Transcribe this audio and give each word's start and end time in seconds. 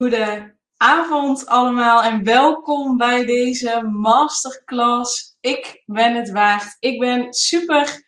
Goedenavond 0.00 1.46
allemaal 1.46 2.02
en 2.02 2.24
welkom 2.24 2.96
bij 2.96 3.24
deze 3.24 3.82
masterclass. 3.82 5.36
Ik 5.40 5.82
ben 5.86 6.14
het 6.14 6.30
waard. 6.30 6.76
Ik 6.78 6.98
ben 6.98 7.32
super, 7.32 8.04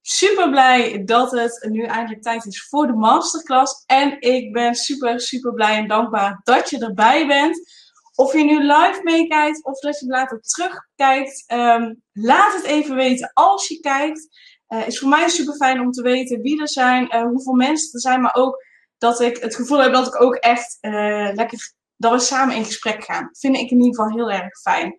super 0.00 0.50
blij 0.50 1.04
dat 1.04 1.30
het 1.30 1.68
nu 1.70 1.84
eindelijk 1.84 2.22
tijd 2.22 2.46
is 2.46 2.66
voor 2.68 2.86
de 2.86 2.92
masterclass. 2.92 3.84
En 3.86 4.20
ik 4.20 4.52
ben 4.52 4.74
super, 4.74 5.20
super 5.20 5.52
blij 5.54 5.76
en 5.76 5.88
dankbaar 5.88 6.40
dat 6.44 6.70
je 6.70 6.78
erbij 6.78 7.26
bent. 7.26 7.60
Of 8.14 8.32
je 8.32 8.44
nu 8.44 8.58
live 8.58 9.00
meekijkt 9.02 9.64
of 9.64 9.78
dat 9.78 10.00
je 10.00 10.06
later 10.06 10.40
terugkijkt, 10.40 11.44
um, 11.52 12.02
laat 12.12 12.54
het 12.54 12.64
even 12.64 12.94
weten 12.94 13.30
als 13.34 13.68
je 13.68 13.80
kijkt. 13.80 14.28
Het 14.66 14.80
uh, 14.80 14.86
is 14.86 14.98
voor 14.98 15.08
mij 15.08 15.28
super 15.28 15.54
fijn 15.54 15.80
om 15.80 15.90
te 15.90 16.02
weten 16.02 16.40
wie 16.40 16.60
er 16.60 16.68
zijn, 16.68 17.04
uh, 17.04 17.22
hoeveel 17.22 17.54
mensen 17.54 17.92
er 17.92 18.00
zijn, 18.00 18.20
maar 18.20 18.34
ook 18.34 18.70
dat 19.02 19.20
ik 19.20 19.36
het 19.36 19.54
gevoel 19.54 19.78
heb 19.78 19.92
dat 19.92 20.06
ik 20.06 20.22
ook 20.22 20.34
echt 20.34 20.78
uh, 20.80 21.32
lekker, 21.32 21.72
dat 21.96 22.12
we 22.12 22.18
samen 22.18 22.56
in 22.56 22.64
gesprek 22.64 23.04
gaan. 23.04 23.28
Vind 23.32 23.56
ik 23.56 23.70
in 23.70 23.82
ieder 23.82 23.94
geval 23.94 24.16
heel 24.16 24.30
erg 24.30 24.60
fijn. 24.60 24.96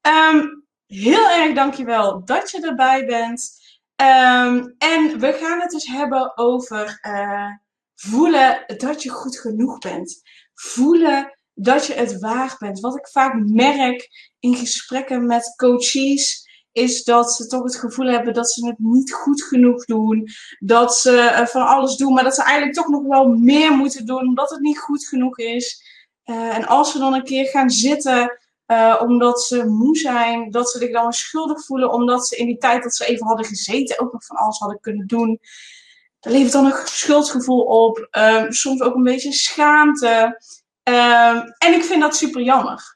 Um, 0.00 0.66
heel 0.86 1.30
erg 1.30 1.54
dankjewel 1.54 2.24
dat 2.24 2.50
je 2.50 2.60
erbij 2.60 3.06
bent. 3.06 3.50
Um, 3.96 4.74
en 4.78 5.18
we 5.18 5.36
gaan 5.40 5.60
het 5.60 5.70
dus 5.70 5.86
hebben 5.86 6.38
over 6.38 6.98
uh, 7.02 7.50
voelen 7.94 8.64
dat 8.76 9.02
je 9.02 9.10
goed 9.10 9.38
genoeg 9.38 9.78
bent. 9.78 10.22
Voelen 10.54 11.38
dat 11.54 11.86
je 11.86 11.94
het 11.94 12.20
waard 12.20 12.58
bent. 12.58 12.80
Wat 12.80 12.96
ik 12.96 13.08
vaak 13.08 13.34
merk 13.44 14.08
in 14.38 14.54
gesprekken 14.54 15.26
met 15.26 15.54
coaches 15.56 16.45
is 16.76 17.04
dat 17.04 17.32
ze 17.32 17.46
toch 17.46 17.62
het 17.62 17.76
gevoel 17.76 18.06
hebben 18.06 18.34
dat 18.34 18.50
ze 18.50 18.66
het 18.66 18.78
niet 18.78 19.12
goed 19.12 19.42
genoeg 19.42 19.84
doen. 19.84 20.28
Dat 20.58 20.96
ze 20.96 21.10
uh, 21.10 21.46
van 21.46 21.66
alles 21.66 21.96
doen, 21.96 22.12
maar 22.12 22.24
dat 22.24 22.34
ze 22.34 22.42
eigenlijk 22.42 22.74
toch 22.74 22.88
nog 22.88 23.02
wel 23.02 23.28
meer 23.28 23.72
moeten 23.72 24.06
doen, 24.06 24.20
omdat 24.20 24.50
het 24.50 24.60
niet 24.60 24.78
goed 24.78 25.06
genoeg 25.06 25.38
is. 25.38 25.82
Uh, 26.24 26.56
en 26.56 26.66
als 26.66 26.92
ze 26.92 26.98
dan 26.98 27.14
een 27.14 27.24
keer 27.24 27.46
gaan 27.46 27.70
zitten, 27.70 28.38
uh, 28.66 29.00
omdat 29.04 29.42
ze 29.42 29.66
moe 29.66 29.96
zijn, 29.96 30.50
dat 30.50 30.70
ze 30.70 30.78
zich 30.78 30.92
dan 30.92 31.12
schuldig 31.12 31.64
voelen, 31.64 31.92
omdat 31.92 32.26
ze 32.26 32.36
in 32.36 32.46
die 32.46 32.58
tijd 32.58 32.82
dat 32.82 32.94
ze 32.94 33.06
even 33.06 33.26
hadden 33.26 33.46
gezeten 33.46 33.98
ook 33.98 34.12
nog 34.12 34.24
van 34.24 34.36
alles 34.36 34.58
hadden 34.58 34.80
kunnen 34.80 35.06
doen. 35.06 35.38
Dat 36.20 36.32
levert 36.32 36.52
dan 36.52 36.64
een 36.64 36.76
schuldgevoel 36.84 37.62
op, 37.62 38.08
soms 38.48 38.80
ook 38.80 38.94
een 38.94 39.02
beetje 39.02 39.32
schaamte. 39.32 40.40
en 41.58 41.74
ik 41.74 41.84
vind 41.84 42.00
dat 42.00 42.16
super 42.16 42.42
jammer. 42.42 42.95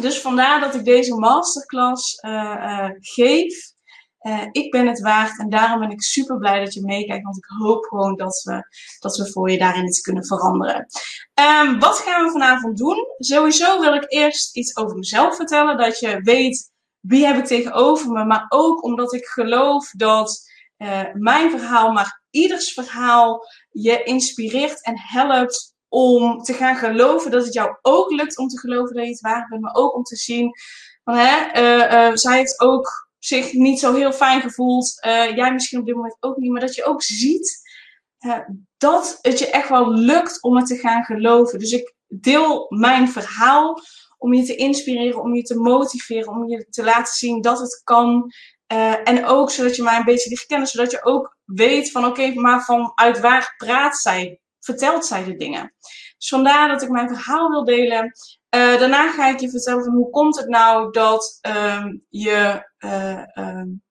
Dus 0.00 0.20
vandaar 0.20 0.60
dat 0.60 0.74
ik 0.74 0.84
deze 0.84 1.14
masterclass 1.14 2.22
uh, 2.22 2.32
uh, 2.32 2.88
geef. 2.98 3.74
Uh, 4.20 4.42
ik 4.52 4.70
ben 4.70 4.86
het 4.86 5.00
waard 5.00 5.38
en 5.38 5.50
daarom 5.50 5.80
ben 5.80 5.90
ik 5.90 6.02
super 6.02 6.38
blij 6.38 6.64
dat 6.64 6.74
je 6.74 6.84
meekijkt. 6.84 7.24
Want 7.24 7.36
ik 7.36 7.44
hoop 7.44 7.84
gewoon 7.84 8.16
dat 8.16 8.42
we, 8.42 8.62
dat 8.98 9.16
we 9.16 9.30
voor 9.30 9.50
je 9.50 9.58
daarin 9.58 9.86
iets 9.86 10.00
kunnen 10.00 10.26
veranderen. 10.26 10.86
Um, 11.40 11.78
wat 11.78 11.98
gaan 11.98 12.24
we 12.24 12.30
vanavond 12.30 12.76
doen? 12.76 13.06
Sowieso 13.18 13.80
wil 13.80 13.94
ik 13.94 14.04
eerst 14.12 14.56
iets 14.56 14.76
over 14.76 14.96
mezelf 14.96 15.36
vertellen. 15.36 15.76
Dat 15.76 15.98
je 15.98 16.20
weet 16.22 16.70
wie 17.00 17.26
heb 17.26 17.36
ik 17.36 17.44
tegenover 17.44 18.10
me. 18.10 18.24
Maar 18.24 18.46
ook 18.48 18.82
omdat 18.82 19.14
ik 19.14 19.26
geloof 19.26 19.90
dat 19.90 20.44
mijn 21.12 21.50
verhaal, 21.50 21.92
maar 21.92 22.22
ieders 22.30 22.72
verhaal 22.72 23.46
je 23.70 24.02
inspireert 24.02 24.84
en 24.84 24.98
helpt 24.98 25.75
om 25.88 26.42
te 26.42 26.52
gaan 26.52 26.76
geloven 26.76 27.30
dat 27.30 27.44
het 27.44 27.54
jou 27.54 27.76
ook 27.82 28.10
lukt 28.10 28.38
om 28.38 28.48
te 28.48 28.58
geloven 28.58 28.94
dat 28.94 29.04
je 29.04 29.10
het 29.10 29.20
waard 29.20 29.48
bent, 29.48 29.62
maar 29.62 29.74
ook 29.74 29.94
om 29.94 30.02
te 30.02 30.16
zien 30.16 30.50
van 31.04 31.16
hè, 31.16 31.60
uh, 31.60 31.92
uh, 31.92 32.16
zij 32.16 32.36
heeft 32.36 32.60
ook 32.60 33.08
zich 33.18 33.52
niet 33.52 33.80
zo 33.80 33.94
heel 33.94 34.12
fijn 34.12 34.40
gevoeld, 34.40 35.04
uh, 35.06 35.36
jij 35.36 35.52
misschien 35.52 35.78
op 35.78 35.86
dit 35.86 35.94
moment 35.94 36.16
ook 36.20 36.36
niet, 36.36 36.50
maar 36.50 36.60
dat 36.60 36.74
je 36.74 36.84
ook 36.84 37.02
ziet 37.02 37.64
dat 38.76 39.18
het 39.22 39.38
je 39.38 39.50
echt 39.50 39.68
wel 39.68 39.92
lukt 39.92 40.42
om 40.42 40.56
het 40.56 40.66
te 40.66 40.76
gaan 40.76 41.04
geloven. 41.04 41.58
Dus 41.58 41.72
ik 41.72 41.94
deel 42.06 42.66
mijn 42.68 43.08
verhaal 43.08 43.80
om 44.18 44.34
je 44.34 44.44
te 44.44 44.54
inspireren, 44.56 45.20
om 45.20 45.34
je 45.34 45.42
te 45.42 45.58
motiveren, 45.58 46.28
om 46.28 46.48
je 46.48 46.66
te 46.70 46.84
laten 46.84 47.14
zien 47.14 47.40
dat 47.40 47.58
het 47.58 47.80
kan. 47.84 48.32
en 49.04 49.26
ook 49.26 49.50
zodat 49.50 49.76
je 49.76 49.82
mij 49.82 49.96
een 49.96 50.04
beetje 50.04 50.28
leert 50.28 50.46
kennen, 50.46 50.68
zodat 50.68 50.90
je 50.90 51.04
ook 51.04 51.36
weet 51.44 51.90
van 51.90 52.04
oké, 52.04 52.34
maar 52.34 52.64
vanuit 52.64 53.20
waar 53.20 53.54
praat 53.56 53.96
zij 53.96 54.40
vertelt 54.66 55.06
zij 55.06 55.24
de 55.24 55.36
dingen. 55.36 55.74
Dus 56.18 56.28
vandaar 56.28 56.68
dat 56.68 56.82
ik 56.82 56.88
mijn 56.88 57.08
verhaal 57.08 57.48
wil 57.48 57.64
delen. 57.64 58.04
Uh, 58.04 58.78
daarna 58.78 59.12
ga 59.12 59.28
ik 59.28 59.40
je 59.40 59.50
vertellen 59.50 59.92
hoe 59.92 60.10
komt 60.10 60.36
het 60.36 60.48
nou 60.48 60.90
dat 60.92 61.38
um, 61.42 62.04
je, 62.08 62.68
uh, 62.78 63.22
um, 63.34 63.82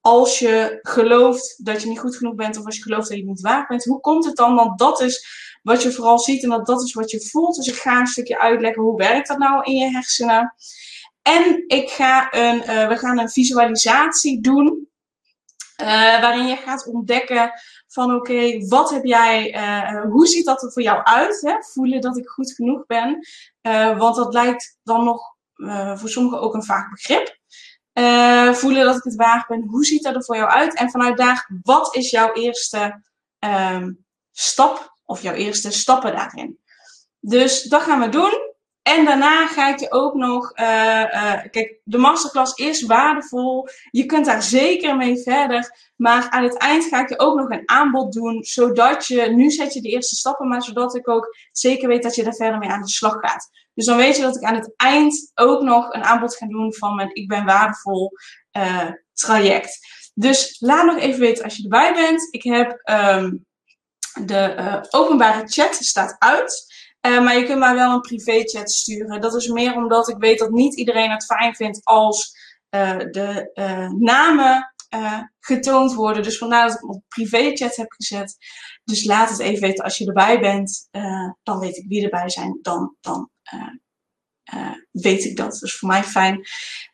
als 0.00 0.38
je 0.38 0.78
gelooft 0.82 1.64
dat 1.64 1.82
je 1.82 1.88
niet 1.88 1.98
goed 1.98 2.16
genoeg 2.16 2.34
bent 2.34 2.58
of 2.58 2.64
als 2.64 2.76
je 2.76 2.82
gelooft 2.82 3.08
dat 3.08 3.18
je 3.18 3.24
niet 3.24 3.40
waard 3.40 3.68
bent, 3.68 3.84
hoe 3.84 4.00
komt 4.00 4.24
het 4.24 4.36
dan? 4.36 4.54
Want 4.54 4.78
dat 4.78 5.00
is 5.00 5.26
wat 5.62 5.82
je 5.82 5.92
vooral 5.92 6.18
ziet 6.18 6.42
en 6.42 6.48
dat, 6.48 6.66
dat 6.66 6.82
is 6.82 6.92
wat 6.92 7.10
je 7.10 7.28
voelt. 7.28 7.56
Dus 7.56 7.66
ik 7.66 7.74
ga 7.74 8.00
een 8.00 8.06
stukje 8.06 8.40
uitleggen 8.40 8.82
hoe 8.82 8.96
werkt 8.96 9.28
dat 9.28 9.38
nou 9.38 9.62
in 9.64 9.76
je 9.76 9.90
hersenen. 9.90 10.54
En 11.22 11.64
ik 11.66 11.90
ga 11.90 12.32
een, 12.32 12.56
uh, 12.56 12.88
we 12.88 12.96
gaan 12.96 13.18
een 13.18 13.30
visualisatie 13.30 14.40
doen. 14.40 14.88
waarin 16.20 16.46
je 16.46 16.56
gaat 16.56 16.86
ontdekken 16.86 17.52
van 17.92 18.14
oké, 18.14 18.66
wat 18.66 18.90
heb 18.90 19.04
jij, 19.04 19.54
uh, 19.54 20.02
hoe 20.10 20.26
ziet 20.26 20.44
dat 20.44 20.62
er 20.62 20.72
voor 20.72 20.82
jou 20.82 21.02
uit? 21.04 21.40
Hè? 21.40 21.54
Voelen 21.60 22.00
dat 22.00 22.16
ik 22.16 22.28
goed 22.28 22.52
genoeg 22.52 22.86
ben. 22.86 23.26
Uh, 23.62 23.98
want 23.98 24.16
dat 24.16 24.32
lijkt 24.32 24.78
dan 24.82 25.04
nog 25.04 25.38
voor 25.94 26.08
sommigen 26.08 26.40
ook 26.40 26.54
een 26.54 26.64
vaag 26.64 26.90
begrip. 26.90 27.38
voelen 28.56 28.84
dat 28.84 28.96
ik 28.96 29.02
het 29.02 29.14
waard 29.14 29.46
ben. 29.46 29.64
Hoe 29.68 29.84
ziet 29.84 30.02
dat 30.02 30.14
er 30.14 30.24
voor 30.24 30.36
jou 30.36 30.50
uit? 30.50 30.74
En 30.74 30.90
vanuit 30.90 31.16
daar, 31.16 31.50
wat 31.62 31.96
is 31.96 32.10
jouw 32.10 32.32
eerste 32.32 33.02
um, 33.38 34.04
stap 34.32 34.94
of 35.04 35.22
jouw 35.22 35.34
eerste 35.34 35.70
stappen 35.70 36.12
daarin? 36.12 36.58
Dus 37.20 37.62
dat 37.62 37.82
gaan 37.82 38.00
we 38.00 38.08
doen. 38.08 38.49
En 38.82 39.04
daarna 39.04 39.46
ga 39.46 39.68
ik 39.68 39.78
je 39.78 39.92
ook 39.92 40.14
nog, 40.14 40.58
uh, 40.58 40.66
uh, 40.66 41.42
kijk, 41.50 41.80
de 41.84 41.98
masterclass 41.98 42.54
is 42.54 42.82
waardevol. 42.82 43.68
Je 43.90 44.06
kunt 44.06 44.26
daar 44.26 44.42
zeker 44.42 44.96
mee 44.96 45.22
verder. 45.22 45.90
Maar 45.96 46.30
aan 46.30 46.42
het 46.42 46.56
eind 46.56 46.84
ga 46.84 47.00
ik 47.00 47.08
je 47.08 47.18
ook 47.18 47.36
nog 47.38 47.50
een 47.50 47.68
aanbod 47.68 48.12
doen, 48.12 48.44
zodat 48.44 49.06
je, 49.06 49.22
nu 49.22 49.50
zet 49.50 49.72
je 49.74 49.80
de 49.80 49.88
eerste 49.88 50.16
stappen, 50.16 50.48
maar 50.48 50.62
zodat 50.62 50.96
ik 50.96 51.08
ook 51.08 51.36
zeker 51.52 51.88
weet 51.88 52.02
dat 52.02 52.14
je 52.14 52.24
er 52.24 52.34
verder 52.34 52.58
mee 52.58 52.70
aan 52.70 52.82
de 52.82 52.88
slag 52.88 53.16
gaat. 53.20 53.50
Dus 53.74 53.86
dan 53.86 53.96
weet 53.96 54.16
je 54.16 54.22
dat 54.22 54.36
ik 54.36 54.42
aan 54.42 54.54
het 54.54 54.72
eind 54.76 55.30
ook 55.34 55.62
nog 55.62 55.92
een 55.92 56.04
aanbod 56.04 56.36
ga 56.36 56.46
doen 56.46 56.74
van 56.74 56.94
mijn 56.94 57.14
Ik 57.14 57.28
ben 57.28 57.44
waardevol 57.44 58.12
uh, 58.52 58.90
traject. 59.12 59.78
Dus 60.14 60.56
laat 60.58 60.84
nog 60.84 60.98
even 60.98 61.20
weten 61.20 61.44
als 61.44 61.56
je 61.56 61.62
erbij 61.62 61.94
bent. 61.94 62.28
Ik 62.30 62.42
heb 62.42 62.80
um, 62.90 63.46
de 64.24 64.86
openbare 64.90 65.48
chat 65.48 65.74
staat 65.74 66.16
uit. 66.18 66.66
Uh, 67.06 67.24
maar 67.24 67.38
je 67.38 67.44
kunt 67.44 67.58
mij 67.58 67.74
wel 67.74 67.94
een 67.94 68.00
privéchat 68.00 68.70
sturen. 68.70 69.20
Dat 69.20 69.34
is 69.34 69.48
meer 69.48 69.74
omdat 69.74 70.08
ik 70.08 70.16
weet 70.18 70.38
dat 70.38 70.50
niet 70.50 70.76
iedereen 70.76 71.10
het 71.10 71.24
fijn 71.24 71.54
vindt 71.54 71.84
als 71.84 72.32
uh, 72.70 72.98
de 72.98 73.50
uh, 73.54 73.90
namen 73.90 74.74
getoond 75.40 75.94
worden. 75.94 76.22
Dus 76.22 76.38
vandaar 76.38 76.66
dat 76.68 76.76
ik 76.76 76.88
op 76.88 77.02
privéchat 77.08 77.76
heb 77.76 77.90
gezet. 77.90 78.36
Dus 78.84 79.04
laat 79.04 79.30
het 79.30 79.38
even 79.38 79.60
weten 79.60 79.84
als 79.84 79.98
je 79.98 80.06
erbij 80.06 80.40
bent. 80.40 80.88
dan 81.42 81.58
weet 81.58 81.76
ik 81.76 81.88
wie 81.88 82.04
erbij 82.04 82.28
zijn. 82.28 82.58
Dan, 82.62 82.96
dan 83.00 83.30
weet 84.90 85.24
ik 85.24 85.36
dat. 85.36 85.52
Dat 85.52 85.62
is 85.62 85.76
voor 85.76 85.88
mij 85.88 86.04
fijn. 86.04 86.46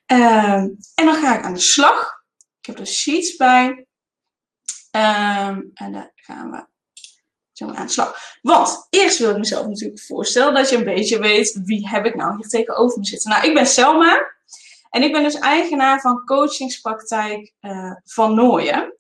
Ehm, 0.07 0.69
en 0.95 1.05
dan 1.05 1.15
ga 1.15 1.39
ik 1.39 1.45
aan 1.45 1.55
de 1.55 1.61
slag. 1.61 2.25
Ik 2.61 2.67
heb 2.67 2.79
er 2.79 2.87
sheets 2.87 3.37
bij. 3.37 3.87
Ehm, 4.91 5.61
en 5.75 5.93
daar 5.93 6.13
gaan 6.15 6.51
we 6.51 6.67
zo 7.57 7.71
aan. 7.71 8.13
Want 8.43 8.87
eerst 8.91 9.19
wil 9.19 9.31
ik 9.31 9.39
mezelf 9.39 9.67
natuurlijk 9.67 10.01
voorstellen 10.01 10.55
dat 10.55 10.71
je 10.71 10.77
een 10.77 10.85
beetje 10.85 11.19
weet 11.19 11.61
wie 11.65 11.89
heb 11.89 12.05
ik 12.05 12.15
nou 12.15 12.37
hier 12.37 12.49
tegenover 12.49 12.99
me 12.99 13.07
zitten. 13.07 13.31
Nou, 13.31 13.47
ik 13.47 13.55
ben 13.55 13.67
Selma 13.67 14.35
en 14.91 15.03
ik 15.03 15.13
ben 15.13 15.23
dus 15.23 15.39
eigenaar 15.39 16.01
van 16.01 16.25
coachingspraktijk 16.25 17.53
uh, 17.61 17.93
Van 18.05 18.35
Nooien. 18.35 18.95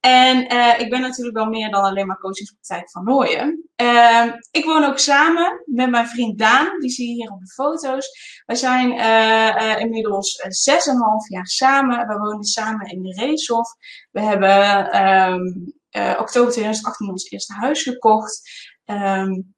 En 0.00 0.52
uh, 0.52 0.80
ik 0.80 0.90
ben 0.90 1.00
natuurlijk 1.00 1.36
wel 1.36 1.46
meer 1.46 1.70
dan 1.70 1.82
alleen 1.82 2.06
maar 2.06 2.18
coachingspraktijk 2.18 2.90
Van 2.90 3.04
Nooien. 3.04 3.68
Uh, 3.76 4.24
ik 4.50 4.64
woon 4.64 4.84
ook 4.84 4.98
samen 4.98 5.62
met 5.64 5.90
mijn 5.90 6.06
vriend 6.06 6.38
Daan, 6.38 6.80
die 6.80 6.90
zie 6.90 7.08
je 7.08 7.14
hier 7.14 7.30
op 7.30 7.40
de 7.40 7.52
foto's. 7.52 8.08
We 8.46 8.56
zijn 8.56 8.92
uh, 8.92 9.80
inmiddels 9.80 10.44
zes 10.48 10.86
en 10.86 10.96
half 10.96 11.28
jaar 11.28 11.46
samen. 11.46 12.06
We 12.06 12.18
wonen 12.18 12.44
samen 12.44 12.90
in 12.90 13.02
de 13.02 13.20
Reeshof. 13.20 13.74
We 14.10 14.20
hebben 14.20 14.96
um, 15.06 15.80
uh, 15.96 16.16
oktober 16.20 16.52
2018 16.52 17.08
ons 17.08 17.30
eerste 17.30 17.52
huis 17.52 17.82
gekocht. 17.82 18.40
Um, 18.84 19.54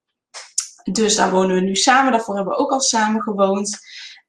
Dus 0.93 1.17
daar 1.17 1.31
wonen 1.31 1.55
we 1.55 1.61
nu 1.61 1.75
samen. 1.75 2.13
Daarvoor 2.13 2.35
hebben 2.35 2.53
we 2.53 2.59
ook 2.59 2.71
al 2.71 2.81
samen 2.81 3.23
gewoond. 3.23 3.79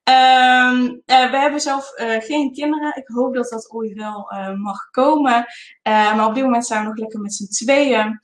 Um, 0.03 0.81
uh, 1.05 1.31
we 1.31 1.37
hebben 1.37 1.59
zelf 1.59 1.99
uh, 1.99 2.21
geen 2.21 2.53
kinderen. 2.53 2.95
Ik 2.95 3.07
hoop 3.07 3.33
dat 3.35 3.49
dat 3.49 3.71
ooit 3.71 3.93
wel 3.93 4.31
mag 4.57 4.89
komen. 4.91 5.45
maar 5.83 6.27
op 6.27 6.35
dit 6.35 6.43
moment 6.43 6.65
zijn 6.65 6.81
we 6.81 6.87
nog 6.87 6.97
lekker 6.97 7.19
met 7.19 7.33
z'n 7.33 7.65
tweeën. 7.65 8.19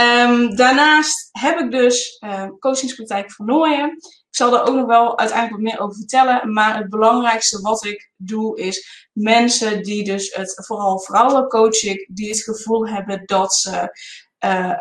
Um, 0.00 0.56
daarnaast 0.56 1.28
heb 1.32 1.58
ik 1.58 1.70
dus 1.70 2.22
coachingspraktijk 2.58 3.32
voor 3.32 3.46
Nooien. 3.46 3.90
Ik 3.90 4.15
zal 4.36 4.54
er 4.54 4.66
ook 4.66 4.74
nog 4.74 4.86
wel 4.86 5.18
uiteindelijk 5.18 5.62
wat 5.62 5.72
meer 5.72 5.80
over 5.80 5.96
vertellen. 5.96 6.52
Maar 6.52 6.76
het 6.76 6.90
belangrijkste 6.90 7.60
wat 7.60 7.84
ik 7.84 8.10
doe 8.16 8.60
is 8.60 9.08
mensen 9.12 9.82
die 9.82 10.04
dus 10.04 10.34
het, 10.34 10.66
vooral 10.66 10.98
vrouwen 10.98 11.48
coach 11.48 11.82
ik, 11.82 12.08
die 12.12 12.28
het 12.28 12.42
gevoel 12.42 12.88
hebben 12.88 13.22
dat 13.24 13.54
ze 13.54 13.98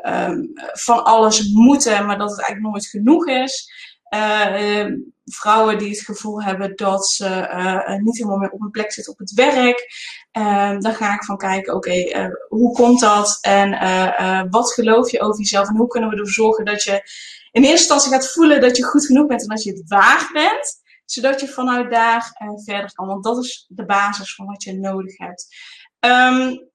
um, 0.04 0.52
van 0.74 1.04
alles 1.04 1.52
moeten, 1.52 2.06
maar 2.06 2.18
dat 2.18 2.30
het 2.30 2.42
eigenlijk 2.42 2.74
nooit 2.74 2.88
genoeg 2.88 3.28
is. 3.28 3.74
Uh, 4.10 4.86
vrouwen 5.26 5.78
die 5.78 5.90
het 5.90 6.00
gevoel 6.00 6.44
hebben 6.44 6.76
dat 6.76 7.08
ze 7.08 7.26
uh, 7.28 7.96
niet 7.96 8.18
helemaal 8.18 8.38
meer 8.38 8.50
op 8.50 8.62
een 8.62 8.72
plek 8.72 8.92
zitten 8.92 9.14
op 9.14 9.20
het 9.20 9.34
werk. 9.34 9.88
Dan 10.82 10.94
ga 10.94 11.14
ik 11.14 11.24
van 11.24 11.38
kijken, 11.38 11.74
oké, 11.74 12.30
hoe 12.50 12.74
komt 12.74 13.00
dat? 13.00 13.38
En 13.42 13.70
wat 14.50 14.74
geloof 14.74 15.12
je 15.12 15.22
over 15.22 15.40
jezelf? 15.40 15.68
En 15.68 15.76
hoe 15.76 15.88
kunnen 15.88 16.10
we 16.10 16.16
ervoor 16.16 16.34
zorgen 16.34 16.66
dat 16.66 16.84
je 16.84 17.04
in 17.56 17.62
eerste 17.62 17.78
instantie 17.78 18.12
gaat 18.12 18.32
voelen 18.32 18.62
dat 18.62 18.78
je 18.78 18.84
goed 18.84 19.06
genoeg 19.06 19.28
bent 19.28 19.42
en 19.42 19.48
dat 19.48 19.64
je 19.64 19.72
het 19.72 19.88
waard 19.88 20.32
bent. 20.32 20.84
Zodat 21.06 21.40
je 21.42 21.48
vanuit 21.48 21.92
daar 21.92 22.36
verder 22.64 22.94
kan. 22.94 23.08
Want 23.08 23.24
dat 23.24 23.44
is 23.44 23.66
de 23.70 23.86
basis 23.86 24.36
van 24.36 24.46
wat 24.46 24.64
je 24.64 24.74
nodig 24.74 25.18
hebt. 25.18 25.48
Um, 26.00 26.70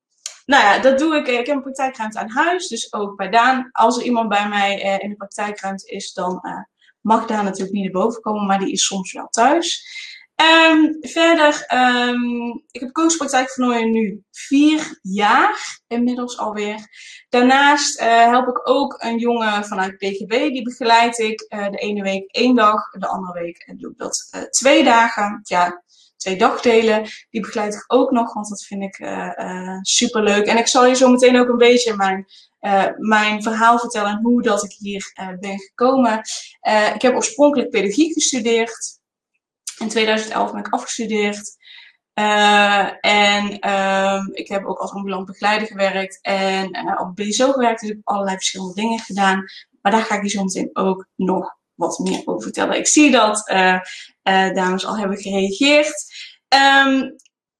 nou 0.47 0.65
ja, 0.65 0.79
dat 0.79 0.99
doe 0.99 1.17
ik. 1.17 1.27
Ik 1.27 1.47
heb 1.47 1.57
een 1.57 1.63
praktijkruimte 1.63 2.19
aan 2.19 2.31
huis. 2.31 2.69
Dus 2.69 2.93
ook 2.93 3.17
bij 3.17 3.29
Daan. 3.29 3.69
Als 3.73 3.99
er 3.99 4.05
iemand 4.05 4.29
bij 4.29 4.49
mij 4.49 4.99
in 5.01 5.09
de 5.09 5.17
praktijkruimte 5.17 5.87
is, 5.87 6.13
dan 6.13 6.41
mag 7.01 7.27
daar 7.27 7.45
natuurlijk 7.45 7.73
niet 7.73 7.93
naar 7.93 8.03
boven 8.03 8.23
komen, 8.23 8.47
maar 8.47 8.59
die 8.59 8.73
is 8.73 8.85
soms 8.85 9.13
wel 9.13 9.29
thuis. 9.29 9.85
Um, 10.41 10.97
verder, 11.01 11.67
um, 11.75 12.65
ik 12.71 12.81
heb 12.81 12.93
coachpraktijkvernooien 12.93 13.91
nu 13.91 14.25
vier 14.31 14.99
jaar 15.03 15.81
inmiddels 15.89 16.39
alweer. 16.39 16.89
Daarnaast 17.29 18.01
uh, 18.01 18.07
help 18.07 18.49
ik 18.49 18.69
ook 18.69 19.03
een 19.03 19.19
jongen 19.19 19.65
vanuit 19.65 19.97
PGB, 19.97 20.29
die 20.29 20.63
begeleid 20.63 21.19
ik 21.19 21.47
uh, 21.49 21.71
de 21.71 21.77
ene 21.77 22.03
week 22.03 22.31
één 22.31 22.55
dag, 22.55 22.91
de 22.91 23.07
andere 23.07 23.41
week 23.41 23.73
doe 23.77 23.91
ik 23.91 23.99
dat 23.99 24.29
uh, 24.37 24.43
twee 24.43 24.85
dagen. 24.85 25.41
Ja, 25.43 25.83
twee 26.17 26.37
dagdelen. 26.37 27.09
Die 27.31 27.41
begeleid 27.41 27.75
ik 27.75 27.85
ook 27.87 28.11
nog, 28.11 28.33
want 28.33 28.49
dat 28.49 28.65
vind 28.65 28.83
ik 28.83 28.95
super 29.83 30.23
leuk. 30.23 30.47
En 30.47 30.59
ik 30.59 30.67
zal 30.67 30.87
je 30.87 30.95
zo 30.95 31.09
meteen 31.09 31.39
ook 31.39 31.49
een 31.49 31.57
beetje 31.57 31.97
mijn 31.97 32.27
mijn 32.97 33.43
verhaal 33.43 33.79
vertellen 33.79 34.11
en 34.11 34.23
hoe 34.23 34.43
dat 34.43 34.65
ik 34.65 34.73
hier 34.79 35.13
ben 35.41 35.59
gekomen. 35.59 36.19
Ik 36.95 37.03
heb 37.03 37.15
oorspronkelijk 37.15 37.71
pedagogiek 37.71 38.13
gestudeerd. 38.13 39.00
In 39.81 39.89
2011 39.89 40.51
ben 40.51 40.61
ik 40.61 40.73
afgestudeerd. 40.73 41.57
en 43.01 43.71
um, 43.71 44.29
ik 44.33 44.49
heb 44.49 44.65
ook 44.65 44.79
als 44.79 44.93
ambulant 44.93 45.27
begeleider 45.27 45.69
gewerkt 45.69 46.19
en 46.23 46.99
op 46.99 47.17
BSO 47.17 47.53
gewerkt. 47.53 47.81
Dus 47.81 47.91
ik 47.91 47.97
heb 47.97 48.09
allerlei 48.09 48.37
verschillende 48.37 48.75
dingen 48.75 48.99
gedaan. 48.99 49.45
Maar 49.83 49.93
daar 49.93 50.03
ga 50.03 50.15
ik 50.15 50.23
je 50.23 50.29
zo 50.29 50.43
meteen 50.43 50.71
ook 50.73 51.07
nog 51.17 51.59
wat 51.75 51.99
meer 51.99 52.23
over 52.25 52.43
vertellen. 52.43 52.77
Ik 52.77 52.87
zie 52.87 53.11
dat 53.11 53.53
dames 54.55 54.87
al 54.87 54.99
hebben 54.99 55.19
gereageerd. 55.19 56.05
Um, 56.87 57.17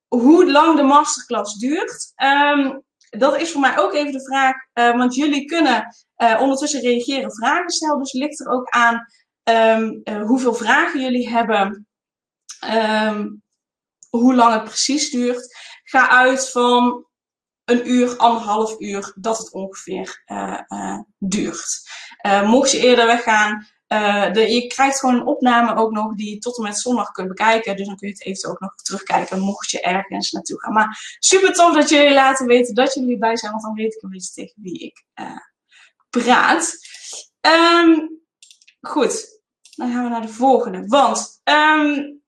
hoe 0.07 0.51
lang 0.51 0.77
de 0.77 0.83
masterclass 0.83 1.57
duurt. 1.57 2.13
Um, 2.23 2.83
dat 3.09 3.41
is 3.41 3.51
voor 3.51 3.61
mij 3.61 3.79
ook 3.79 3.93
even 3.93 4.11
de 4.11 4.25
vraag, 4.25 4.55
want 4.73 5.15
jullie 5.15 5.45
kunnen 5.45 5.95
ondertussen 6.39 6.81
reageren, 6.81 7.35
vragen 7.35 7.69
stellen. 7.69 7.99
Dus 7.99 8.13
ligt 8.13 8.39
er 8.39 8.51
ook 8.51 8.69
aan 8.69 9.05
hoeveel 10.25 10.53
vragen 10.53 11.01
jullie 11.01 11.29
hebben, 11.29 11.87
um, 12.73 13.43
hoe 14.09 14.35
lang 14.35 14.53
het 14.53 14.63
precies 14.63 15.09
duurt. 15.09 15.57
Ga 15.83 16.09
uit 16.09 16.49
van 16.49 17.05
een 17.65 17.89
uur, 17.89 18.17
anderhalf 18.17 18.75
uur 18.79 19.13
dat 19.15 19.37
het 19.37 19.51
ongeveer 19.51 20.23
duurt. 21.17 21.89
mocht 22.43 22.71
je 22.71 22.79
eerder 22.79 23.05
weggaan, 23.05 23.67
je 24.33 24.65
krijgt 24.67 24.99
gewoon 24.99 25.15
een 25.15 25.25
opname 25.25 25.75
ook 25.75 25.91
nog 25.91 26.15
die 26.15 26.33
je 26.33 26.37
tot 26.37 26.57
en 26.57 26.63
met 26.63 26.77
zondag 26.77 27.11
kunt 27.11 27.27
bekijken. 27.27 27.75
Dus 27.75 27.87
dan 27.87 27.95
kun 27.95 28.07
je 28.07 28.13
het 28.13 28.23
eventueel 28.23 28.53
ook 28.53 28.59
nog 28.59 28.75
terugkijken 28.75 29.39
mocht 29.39 29.71
je 29.71 29.81
ergens 29.81 30.31
naartoe 30.31 30.59
gaan. 30.59 30.73
Maar 30.73 31.17
super 31.19 31.53
tof 31.53 31.75
dat 31.75 31.89
jullie 31.89 32.13
laten 32.13 32.47
weten 32.47 32.75
dat 32.75 32.93
jullie 32.93 33.13
erbij 33.13 33.37
zijn. 33.37 33.51
Want 33.51 33.63
dan 33.63 33.73
weet 33.73 33.95
ik 33.95 34.01
een 34.01 34.09
beetje 34.09 34.33
tegen 34.33 34.61
wie 34.61 34.79
ik 34.79 35.03
praat. 36.09 36.77
Um, 37.41 38.21
goed, 38.81 39.41
dan 39.75 39.91
gaan 39.91 40.03
we 40.03 40.09
naar 40.09 40.21
de 40.21 40.33
volgende. 40.33 40.87
Want 40.87 41.41
um, 41.43 42.20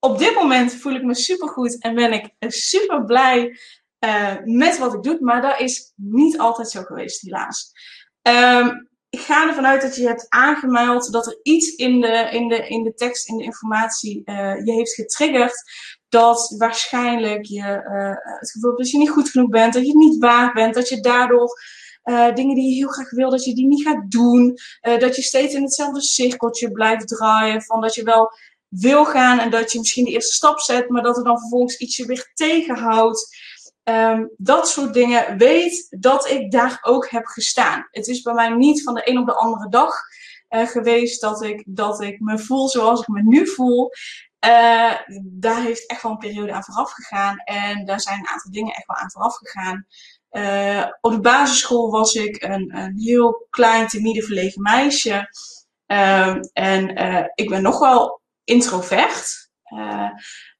op 0.00 0.18
dit 0.18 0.34
moment 0.34 0.74
voel 0.74 0.94
ik 0.94 1.02
me 1.02 1.14
super 1.14 1.48
goed 1.48 1.82
en 1.82 1.94
ben 1.94 2.12
ik 2.12 2.32
super 2.38 3.04
blij 3.04 3.58
uh, 4.04 4.36
met 4.44 4.78
wat 4.78 4.94
ik 4.94 5.02
doe. 5.02 5.18
Maar 5.20 5.42
dat 5.42 5.60
is 5.60 5.92
niet 5.96 6.38
altijd 6.38 6.70
zo 6.70 6.82
geweest, 6.82 7.20
helaas. 7.20 7.72
Um, 8.22 8.88
ik 9.10 9.20
ga 9.20 9.48
ervan 9.48 9.66
uit 9.66 9.82
dat 9.82 9.96
je 9.96 10.06
hebt 10.06 10.26
aangemeld 10.28 11.12
dat 11.12 11.26
er 11.26 11.38
iets 11.42 11.74
in 11.74 12.00
de, 12.00 12.28
in 12.30 12.48
de, 12.48 12.68
in 12.68 12.82
de 12.82 12.94
tekst, 12.94 13.28
in 13.28 13.36
de 13.36 13.44
informatie 13.44 14.22
uh, 14.24 14.64
je 14.64 14.72
heeft 14.72 14.94
getriggerd. 14.94 15.62
Dat 16.08 16.54
waarschijnlijk 16.58 17.44
je 17.44 17.62
uh, 17.62 18.38
het 18.38 18.50
gevoel 18.50 18.76
dat 18.76 18.90
je 18.90 18.98
niet 18.98 19.10
goed 19.10 19.30
genoeg 19.30 19.48
bent, 19.48 19.72
dat 19.72 19.86
je 19.86 19.96
niet 19.96 20.18
waard 20.18 20.54
bent, 20.54 20.74
dat 20.74 20.88
je 20.88 21.00
daardoor 21.00 21.58
dingen 22.34 22.54
die 22.54 22.70
je 22.70 22.74
heel 22.74 22.88
graag 22.88 23.10
wil, 23.10 23.30
dat 23.30 23.44
je 23.44 23.54
die 23.54 23.66
niet 23.66 23.82
gaat 23.82 24.10
doen. 24.10 24.58
dat 24.80 25.16
je 25.16 25.22
steeds 25.22 25.54
in 25.54 25.62
hetzelfde 25.62 26.02
cirkeltje 26.02 26.70
blijft 26.70 27.08
draaien. 27.08 27.62
Van 27.62 27.80
dat 27.80 27.94
je 27.94 28.02
wel 28.02 28.32
wil 28.70 29.04
gaan 29.04 29.38
en 29.38 29.50
dat 29.50 29.72
je 29.72 29.78
misschien 29.78 30.04
de 30.04 30.10
eerste 30.10 30.34
stap 30.34 30.60
zet, 30.60 30.88
maar 30.88 31.02
dat 31.02 31.16
er 31.16 31.24
dan 31.24 31.38
vervolgens 31.38 31.76
iets 31.76 31.96
je 31.96 32.06
weer 32.06 32.30
tegenhoudt. 32.34 33.38
Um, 33.84 34.30
dat 34.36 34.68
soort 34.68 34.94
dingen, 34.94 35.38
weet 35.38 35.86
dat 36.00 36.28
ik 36.28 36.50
daar 36.50 36.78
ook 36.82 37.10
heb 37.10 37.26
gestaan. 37.26 37.88
Het 37.90 38.06
is 38.06 38.22
bij 38.22 38.34
mij 38.34 38.48
niet 38.48 38.82
van 38.82 38.94
de 38.94 39.08
een 39.10 39.18
op 39.18 39.26
de 39.26 39.34
andere 39.34 39.68
dag 39.68 39.94
uh, 40.50 40.66
geweest 40.66 41.20
dat 41.20 41.42
ik, 41.42 41.62
dat 41.66 42.00
ik 42.00 42.20
me 42.20 42.38
voel 42.38 42.68
zoals 42.68 43.00
ik 43.00 43.08
me 43.08 43.22
nu 43.22 43.46
voel. 43.46 43.90
Uh, 44.46 44.94
daar 45.22 45.62
heeft 45.62 45.86
echt 45.86 46.02
wel 46.02 46.12
een 46.12 46.18
periode 46.18 46.52
aan 46.52 46.64
vooraf 46.64 46.90
gegaan. 46.92 47.36
En 47.36 47.84
daar 47.84 48.00
zijn 48.00 48.18
een 48.18 48.28
aantal 48.28 48.50
dingen 48.50 48.74
echt 48.74 48.86
wel 48.86 48.96
aan 48.96 49.10
vooraf 49.10 49.36
gegaan. 49.36 49.86
Uh, 50.30 50.86
op 51.00 51.12
de 51.12 51.20
basisschool 51.20 51.90
was 51.90 52.14
ik 52.14 52.42
een, 52.42 52.76
een 52.76 52.98
heel 52.98 53.46
klein, 53.50 53.86
timide, 53.86 54.22
verlegen 54.22 54.62
meisje. 54.62 55.28
Uh, 55.86 56.36
en 56.52 56.96
ik 57.34 57.48
ben 57.48 57.62
nog 57.62 57.78
wel 57.78 58.19
introvert. 58.44 59.50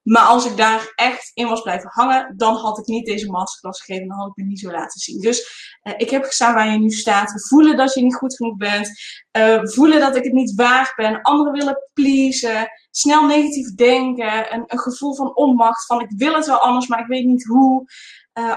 Maar 0.02 0.26
als 0.26 0.46
ik 0.46 0.56
daar 0.56 0.92
echt 0.94 1.30
in 1.34 1.48
was 1.48 1.62
blijven 1.62 1.90
hangen, 1.92 2.36
dan 2.36 2.54
had 2.54 2.78
ik 2.78 2.86
niet 2.86 3.06
deze 3.06 3.30
masterclass 3.30 3.82
gegeven. 3.82 4.08
Dan 4.08 4.18
had 4.18 4.28
ik 4.28 4.36
me 4.36 4.44
niet 4.44 4.60
zo 4.60 4.70
laten 4.70 5.00
zien. 5.00 5.20
Dus 5.20 5.68
uh, 5.82 5.92
ik 5.96 6.10
heb 6.10 6.24
gestaan 6.24 6.54
waar 6.54 6.72
je 6.72 6.78
nu 6.78 6.90
staat. 6.90 7.46
Voelen 7.48 7.76
dat 7.76 7.94
je 7.94 8.02
niet 8.02 8.14
goed 8.14 8.36
genoeg 8.36 8.56
bent. 8.56 8.90
Uh, 9.38 9.60
voelen 9.62 10.00
dat 10.00 10.16
ik 10.16 10.24
het 10.24 10.32
niet 10.32 10.54
waard 10.54 10.92
ben. 10.96 11.22
Anderen 11.22 11.52
willen 11.52 11.90
pleasen. 11.92 12.68
Snel 12.90 13.26
negatief 13.26 13.74
denken. 13.74 14.54
Een, 14.54 14.64
een 14.66 14.78
gevoel 14.78 15.14
van 15.14 15.36
onmacht. 15.36 15.86
Van 15.86 16.00
ik 16.00 16.12
wil 16.16 16.34
het 16.34 16.46
wel 16.46 16.58
anders, 16.58 16.86
maar 16.86 17.00
ik 17.00 17.06
weet 17.06 17.24
niet 17.24 17.44
hoe. 17.44 17.84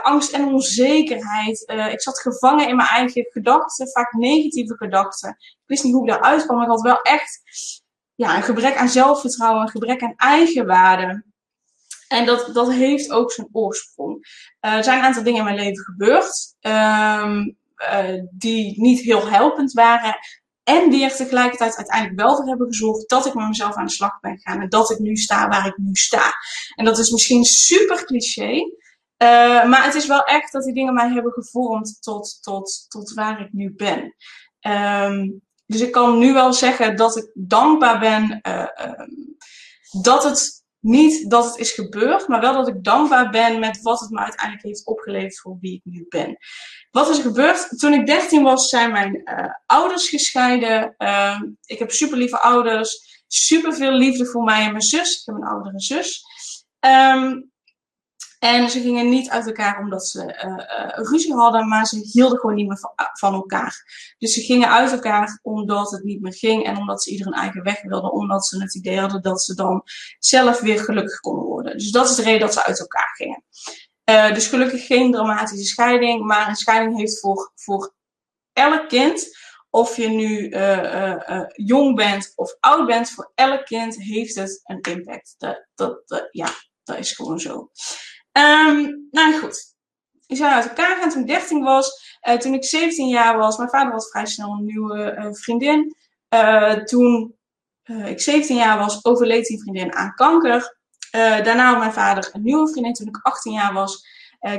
Angst 0.02 0.32
en 0.32 0.46
onzekerheid. 0.46 1.64
ik 1.92 2.02
zat 2.02 2.20
gevangen 2.20 2.68
in 2.68 2.76
mijn 2.76 2.90
eigen 2.90 3.28
gedachten. 3.30 3.90
Vaak 3.92 4.14
negatieve 4.14 4.76
gedachten. 4.76 5.30
Ik 5.40 5.64
wist 5.66 5.84
niet 5.84 5.94
hoe 5.94 6.04
ik 6.04 6.10
daaruit 6.10 6.46
kwam. 6.46 6.62
Ik 6.62 6.68
had 6.68 6.82
wel 6.82 7.02
echt 7.02 7.42
ja, 8.16 8.36
een 8.36 8.44
gebrek 8.44 8.76
aan 8.76 8.90
zelfvertrouwen. 8.90 9.62
Een 9.62 9.70
gebrek 9.70 10.02
aan 10.02 10.14
eigenwaarde. 10.16 11.24
En 12.08 12.26
dat, 12.26 12.50
dat 12.54 12.72
heeft 12.72 13.12
ook 13.12 13.32
zijn 13.32 13.48
oorsprong. 13.52 14.16
Uh, 14.62 14.74
er 14.74 14.84
zijn 14.84 14.98
een 15.00 15.06
aantal 15.06 15.24
dingen 15.24 15.40
in 15.40 15.46
mijn 15.46 15.58
leven 15.58 15.84
gebeurd 15.84 16.56
um, 16.62 17.58
uh, 17.92 18.22
die 18.32 18.82
niet 18.82 19.00
heel 19.00 19.30
helpend 19.30 19.72
waren. 19.72 20.18
En 20.64 20.90
die 20.90 21.04
er 21.04 21.16
tegelijkertijd 21.16 21.76
uiteindelijk 21.76 22.20
wel 22.20 22.36
voor 22.36 22.48
hebben 22.48 22.68
gezorgd 22.68 23.10
dat 23.10 23.26
ik 23.26 23.34
met 23.34 23.48
mezelf 23.48 23.76
aan 23.76 23.86
de 23.86 23.92
slag 23.92 24.20
ben 24.20 24.38
gegaan. 24.38 24.62
En 24.62 24.70
dat 24.70 24.92
ik 24.92 25.00
nu 25.00 25.16
sta 25.16 25.48
waar 25.48 25.68
ik 25.68 25.78
nu 25.78 25.96
sta. 25.96 26.32
En 26.76 26.86
dat 26.86 26.98
is 26.98 27.12
misschien 27.12 27.44
super 27.44 28.06
cliché. 28.06 28.52
Uh, 29.24 29.66
maar 29.66 29.84
het 29.84 29.96
is 29.96 30.08
wel 30.08 30.24
echt 30.24 30.52
dat 30.52 30.64
die 30.64 30.74
dingen 30.74 30.94
mij 30.94 31.10
hebben 31.10 31.32
gevormd 31.32 31.98
tot, 32.02 32.38
tot, 32.42 32.86
tot 32.88 33.14
waar 33.14 33.42
ik 33.42 33.52
nu 33.52 33.74
ben. 33.76 34.16
Um, 34.62 35.42
dus 35.74 35.82
ik 35.82 35.92
kan 35.92 36.20
nu 36.20 36.34
wel 36.34 36.54
zeggen 36.54 36.96
dat 36.96 37.18
ik 37.18 37.32
dankbaar 37.34 38.00
ben 38.00 38.42
dat 40.02 40.24
het 40.24 40.64
niet 40.80 41.30
dat 41.30 41.46
het 41.46 41.58
is 41.58 41.72
gebeurd, 41.72 42.28
maar 42.28 42.42
wel 42.42 42.54
dat 42.54 42.68
ik 42.68 42.84
dankbaar 42.84 43.30
ben 43.30 43.60
met 43.60 43.82
wat 43.82 44.00
het 44.00 44.10
me 44.10 44.20
uiteindelijk 44.20 44.66
heeft 44.66 44.86
opgeleverd 44.86 45.40
voor 45.40 45.58
wie 45.60 45.74
ik 45.74 45.82
nu 45.84 46.06
ben. 46.10 46.38
Wat 46.92 47.10
is 47.10 47.18
er 47.18 47.24
gebeurd? 47.24 47.80
Toen 47.80 47.94
ik 47.94 48.06
13 48.06 48.44
was, 48.44 48.70
zijn 48.70 48.92
mijn 48.92 49.22
uh, 49.26 49.46
ouders 49.66 50.10
gescheiden. 50.10 50.96
Uh, 50.98 51.42
ik 51.66 51.80
heb 51.80 51.92
super 51.92 52.18
lieve 52.18 52.40
ouders, 52.40 53.24
super 53.28 53.74
veel 53.74 53.92
liefde 53.92 54.26
voor 54.26 54.44
mij 54.44 54.64
en 54.64 54.72
mijn 54.72 54.82
zus. 54.82 55.20
Ik 55.20 55.26
heb 55.26 55.36
een 55.36 55.48
oudere 55.48 55.80
zus. 55.80 56.24
Um, 56.80 57.52
En 58.44 58.70
ze 58.70 58.82
gingen 58.82 59.10
niet 59.10 59.30
uit 59.30 59.46
elkaar 59.46 59.80
omdat 59.80 60.08
ze 60.08 60.20
uh, 60.24 61.06
ruzie 61.06 61.34
hadden, 61.34 61.68
maar 61.68 61.86
ze 61.86 62.10
hielden 62.12 62.40
gewoon 62.40 62.56
niet 62.56 62.68
meer 62.68 62.90
van, 63.14 63.34
elkaar. 63.34 63.84
Dus 64.18 64.34
ze 64.34 64.42
gingen 64.42 64.70
uit 64.70 64.92
elkaar 64.92 65.40
omdat 65.42 65.92
het 65.92 66.04
niet 66.04 66.22
meer 66.22 66.34
ging 66.34 66.66
en 66.66 66.78
omdat 66.78 67.04
ze 67.04 67.12
ieder 67.12 67.28
een 67.28 67.34
eigen 67.34 67.64
weg 67.64 67.82
wilden, 67.82 68.12
omdat 68.12 68.46
ze 68.46 68.62
het 68.62 68.76
idee 68.76 69.00
hadden 69.00 69.22
dat 69.22 69.42
ze 69.42 69.56
dan 69.56 69.84
zelf 70.20 70.60
weer 70.60 70.80
gelukkig 70.80 71.20
konden 71.20 71.46
worden. 71.46 71.78
Dus 71.78 71.92
dat 71.92 72.10
is 72.10 72.16
de 72.16 72.22
reden 72.22 72.40
dat 72.40 72.54
ze 72.54 72.64
uit 72.64 72.80
elkaar 72.80 73.14
gingen. 73.16 73.44
Uh, 74.10 74.34
dus 74.34 74.48
gelukkig 74.48 74.86
geen 74.86 75.12
dramatische 75.12 75.66
scheiding, 75.66 76.26
maar 76.26 76.48
een 76.48 76.56
scheiding 76.56 76.98
heeft 76.98 77.20
voor, 77.20 77.52
voor 77.56 77.94
elk 78.54 78.90
kind, 78.90 79.38
of 79.70 79.96
je 79.96 80.08
nu 80.08 80.50
jong 81.66 81.96
bent 81.96 82.34
of 82.36 82.58
oud 82.60 82.88
bent, 82.88 83.10
voor 83.10 83.32
elk 83.36 83.66
kind 83.66 83.96
heeft 83.96 84.36
het 84.36 84.62
een 84.64 84.82
impact. 84.82 85.36
Dat, 85.38 85.68
dat 85.76 86.28
ja, 86.32 86.50
dat 86.84 86.98
is 86.98 87.12
gewoon 87.12 87.40
zo. 87.40 87.72
Um, 88.38 89.08
nou 89.12 89.40
goed. 89.40 89.76
Ik 90.28 90.38
zou 90.38 90.52
uit 90.52 90.68
elkaar 90.68 90.98
gaan 90.98 91.10
toen 91.10 91.22
ik 91.22 91.28
13 91.28 91.64
was. 91.64 92.18
Uh, 92.30 92.36
toen 92.36 92.54
ik 92.54 92.66
17 92.66 93.08
jaar 93.08 93.38
was. 93.38 93.58
Mijn 93.58 93.70
vader 93.70 93.92
had 93.92 94.10
vrij 94.10 94.26
snel 94.26 94.52
een 94.52 94.66
nieuwe 94.66 95.16
uh, 95.18 95.28
vriendin. 95.32 95.96
Uh, 96.30 96.74
toen 96.74 97.36
ik 97.84 98.22
17 98.22 98.56
jaar 98.56 98.78
was, 98.78 99.06
overleed 99.06 99.46
die 99.46 99.62
vriendin 99.62 99.94
aan 99.94 100.14
kanker. 100.14 100.78
daarna 101.12 101.70
had 101.70 101.80
mijn 101.80 101.94
vader 101.94 102.30
een 102.34 102.44
nieuwe 102.44 102.70
vriendin. 102.70 102.94
Toen 102.94 103.08
ik 103.08 103.20
18 103.22 103.52
jaar 103.52 103.74
was, 103.74 104.06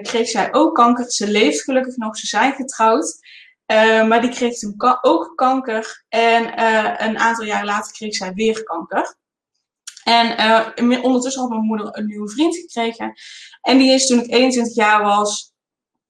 kreeg 0.02 0.28
zij 0.28 0.52
ook 0.52 0.74
kanker. 0.74 1.10
Ze 1.10 1.30
leeft 1.30 1.62
gelukkig 1.62 1.96
nog. 1.96 2.16
Ze 2.16 2.26
zijn 2.26 2.52
getrouwd. 2.52 3.18
maar 4.08 4.20
die 4.20 4.30
kreeg 4.30 4.58
toen 4.58 4.74
ook 5.00 5.32
kanker. 5.34 6.04
En 6.08 6.62
een 7.04 7.18
aantal 7.18 7.44
jaar 7.44 7.64
later 7.64 7.92
kreeg 7.92 8.14
zij 8.14 8.32
weer 8.32 8.62
kanker. 8.62 9.16
En 10.04 10.40
uh, 10.80 11.04
ondertussen 11.04 11.42
had 11.42 11.50
mijn 11.50 11.62
moeder 11.64 11.98
een 11.98 12.06
nieuwe 12.06 12.30
vriend 12.30 12.56
gekregen. 12.56 13.12
En 13.60 13.78
die 13.78 13.92
is 13.92 14.06
toen 14.06 14.20
ik 14.20 14.30
21 14.30 14.74
jaar 14.74 15.02
was, 15.02 15.54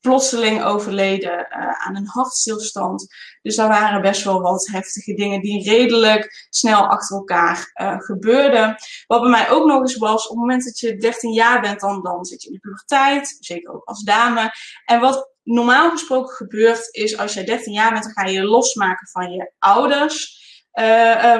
plotseling 0.05 0.63
overleden 0.63 1.47
uh, 1.51 1.87
aan 1.87 1.97
een 1.97 2.07
hartstilstand. 2.07 3.07
Dus 3.43 3.57
daar 3.57 3.69
waren 3.69 4.03
best 4.03 4.25
wel 4.25 4.41
wat 4.41 4.69
heftige 4.73 5.15
dingen 5.15 5.41
die 5.41 5.71
redelijk 5.71 6.47
snel 6.51 6.87
achter 6.87 7.17
elkaar 7.17 7.73
uh, 7.81 7.99
gebeurden. 7.99 8.77
Wat 9.07 9.21
bij 9.21 9.31
mij 9.31 9.51
ook 9.51 9.67
nog 9.67 9.81
eens 9.81 9.97
was, 9.97 10.23
op 10.25 10.31
het 10.31 10.39
moment 10.39 10.65
dat 10.65 10.79
je 10.79 10.97
13 10.97 11.33
jaar 11.33 11.61
bent, 11.61 11.81
dan, 11.81 12.03
dan 12.03 12.25
zit 12.25 12.43
je 12.43 12.49
in 12.49 12.55
de 12.55 12.61
puberteit, 12.61 13.37
zeker 13.41 13.75
ook 13.75 13.85
als 13.85 14.03
dame. 14.03 14.53
En 14.85 15.01
wat 15.01 15.31
normaal 15.43 15.91
gesproken 15.91 16.35
gebeurt, 16.35 16.89
is 16.91 17.19
als 17.19 17.35
jij 17.35 17.45
13 17.45 17.73
jaar 17.73 17.93
bent, 17.93 18.05
dan 18.05 18.13
ga 18.13 18.25
je 18.25 18.33
je 18.33 18.45
losmaken 18.45 19.09
van 19.09 19.33
je 19.33 19.53
ouders. 19.59 20.43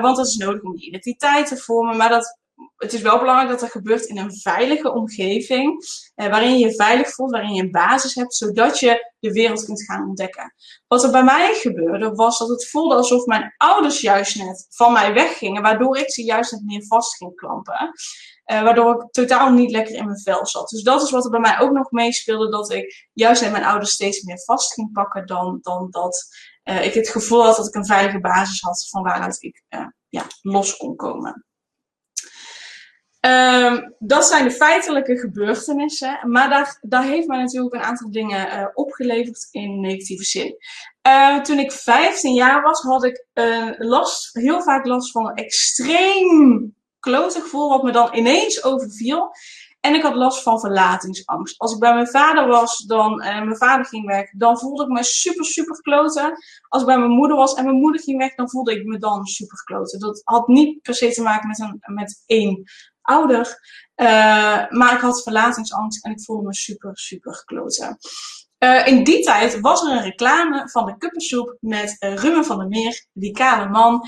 Want 0.01 0.17
dat 0.17 0.27
is 0.27 0.37
nodig 0.37 0.63
om 0.63 0.77
je 0.77 0.87
identiteit 0.87 1.47
te 1.47 1.57
vormen. 1.57 1.97
Maar 1.97 2.09
dat 2.09 2.39
het 2.77 2.93
is 2.93 3.01
wel 3.01 3.19
belangrijk 3.19 3.51
dat 3.51 3.61
dat 3.61 3.71
gebeurt 3.71 4.05
in 4.05 4.19
een 4.19 4.37
veilige 4.37 4.93
omgeving, 4.93 5.85
eh, 6.15 6.29
waarin 6.29 6.59
je 6.59 6.67
je 6.67 6.75
veilig 6.75 7.11
voelt, 7.11 7.31
waarin 7.31 7.55
je 7.55 7.63
een 7.63 7.71
basis 7.71 8.15
hebt, 8.15 8.35
zodat 8.35 8.79
je 8.79 9.13
de 9.19 9.33
wereld 9.33 9.65
kunt 9.65 9.85
gaan 9.85 10.09
ontdekken. 10.09 10.55
Wat 10.87 11.05
er 11.05 11.11
bij 11.11 11.25
mij 11.25 11.55
gebeurde, 11.55 12.11
was 12.11 12.39
dat 12.39 12.49
het 12.49 12.69
voelde 12.69 12.95
alsof 12.95 13.27
mijn 13.27 13.55
ouders 13.57 14.01
juist 14.01 14.37
net 14.37 14.67
van 14.71 14.93
mij 14.93 15.15
weggingen, 15.15 15.63
waardoor 15.63 15.99
ik 15.99 16.11
ze 16.11 16.25
juist 16.25 16.53
net 16.53 16.65
meer 16.65 16.87
vast 16.87 17.17
ging 17.17 17.35
klampen. 17.35 17.93
Uh, 18.53 18.63
waardoor 18.63 18.95
ik 18.95 19.11
totaal 19.11 19.53
niet 19.53 19.71
lekker 19.71 19.95
in 19.95 20.05
mijn 20.05 20.21
vel 20.21 20.47
zat. 20.47 20.69
Dus 20.69 20.83
dat 20.83 21.03
is 21.03 21.11
wat 21.11 21.25
er 21.25 21.31
bij 21.31 21.41
mij 21.41 21.59
ook 21.59 21.73
nog 21.73 21.91
meespeelde, 21.91 22.51
dat 22.51 22.73
ik 22.73 23.09
juist 23.13 23.43
net 23.43 23.53
mijn 23.53 23.65
ouders 23.65 23.91
steeds 23.91 24.23
meer 24.23 24.43
vast 24.45 24.73
ging 24.73 24.93
pakken 24.93 25.27
dan, 25.27 25.59
dan 25.61 25.87
dat 25.91 26.27
uh, 26.65 26.85
ik 26.85 26.95
het 26.95 27.09
gevoel 27.09 27.45
had 27.45 27.57
dat 27.57 27.67
ik 27.67 27.75
een 27.75 27.87
veilige 27.87 28.21
basis 28.21 28.61
had 28.61 28.89
van 28.91 29.03
waaruit 29.03 29.43
ik 29.43 29.63
uh, 29.69 29.87
ja, 30.09 30.27
los 30.43 30.77
kon 30.77 30.97
komen. 30.97 31.45
Um, 33.27 33.95
dat 33.99 34.25
zijn 34.25 34.45
de 34.45 34.51
feitelijke 34.51 35.19
gebeurtenissen, 35.19 36.19
maar 36.31 36.79
daar, 36.81 37.05
heeft 37.05 37.27
mij 37.27 37.39
natuurlijk 37.39 37.75
een 37.75 37.81
aantal 37.81 38.11
dingen 38.11 38.47
uh, 38.47 38.67
opgeleverd 38.75 39.49
in 39.51 39.81
negatieve 39.81 40.25
zin. 40.25 40.57
Uh, 41.07 41.41
toen 41.41 41.59
ik 41.59 41.73
15 41.73 42.35
jaar 42.35 42.63
was, 42.63 42.81
had 42.81 43.05
ik 43.05 43.27
uh, 43.35 43.71
last, 43.79 44.35
heel 44.35 44.63
vaak 44.63 44.87
last 44.87 45.11
van 45.11 45.29
een 45.29 45.35
extreem 45.35 46.75
klote 46.99 47.41
gevoel, 47.41 47.69
wat 47.69 47.83
me 47.83 47.93
dan 47.93 48.15
ineens 48.15 48.65
overviel. 48.65 49.31
En 49.81 49.95
ik 49.95 50.03
had 50.03 50.15
last 50.15 50.43
van 50.43 50.61
verlatingsangst. 50.61 51.59
Als 51.59 51.73
ik 51.73 51.79
bij 51.79 51.95
mijn 51.95 52.09
vader 52.09 52.47
was, 52.47 52.79
dan, 52.79 53.21
en 53.23 53.45
mijn 53.45 53.57
vader 53.57 53.87
ging 53.87 54.07
weg, 54.07 54.31
dan 54.31 54.59
voelde 54.59 54.83
ik 54.83 54.89
me 54.89 55.05
super, 55.05 55.45
super 55.45 55.81
kloten. 55.81 56.33
Als 56.69 56.83
ik 56.83 56.89
bij 56.89 56.99
mijn 56.99 57.11
moeder 57.11 57.37
was 57.37 57.55
en 57.55 57.65
mijn 57.65 57.77
moeder 57.77 58.01
ging 58.01 58.19
weg, 58.19 58.35
dan 58.35 58.51
voelde 58.51 58.73
ik 58.73 58.85
me 58.85 58.99
dan 58.99 59.25
super 59.25 59.63
kloten. 59.65 60.01
Dat 60.01 60.21
had 60.25 60.49
niet 60.49 60.83
per 60.83 60.95
se 60.95 61.13
te 61.13 61.23
maken 61.23 61.49
met, 61.49 61.59
een, 61.59 61.95
met 61.95 62.23
één 62.27 62.65
ouder. 63.05 63.59
Uh, 63.97 64.71
maar 64.71 64.95
ik 64.95 65.01
had 65.01 65.23
verlatingsangst 65.23 66.05
en 66.05 66.11
ik 66.11 66.25
voelde 66.25 66.47
me 66.47 66.55
super, 66.55 66.91
super 66.99 67.43
kloten. 67.45 67.99
Uh, 68.59 68.87
in 68.87 69.05
die 69.05 69.25
tijd 69.25 69.61
was 69.61 69.83
er 69.83 69.91
een 69.91 70.03
reclame 70.03 70.69
van 70.71 70.87
de 70.87 70.97
kuppensoep 70.97 71.57
met 71.61 71.97
uh, 71.99 72.15
Ruben 72.15 72.45
van 72.45 72.59
der 72.59 72.69
Meer, 72.69 73.07
die 73.13 73.33
kale 73.33 73.69
man. 73.69 74.01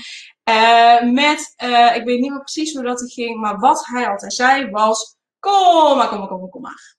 met, 1.13 1.53
ik 1.95 2.03
weet 2.05 2.19
niet 2.19 2.31
meer 2.31 2.39
precies 2.39 2.73
hoe 2.73 2.83
dat 2.83 3.11
ging, 3.13 3.39
maar 3.39 3.59
wat 3.59 3.85
hij 3.85 4.07
altijd 4.07 4.33
zei 4.33 4.69
was, 4.69 5.15
kom 5.39 5.97
maar, 5.97 6.07
kom 6.07 6.19
maar, 6.19 6.27
kom 6.27 6.39
maar, 6.39 6.49
kom 6.49 6.61
maar. 6.61 6.96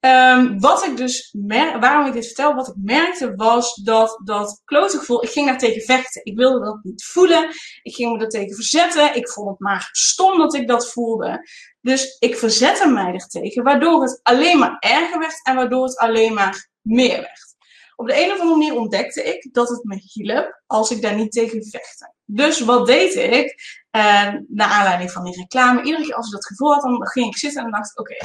Um, 0.00 0.60
wat 0.60 0.84
ik 0.84 0.96
dus 0.96 1.34
mer 1.38 1.80
waarom 1.80 2.06
ik 2.06 2.12
dit 2.12 2.26
vertel, 2.26 2.54
wat 2.54 2.68
ik 2.68 2.74
merkte 2.76 3.34
was 3.34 3.74
dat 3.74 4.20
dat 4.24 4.62
klote 4.64 4.98
gevoel, 4.98 5.22
ik 5.22 5.30
ging 5.30 5.46
daar 5.46 5.58
tegen 5.58 5.82
vechten. 5.82 6.24
Ik 6.24 6.36
wilde 6.36 6.64
dat 6.64 6.78
niet 6.82 7.04
voelen. 7.04 7.48
Ik 7.82 7.94
ging 7.94 8.12
me 8.12 8.24
er 8.24 8.28
tegen 8.28 8.54
verzetten. 8.54 9.14
Ik 9.14 9.28
vond 9.28 9.48
het 9.48 9.58
maar 9.58 9.88
stom 9.92 10.38
dat 10.38 10.54
ik 10.54 10.68
dat 10.68 10.92
voelde. 10.92 11.48
Dus 11.80 12.16
ik 12.18 12.36
verzette 12.36 12.88
mij 12.88 13.12
er 13.12 13.26
tegen, 13.26 13.62
waardoor 13.62 14.02
het 14.02 14.20
alleen 14.22 14.58
maar 14.58 14.76
erger 14.78 15.18
werd 15.18 15.40
en 15.42 15.54
waardoor 15.54 15.84
het 15.84 15.96
alleen 15.96 16.34
maar 16.34 16.68
meer 16.80 17.16
werd. 17.20 17.56
Op 17.96 18.06
de 18.06 18.24
een 18.24 18.32
of 18.32 18.40
andere 18.40 18.58
manier 18.58 18.74
ontdekte 18.74 19.22
ik 19.22 19.48
dat 19.52 19.68
het 19.68 19.84
me 19.84 20.00
hielp 20.02 20.62
als 20.66 20.90
ik 20.90 21.02
daar 21.02 21.14
niet 21.14 21.32
tegen 21.32 21.64
vechtte. 21.64 22.12
Dus 22.24 22.60
wat 22.60 22.86
deed 22.86 23.14
ik? 23.14 23.54
Uh, 23.96 24.34
naar 24.48 24.68
aanleiding 24.68 25.10
van 25.10 25.24
die 25.24 25.36
reclame, 25.36 25.82
iedere 25.82 26.04
keer 26.04 26.14
als 26.14 26.26
ik 26.26 26.32
dat 26.32 26.46
gevoel 26.46 26.72
had, 26.72 26.82
dan 26.82 27.06
ging 27.06 27.26
ik 27.26 27.36
zitten 27.36 27.64
en 27.64 27.70
dacht: 27.70 27.98
oké, 27.98 28.16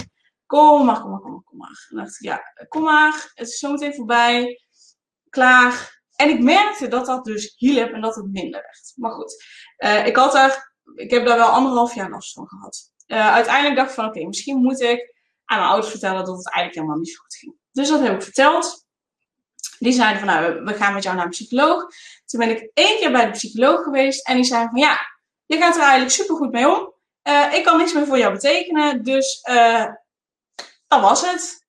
Kom 0.54 0.86
maar, 0.86 1.02
kom 1.02 1.10
maar, 1.12 1.20
kom 1.20 1.32
maar, 1.32 1.44
kom 1.44 1.58
maar. 1.58 1.88
Dacht 1.90 2.18
ja, 2.20 2.42
kom 2.68 2.84
maar. 2.84 3.32
Het 3.34 3.48
is 3.48 3.58
zo 3.58 3.72
meteen 3.72 3.94
voorbij. 3.94 4.60
Klaar. 5.30 6.02
En 6.16 6.30
ik 6.30 6.40
merkte 6.40 6.88
dat 6.88 7.06
dat 7.06 7.26
dus 7.26 7.54
hielp 7.58 7.92
en 7.92 8.02
dat 8.02 8.16
het 8.16 8.32
minder 8.32 8.62
werd. 8.62 8.94
Maar 8.96 9.12
goed, 9.12 9.44
uh, 9.78 10.06
ik, 10.06 10.16
had 10.16 10.32
daar, 10.32 10.74
ik 10.96 11.12
heb 11.12 11.26
daar 11.26 11.38
wel 11.38 11.48
anderhalf 11.48 11.96
jaar 11.96 12.10
last 12.10 12.34
van 12.34 12.48
gehad. 12.48 12.92
Uh, 13.08 13.34
uiteindelijk 13.34 13.76
dacht 13.76 13.90
ik 13.90 13.96
van, 13.96 14.06
oké, 14.06 14.26
misschien 14.26 14.58
moet 14.58 14.82
ik 14.82 15.16
aan 15.46 15.58
mijn 15.58 15.70
ouders 15.70 15.92
vertellen 15.92 16.26
dat 16.26 16.38
het 16.38 16.50
eigenlijk 16.52 16.76
helemaal 16.76 16.98
niet 16.98 17.10
zo 17.10 17.22
goed 17.22 17.36
ging. 17.36 17.56
Dus 17.72 17.90
dat 17.90 18.02
heb 18.02 18.14
ik 18.14 18.22
verteld. 18.22 18.86
Die 19.80 19.94
zeiden 19.94 20.20
van, 20.20 20.28
nou, 20.28 20.64
we 20.64 20.74
gaan 20.74 20.94
met 20.94 21.04
jou 21.04 21.16
naar 21.16 21.26
een 21.26 21.32
psycholoog. 21.32 21.86
Toen 22.26 22.40
ben 22.40 22.50
ik 22.50 22.72
één 22.74 23.00
keer 23.00 23.12
bij 23.12 23.26
de 23.26 23.32
psycholoog 23.32 23.84
geweest 23.84 24.28
en 24.28 24.36
die 24.36 24.46
zei 24.46 24.68
van, 24.72 24.80
ja, 24.80 24.98
je 25.46 25.58
gaat 25.58 25.76
er 25.76 25.82
eigenlijk 25.82 26.12
super 26.12 26.36
goed 26.36 26.52
mee 26.52 26.68
om. 26.68 26.94
Uh, 27.24 27.54
ik 27.54 27.64
kan 27.64 27.78
niks 27.78 27.94
meer 27.94 28.06
voor 28.06 28.18
jou 28.18 28.34
betekenen, 28.34 29.04
dus 29.04 29.42
dat 30.94 31.10
was 31.10 31.32
het. 31.32 31.66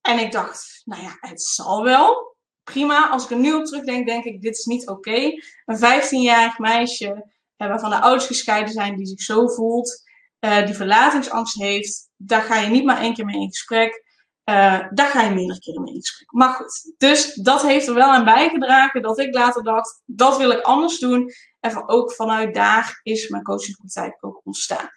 En 0.00 0.18
ik 0.18 0.32
dacht, 0.32 0.82
nou 0.84 1.02
ja, 1.02 1.16
het 1.20 1.42
zal 1.42 1.82
wel. 1.82 2.36
Prima. 2.64 3.08
Als 3.08 3.24
ik 3.24 3.30
er 3.30 3.36
nu 3.36 3.54
op 3.54 3.64
terugdenk, 3.64 4.06
denk 4.06 4.24
ik, 4.24 4.42
dit 4.42 4.58
is 4.58 4.64
niet 4.64 4.88
oké. 4.88 5.32
Een 5.64 5.76
15-jarig 5.76 6.58
meisje, 6.58 7.32
eh, 7.56 7.68
waarvan 7.68 7.90
de 7.90 8.00
ouders 8.00 8.26
gescheiden 8.26 8.72
zijn, 8.72 8.96
die 8.96 9.06
zich 9.06 9.20
zo 9.20 9.48
voelt, 9.48 10.02
uh, 10.40 10.66
die 10.66 10.74
verlatingsangst 10.74 11.54
heeft, 11.54 12.08
daar 12.16 12.42
ga 12.42 12.56
je 12.56 12.68
niet 12.68 12.84
maar 12.84 13.00
één 13.00 13.14
keer 13.14 13.24
mee 13.24 13.40
in 13.40 13.48
gesprek. 13.48 14.06
Uh, 14.44 14.86
daar 14.90 15.06
ga 15.06 15.22
je 15.22 15.34
meerdere 15.34 15.58
keren 15.58 15.82
mee 15.82 15.94
in 15.94 16.00
gesprek. 16.00 16.32
Maar 16.32 16.54
goed, 16.54 16.94
dus 16.98 17.34
dat 17.34 17.62
heeft 17.62 17.86
er 17.86 17.94
wel 17.94 18.10
aan 18.10 18.24
bijgedragen 18.24 19.02
dat 19.02 19.18
ik 19.18 19.34
later 19.34 19.62
dacht, 19.62 20.02
dat 20.04 20.36
wil 20.36 20.50
ik 20.50 20.60
anders 20.60 20.98
doen. 20.98 21.30
En 21.60 21.88
ook 21.88 22.12
vanuit 22.12 22.54
daar 22.54 23.00
is 23.02 23.28
mijn 23.28 23.42
coachingpraktijk 23.42 24.16
ook 24.20 24.40
ontstaan. 24.44 24.90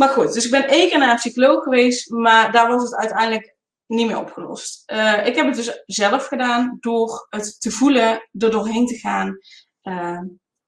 Maar 0.00 0.08
goed, 0.08 0.32
dus 0.32 0.44
ik 0.44 0.50
ben 0.50 0.68
één 0.68 0.88
keer 0.88 0.98
naar 0.98 1.10
een 1.10 1.16
psycholoog 1.16 1.62
geweest, 1.62 2.10
maar 2.10 2.52
daar 2.52 2.68
was 2.68 2.82
het 2.82 2.94
uiteindelijk 2.94 3.56
niet 3.86 4.06
meer 4.06 4.18
opgelost. 4.18 4.82
Uh, 4.92 5.26
ik 5.26 5.34
heb 5.34 5.46
het 5.46 5.54
dus 5.54 5.82
zelf 5.86 6.26
gedaan 6.26 6.76
door 6.80 7.26
het 7.30 7.60
te 7.60 7.70
voelen, 7.70 8.28
er 8.38 8.50
doorheen 8.50 8.86
te 8.86 8.98
gaan. 8.98 9.38
Uh, 9.82 10.20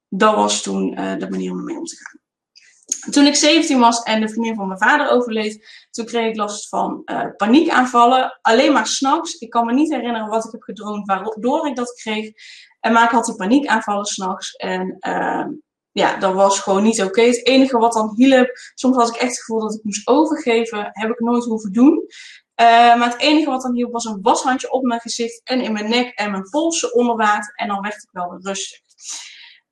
dat 0.08 0.34
was 0.34 0.62
toen 0.62 1.00
uh, 1.00 1.16
de 1.16 1.30
manier 1.30 1.52
om 1.52 1.58
ermee 1.58 1.78
om 1.78 1.84
te 1.84 1.96
gaan. 1.96 2.20
Toen 3.12 3.26
ik 3.26 3.34
17 3.34 3.78
was 3.78 4.02
en 4.02 4.20
de 4.20 4.28
vriendin 4.28 4.54
van 4.54 4.66
mijn 4.66 4.78
vader 4.78 5.10
overleed, 5.10 5.86
toen 5.90 6.04
kreeg 6.04 6.28
ik 6.28 6.36
last 6.36 6.68
van 6.68 7.04
paniekaanvallen. 7.36 8.38
Alleen 8.42 8.72
maar 8.72 8.86
s'nachts. 8.86 9.34
Ik 9.34 9.50
kan 9.50 9.66
me 9.66 9.72
niet 9.72 9.90
herinneren 9.92 10.28
wat 10.28 10.44
ik 10.44 10.52
heb 10.52 10.62
gedroomd, 10.62 11.06
waardoor 11.06 11.66
ik 11.66 11.76
dat 11.76 11.92
kreeg. 11.92 12.32
Maar 12.80 13.04
ik 13.04 13.10
had 13.10 13.24
die 13.24 13.34
paniekaanvallen 13.34 14.04
s'nachts. 14.04 14.56
En 14.56 14.96
ja, 16.00 16.16
dat 16.16 16.34
was 16.34 16.60
gewoon 16.60 16.82
niet 16.82 17.02
oké. 17.02 17.22
Het 17.22 17.46
enige 17.46 17.78
wat 17.78 17.92
dan 17.92 18.12
hielp, 18.16 18.50
soms 18.74 18.96
had 18.96 19.08
ik 19.08 19.14
echt 19.14 19.30
het 19.30 19.38
gevoel 19.38 19.60
dat 19.60 19.74
ik 19.74 19.84
moest 19.84 20.08
overgeven, 20.08 20.88
heb 20.92 21.10
ik 21.10 21.20
nooit 21.20 21.44
hoeven 21.44 21.72
doen. 21.72 22.04
Uh, 22.60 22.66
maar 22.96 23.10
het 23.10 23.20
enige 23.20 23.50
wat 23.50 23.62
dan 23.62 23.74
hielp 23.74 23.92
was 23.92 24.04
een 24.04 24.22
washandje 24.22 24.72
op 24.72 24.82
mijn 24.82 25.00
gezicht 25.00 25.40
en 25.44 25.60
in 25.60 25.72
mijn 25.72 25.88
nek 25.88 26.14
en 26.14 26.30
mijn 26.30 26.48
polsen 26.50 26.94
onder 26.94 27.16
water. 27.16 27.52
En 27.54 27.68
dan 27.68 27.80
werd 27.80 27.94
ik 27.94 28.08
wel 28.12 28.38
rustig. 28.42 28.80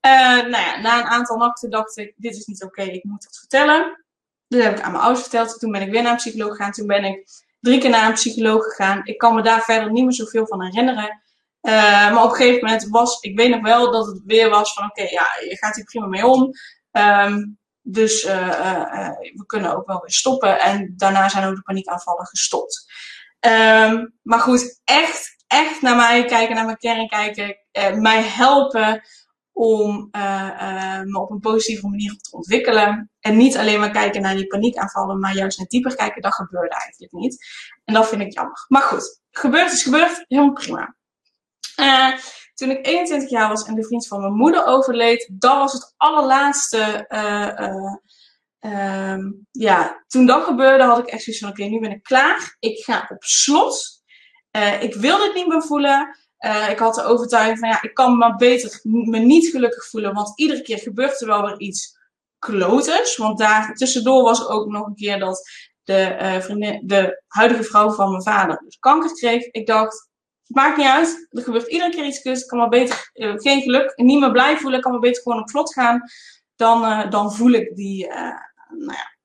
Uh, 0.07 0.13
nou 0.31 0.51
ja, 0.51 0.81
na 0.81 0.99
een 0.99 1.07
aantal 1.07 1.37
nachten 1.37 1.71
dacht 1.71 1.97
ik, 1.97 2.15
dit 2.17 2.37
is 2.37 2.47
niet 2.47 2.65
oké, 2.65 2.83
ik 2.83 3.05
moet 3.05 3.25
het 3.25 3.39
vertellen. 3.39 4.05
Dus 4.49 4.63
heb 4.63 4.79
ik 4.79 4.83
aan 4.83 4.93
mijn 4.93 5.03
ouders 5.03 5.29
verteld. 5.29 5.59
Toen 5.59 5.71
ben 5.71 5.83
ik 5.83 5.91
weer 5.91 6.03
naar 6.03 6.11
een 6.11 6.17
psycholoog 6.17 6.57
gegaan. 6.57 6.73
Toen 6.73 6.87
ben 6.87 7.05
ik 7.05 7.29
drie 7.61 7.81
keer 7.81 7.91
naar 7.91 8.09
een 8.09 8.15
psycholoog 8.15 8.65
gegaan. 8.65 9.01
Ik 9.05 9.19
kan 9.19 9.35
me 9.35 9.43
daar 9.43 9.63
verder 9.63 9.93
niet 9.93 10.05
meer 10.05 10.13
zoveel 10.13 10.47
van 10.47 10.63
herinneren. 10.63 11.23
Uh, 11.69 12.13
maar 12.13 12.23
op 12.25 12.31
een 12.31 12.37
gegeven 12.37 12.65
moment 12.65 12.89
was, 12.89 13.21
ik 13.21 13.37
weet 13.37 13.51
nog 13.51 13.61
wel 13.61 13.93
dat 13.93 14.07
het 14.07 14.23
weer 14.25 14.51
was 14.51 14.73
van 14.73 14.85
oké, 14.85 15.03
ja, 15.03 15.27
je 15.49 15.57
gaat 15.57 15.75
hier 15.75 15.85
prima 15.85 16.07
mee 16.07 16.27
om. 16.27 16.51
Um, 16.93 17.59
dus 17.83 18.25
uh, 18.25 18.47
uh, 18.47 19.11
we 19.35 19.45
kunnen 19.47 19.77
ook 19.77 19.87
wel 19.87 20.01
weer 20.01 20.13
stoppen. 20.13 20.61
En 20.61 20.93
daarna 20.97 21.29
zijn 21.29 21.45
ook 21.45 21.55
de 21.55 21.63
paniekaanvallen 21.63 22.27
gestopt. 22.27 22.85
Um, 23.41 24.19
maar 24.23 24.41
goed, 24.41 24.81
echt, 24.85 25.45
echt 25.47 25.83
naar 25.83 25.97
mij 25.97 26.25
kijken, 26.25 26.55
naar 26.55 26.65
mijn 26.65 26.77
kern 26.77 27.09
kijken, 27.09 27.57
mij 28.01 28.23
helpen 28.23 29.03
om 29.53 30.09
me 31.05 31.19
op 31.21 31.31
een 31.31 31.41
positieve 31.41 31.89
manier 31.89 32.17
te 32.17 32.37
ontwikkelen. 32.37 33.11
En 33.21 33.37
niet 33.37 33.57
alleen 33.57 33.81
maar 33.81 33.91
kijken 33.91 34.23
naar 34.23 34.35
die 34.35 34.47
paniekaanvallen, 34.47 35.19
maar 35.19 35.35
juist 35.35 35.59
naar 35.59 35.67
dieper 35.67 35.95
kijken, 35.95 36.23
dat 36.23 36.35
gebeurde 36.35 36.75
eigenlijk 36.75 37.13
niet. 37.13 37.47
En 37.85 37.95
dat 37.95 38.09
vind 38.09 38.21
ik 38.21 38.33
jammer. 38.33 38.65
Maar 38.69 38.83
goed, 38.83 39.21
gebeurd 39.31 39.73
is 39.73 39.83
gebeurd, 39.83 40.25
helemaal 40.29 40.53
prima. 40.53 40.97
Uh, 41.81 42.13
toen 42.55 42.71
ik 42.71 42.87
21 42.87 43.31
jaar 43.31 43.49
was 43.49 43.65
en 43.65 43.75
de 43.75 43.85
vriend 43.85 44.07
van 44.07 44.21
mijn 44.21 44.33
moeder 44.33 44.67
overleed, 44.67 45.31
dat 45.33 45.57
was 45.57 45.73
het 45.73 45.95
allerlaatste. 45.97 47.05
Uh, 47.09 48.73
uh, 48.73 49.25
ja, 49.51 50.05
toen 50.07 50.27
dat 50.27 50.45
gebeurde, 50.45 50.85
had 50.85 50.99
ik 50.99 51.07
echt 51.07 51.23
zoiets 51.23 51.43
van: 51.43 51.51
oké, 51.51 51.65
nu 51.65 51.81
ben 51.81 51.91
ik 51.91 52.03
klaar. 52.03 52.57
Ik 52.59 52.85
ga 52.85 53.09
op 53.09 53.23
slot. 53.23 54.03
ik 54.81 54.95
wil 54.95 55.19
dit 55.19 55.35
niet 55.35 55.47
meer 55.47 55.63
voelen. 55.63 56.17
ik 56.71 56.79
had 56.79 56.95
de 56.95 57.03
overtuiging 57.03 57.59
van: 57.59 57.69
ja, 57.69 57.83
ik 57.83 57.95
kan 57.95 58.19
me 58.19 58.37
beter 58.37 58.81
me 58.83 59.19
niet 59.19 59.49
gelukkig 59.49 59.87
voelen, 59.87 60.15
want 60.15 60.39
iedere 60.39 60.63
keer 60.63 60.79
gebeurt 60.79 61.21
er 61.21 61.27
wel 61.27 61.43
weer 61.43 61.59
iets 61.59 61.97
kloters. 62.39 63.17
Want 63.17 63.39
daar 63.39 63.75
tussendoor 63.75 64.23
was 64.23 64.49
ook 64.49 64.67
nog 64.67 64.87
een 64.87 64.95
keer 64.95 65.19
dat 65.19 65.51
de, 65.85 66.81
de 66.85 67.23
huidige 67.27 67.63
vrouw 67.63 67.91
van 67.91 68.11
mijn 68.11 68.23
vader 68.23 68.63
dus 68.65 68.79
kanker 68.79 69.13
kreeg. 69.13 69.45
Ik 69.45 69.67
dacht, 69.67 70.09
maakt 70.49 70.77
niet 70.77 70.87
uit. 70.87 71.29
Er 71.31 71.43
gebeurt 71.43 71.67
iedere 71.67 71.91
keer 71.91 72.05
iets 72.05 72.23
kus. 72.23 72.43
Ik 72.43 72.49
kan 72.49 72.59
maar 72.59 72.69
beter 72.69 73.11
uh, 73.15 73.35
geen 73.37 73.63
geluk 73.63 73.93
niet 73.97 74.21
meer 74.21 74.33
blij 74.33 74.57
voelen. 74.57 74.77
Ik 74.77 74.83
kan 74.83 74.93
maar 74.93 75.01
beter 75.01 75.23
gewoon 75.23 75.41
op 75.41 75.51
vlot 75.51 75.73
gaan. 75.73 76.03
Dan, 76.57 76.85
uh, 76.85 77.11
dan 77.11 77.33
voel 77.33 77.51
ik 77.51 77.77
die 77.77 78.07
uh, 78.07 78.13
nou 78.69 78.93
ja, 78.93 79.17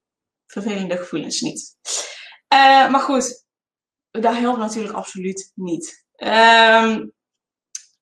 vervelende 0.48 0.98
gevoelens 0.98 1.42
niet. 1.42 1.75
maar 2.89 3.00
goed, 3.00 3.46
dat 4.12 4.36
helpt 4.36 4.60
natuurlijk 4.60 4.96
absoluut 4.96 5.51
niet. 5.56 6.06
Um, 6.18 7.13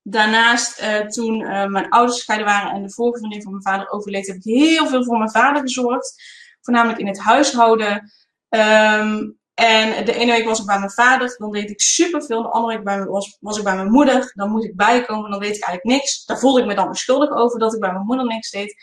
daarnaast, 0.01 0.84
toen 1.08 1.38
mijn 1.72 1.90
ouders 1.90 2.16
gescheiden 2.16 2.48
waren 2.48 2.72
en 2.72 2.84
de 2.84 2.92
vorige 2.92 3.18
vriendin 3.18 3.42
van 3.42 3.51
mijn 3.51 3.63
vader 3.63 3.92
overleed, 3.92 4.28
heb 4.28 4.36
ik 4.36 4.44
heel 4.44 4.88
veel 4.88 5.04
voor 5.04 5.18
mijn 5.18 5.32
vader 5.32 5.62
gezorgd. 5.62 6.24
Voornamelijk 6.62 7.00
in 7.00 7.08
het 7.08 7.20
huishouden. 7.20 8.12
Um, 8.50 9.40
en 9.53 10.05
de 10.05 10.13
ene 10.13 10.31
week 10.31 10.46
was 10.46 10.60
ik 10.60 10.65
bij 10.65 10.79
mijn 10.79 10.91
vader, 10.91 11.36
dan 11.38 11.51
deed 11.51 11.70
ik 11.70 11.81
superveel. 11.81 12.41
De 12.41 12.50
andere 12.50 12.75
week 12.75 12.86
bij 12.86 13.05
was, 13.05 13.38
was 13.39 13.58
ik 13.58 13.63
bij 13.63 13.75
mijn 13.75 13.91
moeder, 13.91 14.31
dan 14.36 14.50
moet 14.50 14.63
ik 14.63 14.75
bijkomen, 14.75 15.31
dan 15.31 15.39
deed 15.39 15.55
ik 15.55 15.63
eigenlijk 15.63 15.98
niks. 15.98 16.25
Daar 16.25 16.39
voelde 16.39 16.60
ik 16.62 16.65
me 16.65 16.75
dan 16.75 16.89
beschuldigd 16.89 17.31
over 17.31 17.60
dat 17.60 17.74
ik 17.74 17.79
bij 17.79 17.91
mijn 17.91 18.05
moeder 18.05 18.25
niks 18.25 18.50
deed. 18.50 18.75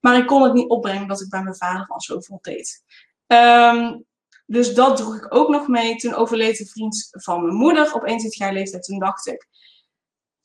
Maar 0.00 0.16
ik 0.16 0.26
kon 0.26 0.42
het 0.42 0.52
niet 0.52 0.68
opbrengen 0.68 1.08
dat 1.08 1.20
ik 1.20 1.28
bij 1.28 1.42
mijn 1.42 1.56
vader 1.56 1.86
al 1.86 2.00
zoveel 2.00 2.38
deed. 2.40 2.82
Um, 3.26 4.04
dus 4.46 4.74
dat 4.74 4.96
droeg 4.96 5.16
ik 5.16 5.34
ook 5.34 5.48
nog 5.48 5.68
mee. 5.68 5.96
Toen 5.96 6.14
overleed 6.14 6.60
een 6.60 6.66
vriend 6.66 7.08
van 7.10 7.44
mijn 7.44 7.56
moeder 7.56 7.94
op 7.94 8.04
21 8.04 8.38
jaar 8.38 8.52
leeftijd. 8.52 8.84
Toen 8.84 8.98
dacht 8.98 9.26
ik, 9.26 9.48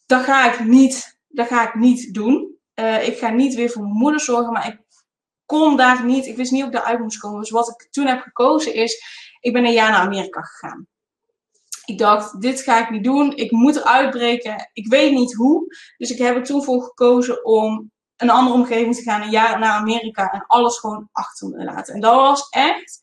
dat 0.06 0.24
ga 0.24 0.54
ik 0.54 0.66
niet, 0.66 1.20
dat 1.28 1.48
ga 1.48 1.68
ik 1.68 1.76
niet 1.76 2.14
doen. 2.14 2.58
Uh, 2.76 3.08
ik 3.08 3.18
ga 3.18 3.30
niet 3.30 3.56
weer 3.56 3.70
voor 3.70 3.82
mijn 3.82 3.98
moeder 3.98 4.20
zorgen, 4.20 4.52
maar 4.52 4.68
ik 4.68 4.80
kon 5.46 5.78
daar 5.78 6.06
niet, 6.06 6.26
ik 6.26 6.36
wist 6.36 6.52
niet 6.52 6.62
hoe 6.62 6.70
ik 6.70 6.76
daaruit 6.76 7.00
moest 7.00 7.20
komen. 7.20 7.40
Dus 7.40 7.50
wat 7.50 7.70
ik 7.70 7.88
toen 7.92 8.06
heb 8.06 8.22
gekozen 8.22 8.74
is, 8.74 9.04
ik 9.46 9.54
ben 9.54 9.66
een 9.66 9.74
jaar 9.74 9.92
naar 9.92 10.00
Amerika 10.00 10.42
gegaan. 10.42 10.88
Ik 11.86 11.98
dacht, 11.98 12.42
dit 12.42 12.62
ga 12.62 12.80
ik 12.80 12.90
niet 12.90 13.04
doen. 13.04 13.36
Ik 13.36 13.52
moet 13.52 13.76
eruit 13.76 14.10
breken. 14.10 14.70
Ik 14.74 14.88
weet 14.88 15.12
niet 15.12 15.34
hoe. 15.34 15.76
Dus 15.98 16.12
ik 16.12 16.18
heb 16.18 16.36
er 16.36 16.44
toen 16.44 16.64
voor 16.64 16.84
gekozen 16.84 17.46
om 17.46 17.92
een 18.18 18.30
andere 18.30 18.56
omgeving 18.56 18.96
te 18.96 19.02
gaan. 19.02 19.22
Een 19.22 19.30
jaar 19.30 19.60
naar 19.60 19.72
Amerika. 19.72 20.32
En 20.32 20.46
alles 20.48 20.80
gewoon 20.80 21.10
achter 21.12 21.48
me 21.48 21.58
te 21.58 21.64
laten. 21.64 21.94
En 21.94 22.02
dat 22.02 22.16
was 22.16 22.50
echt 22.50 23.02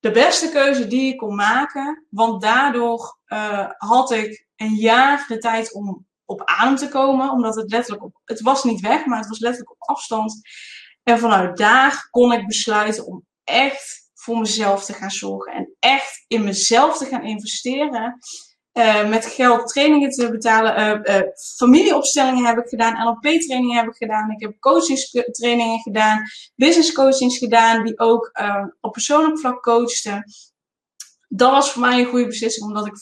de 0.00 0.10
beste 0.10 0.50
keuze 0.50 0.86
die 0.86 1.12
ik 1.12 1.18
kon 1.18 1.34
maken. 1.34 2.06
Want 2.10 2.42
daardoor 2.42 3.18
uh, 3.26 3.68
had 3.76 4.10
ik 4.10 4.46
een 4.56 4.74
jaar 4.74 5.24
de 5.28 5.38
tijd 5.38 5.74
om 5.74 6.06
op 6.24 6.42
adem 6.44 6.76
te 6.76 6.88
komen. 6.88 7.30
Omdat 7.30 7.54
het 7.54 7.70
letterlijk 7.70 8.04
op... 8.04 8.20
Het 8.24 8.40
was 8.40 8.64
niet 8.64 8.80
weg, 8.80 9.06
maar 9.06 9.18
het 9.18 9.28
was 9.28 9.38
letterlijk 9.38 9.72
op 9.72 9.88
afstand. 9.88 10.40
En 11.02 11.18
vanuit 11.18 11.56
daar 11.56 12.08
kon 12.10 12.32
ik 12.32 12.46
besluiten 12.46 13.06
om 13.06 13.24
echt 13.44 14.03
voor 14.24 14.38
mezelf 14.38 14.84
te 14.84 14.92
gaan 14.92 15.10
zorgen. 15.10 15.52
En 15.52 15.74
echt 15.78 16.24
in 16.26 16.44
mezelf 16.44 16.98
te 16.98 17.04
gaan 17.04 17.24
investeren. 17.24 18.18
Uh, 18.72 19.08
met 19.08 19.26
geld 19.26 19.68
trainingen 19.68 20.10
te 20.10 20.30
betalen. 20.30 21.02
Uh, 21.06 21.16
uh, 21.16 21.22
familieopstellingen 21.56 22.44
heb 22.44 22.58
ik 22.58 22.68
gedaan. 22.68 23.04
NLP-trainingen 23.04 23.76
heb 23.76 23.86
ik 23.86 23.96
gedaan. 23.96 24.30
Ik 24.30 24.40
heb 24.40 24.60
coachingstrainingen 24.60 25.80
gedaan. 25.80 26.22
Business 26.54 26.92
coachings 26.92 27.38
gedaan. 27.38 27.84
Die 27.84 27.98
ook 27.98 28.32
op 28.80 28.92
persoonlijk 28.92 29.38
vlak 29.38 29.62
coachten. 29.62 30.24
Dat 31.28 31.50
was 31.50 31.72
voor 31.72 31.80
mij 31.80 32.00
een 32.00 32.06
goede 32.06 32.26
beslissing. 32.26 32.66
Omdat 32.66 32.86
ik 32.86 32.94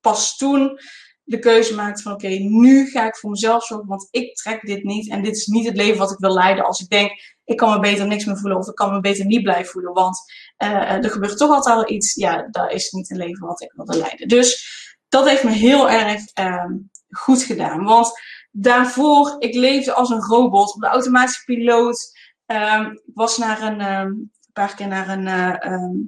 pas 0.00 0.36
toen 0.36 0.78
de 1.22 1.38
keuze 1.38 1.74
maakte 1.74 2.02
van 2.02 2.12
oké, 2.12 2.28
nu 2.28 2.86
ga 2.86 3.06
ik 3.06 3.16
voor 3.16 3.30
mezelf 3.30 3.64
zorgen. 3.64 3.88
Want 3.88 4.08
ik 4.10 4.34
trek 4.34 4.66
dit 4.66 4.84
niet. 4.84 5.10
En 5.10 5.22
dit 5.22 5.36
is 5.36 5.46
niet 5.46 5.66
het 5.66 5.76
leven 5.76 5.98
wat 5.98 6.12
ik 6.12 6.18
wil 6.18 6.34
leiden. 6.34 6.64
Als 6.64 6.80
ik 6.80 6.88
denk, 6.88 7.35
ik 7.46 7.56
kan 7.56 7.70
me 7.70 7.80
beter 7.80 8.06
niks 8.06 8.24
meer 8.24 8.38
voelen. 8.38 8.58
Of 8.58 8.68
ik 8.68 8.74
kan 8.74 8.92
me 8.92 9.00
beter 9.00 9.26
niet 9.26 9.42
blijven 9.42 9.72
voelen. 9.72 9.92
Want 9.92 10.18
uh, 10.58 11.04
er 11.04 11.10
gebeurt 11.10 11.38
toch 11.38 11.50
altijd 11.50 11.74
wel 11.74 11.90
iets. 11.90 12.14
Ja, 12.14 12.48
dat 12.50 12.72
is 12.72 12.90
niet 12.90 13.10
een 13.10 13.16
leven 13.16 13.46
wat 13.46 13.62
ik 13.62 13.72
wilde 13.74 13.96
leiden. 13.96 14.28
Dus 14.28 14.74
dat 15.08 15.28
heeft 15.28 15.44
me 15.44 15.50
heel 15.50 15.90
erg 15.90 16.22
um, 16.34 16.90
goed 17.10 17.42
gedaan. 17.42 17.84
Want 17.84 18.20
daarvoor, 18.50 19.36
ik 19.38 19.54
leefde 19.54 19.92
als 19.92 20.10
een 20.10 20.22
robot 20.22 20.74
op 20.74 20.80
de 20.80 20.86
automatische 20.86 21.44
piloot. 21.44 22.14
Um, 22.46 22.92
ik 22.92 23.14
was 23.14 23.38
naar 23.38 23.62
een, 23.62 23.80
um, 23.80 24.06
een 24.06 24.52
paar 24.52 24.74
keer 24.74 24.88
naar 24.88 25.08
een, 25.08 25.26
uh, 25.26 26.00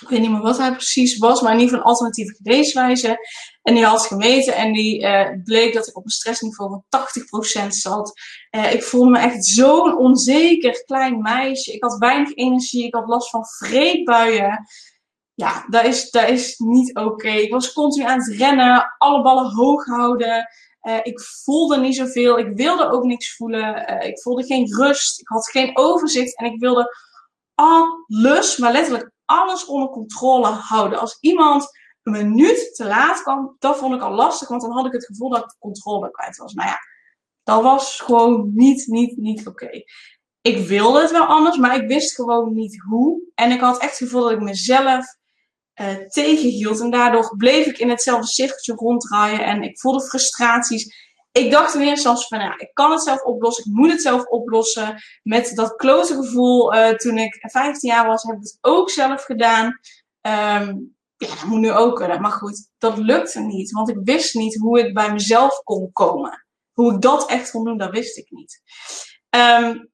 ik 0.00 0.08
weet 0.08 0.20
niet 0.20 0.30
meer 0.30 0.40
wat 0.40 0.58
hij 0.58 0.72
precies 0.72 1.18
was, 1.18 1.40
maar 1.40 1.52
in 1.52 1.58
ieder 1.58 1.74
geval 1.74 1.84
een 1.84 1.92
alternatieve 1.92 2.34
geneeswijze. 2.42 3.18
En 3.66 3.74
die 3.74 3.84
had 3.84 4.06
gemeten 4.06 4.54
en 4.54 4.72
die 4.72 5.02
uh, 5.02 5.28
bleek 5.44 5.74
dat 5.74 5.86
ik 5.86 5.96
op 5.96 6.04
een 6.04 6.10
stressniveau 6.10 6.70
van 6.70 7.04
80% 7.64 7.68
zat. 7.68 8.12
Uh, 8.50 8.72
ik 8.72 8.82
voelde 8.82 9.10
me 9.10 9.18
echt 9.18 9.44
zo'n 9.44 9.98
onzeker 9.98 10.84
klein 10.84 11.22
meisje. 11.22 11.72
Ik 11.72 11.82
had 11.82 11.98
weinig 11.98 12.34
energie, 12.34 12.86
ik 12.86 12.94
had 12.94 13.06
last 13.06 13.30
van 13.30 13.44
vreedbuien. 13.46 14.66
Ja, 15.34 15.66
dat 15.68 15.84
is, 15.84 16.10
dat 16.10 16.28
is 16.28 16.58
niet 16.58 16.96
oké. 16.96 17.28
Ik 17.28 17.52
was 17.52 17.72
continu 17.72 18.04
aan 18.04 18.18
het 18.18 18.36
rennen, 18.36 18.94
alle 18.98 19.22
ballen 19.22 19.54
hoog 19.54 19.84
houden. 19.84 20.48
Uh, 20.82 20.98
ik 21.02 21.20
voelde 21.20 21.76
niet 21.76 21.96
zoveel, 21.96 22.38
ik 22.38 22.56
wilde 22.56 22.90
ook 22.90 23.04
niks 23.04 23.36
voelen. 23.36 24.00
ik 24.02 24.20
voelde 24.20 24.44
geen 24.44 24.74
rust, 24.76 25.20
ik 25.20 25.28
had 25.28 25.50
geen 25.50 25.70
overzicht 25.76 26.38
en 26.38 26.52
ik 26.52 26.60
wilde 26.60 26.96
alles, 27.54 28.56
maar 28.56 28.72
letterlijk 28.72 29.10
alles 29.24 29.64
onder 29.64 29.88
controle 29.88 30.46
houden. 30.46 30.98
Als 30.98 31.18
iemand 31.20 31.68
een 32.06 32.12
minuut 32.12 32.74
te 32.74 32.84
laat 32.84 33.22
kwam, 33.22 33.56
dat 33.58 33.78
vond 33.78 33.94
ik 33.94 34.00
al 34.00 34.12
lastig, 34.12 34.48
want 34.48 34.62
dan 34.62 34.70
had 34.70 34.86
ik 34.86 34.92
het 34.92 35.06
gevoel 35.06 35.28
dat 35.28 35.42
ik 35.42 35.48
de 35.48 35.56
controle 35.58 36.10
kwijt 36.10 36.36
was. 36.36 36.52
Nou 36.52 36.68
ja, 36.68 36.78
dat 37.42 37.62
was 37.62 38.00
gewoon 38.00 38.50
niet, 38.54 38.86
niet, 38.86 39.16
niet 39.16 39.46
oké. 39.46 39.70
Ik 40.40 40.66
wilde 40.66 41.00
het 41.00 41.10
wel 41.10 41.24
anders, 41.24 41.56
maar 41.56 41.82
ik 41.82 41.88
wist 41.88 42.14
gewoon 42.14 42.54
niet 42.54 42.82
hoe. 42.88 43.20
En 43.34 43.50
ik 43.50 43.60
had 43.60 43.78
echt 43.78 43.98
het 43.98 44.08
gevoel 44.08 44.22
dat 44.22 44.32
ik 44.32 44.40
mezelf 44.40 45.06
uh, 45.80 45.94
tegenhield. 46.08 46.80
En 46.80 46.90
daardoor 46.90 47.36
bleef 47.36 47.66
ik 47.66 47.78
in 47.78 47.90
hetzelfde 47.90 48.26
cirkeltje 48.26 48.74
ronddraaien. 48.74 49.44
En 49.44 49.62
ik 49.62 49.80
voelde 49.80 50.06
frustraties. 50.06 51.14
Ik 51.32 51.50
dacht 51.50 51.74
in 51.74 51.80
eerste 51.80 52.16
van, 52.28 52.38
ja, 52.38 52.58
ik 52.58 52.70
kan 52.72 52.90
het 52.90 53.02
zelf 53.02 53.22
oplossen. 53.22 53.64
Ik 53.64 53.72
moet 53.72 53.90
het 53.90 54.02
zelf 54.02 54.26
oplossen. 54.26 55.02
Met 55.22 55.52
dat 55.54 55.76
klote 55.76 56.14
gevoel, 56.14 56.74
uh, 56.74 56.88
toen 56.88 57.18
ik 57.18 57.38
15 57.40 57.90
jaar 57.90 58.06
was, 58.06 58.22
heb 58.22 58.36
ik 58.36 58.42
het 58.42 58.58
ook 58.60 58.90
zelf 58.90 59.24
gedaan. 59.24 59.78
Um, 60.20 60.95
ja, 61.16 61.28
dat 61.28 61.44
moet 61.44 61.60
nu 61.60 61.72
ook 61.72 61.96
kunnen. 61.96 62.20
Maar 62.20 62.30
goed, 62.30 62.70
dat 62.78 62.98
lukte 62.98 63.40
niet. 63.40 63.70
Want 63.70 63.88
ik 63.88 63.98
wist 64.02 64.34
niet 64.34 64.56
hoe 64.58 64.78
ik 64.78 64.94
bij 64.94 65.12
mezelf 65.12 65.62
kon 65.62 65.92
komen. 65.92 66.46
Hoe 66.72 66.94
ik 66.94 67.00
dat 67.00 67.28
echt 67.28 67.50
kon 67.50 67.64
doen, 67.64 67.78
dat 67.78 67.90
wist 67.90 68.16
ik 68.16 68.30
niet. 68.30 68.62
Um, 69.30 69.90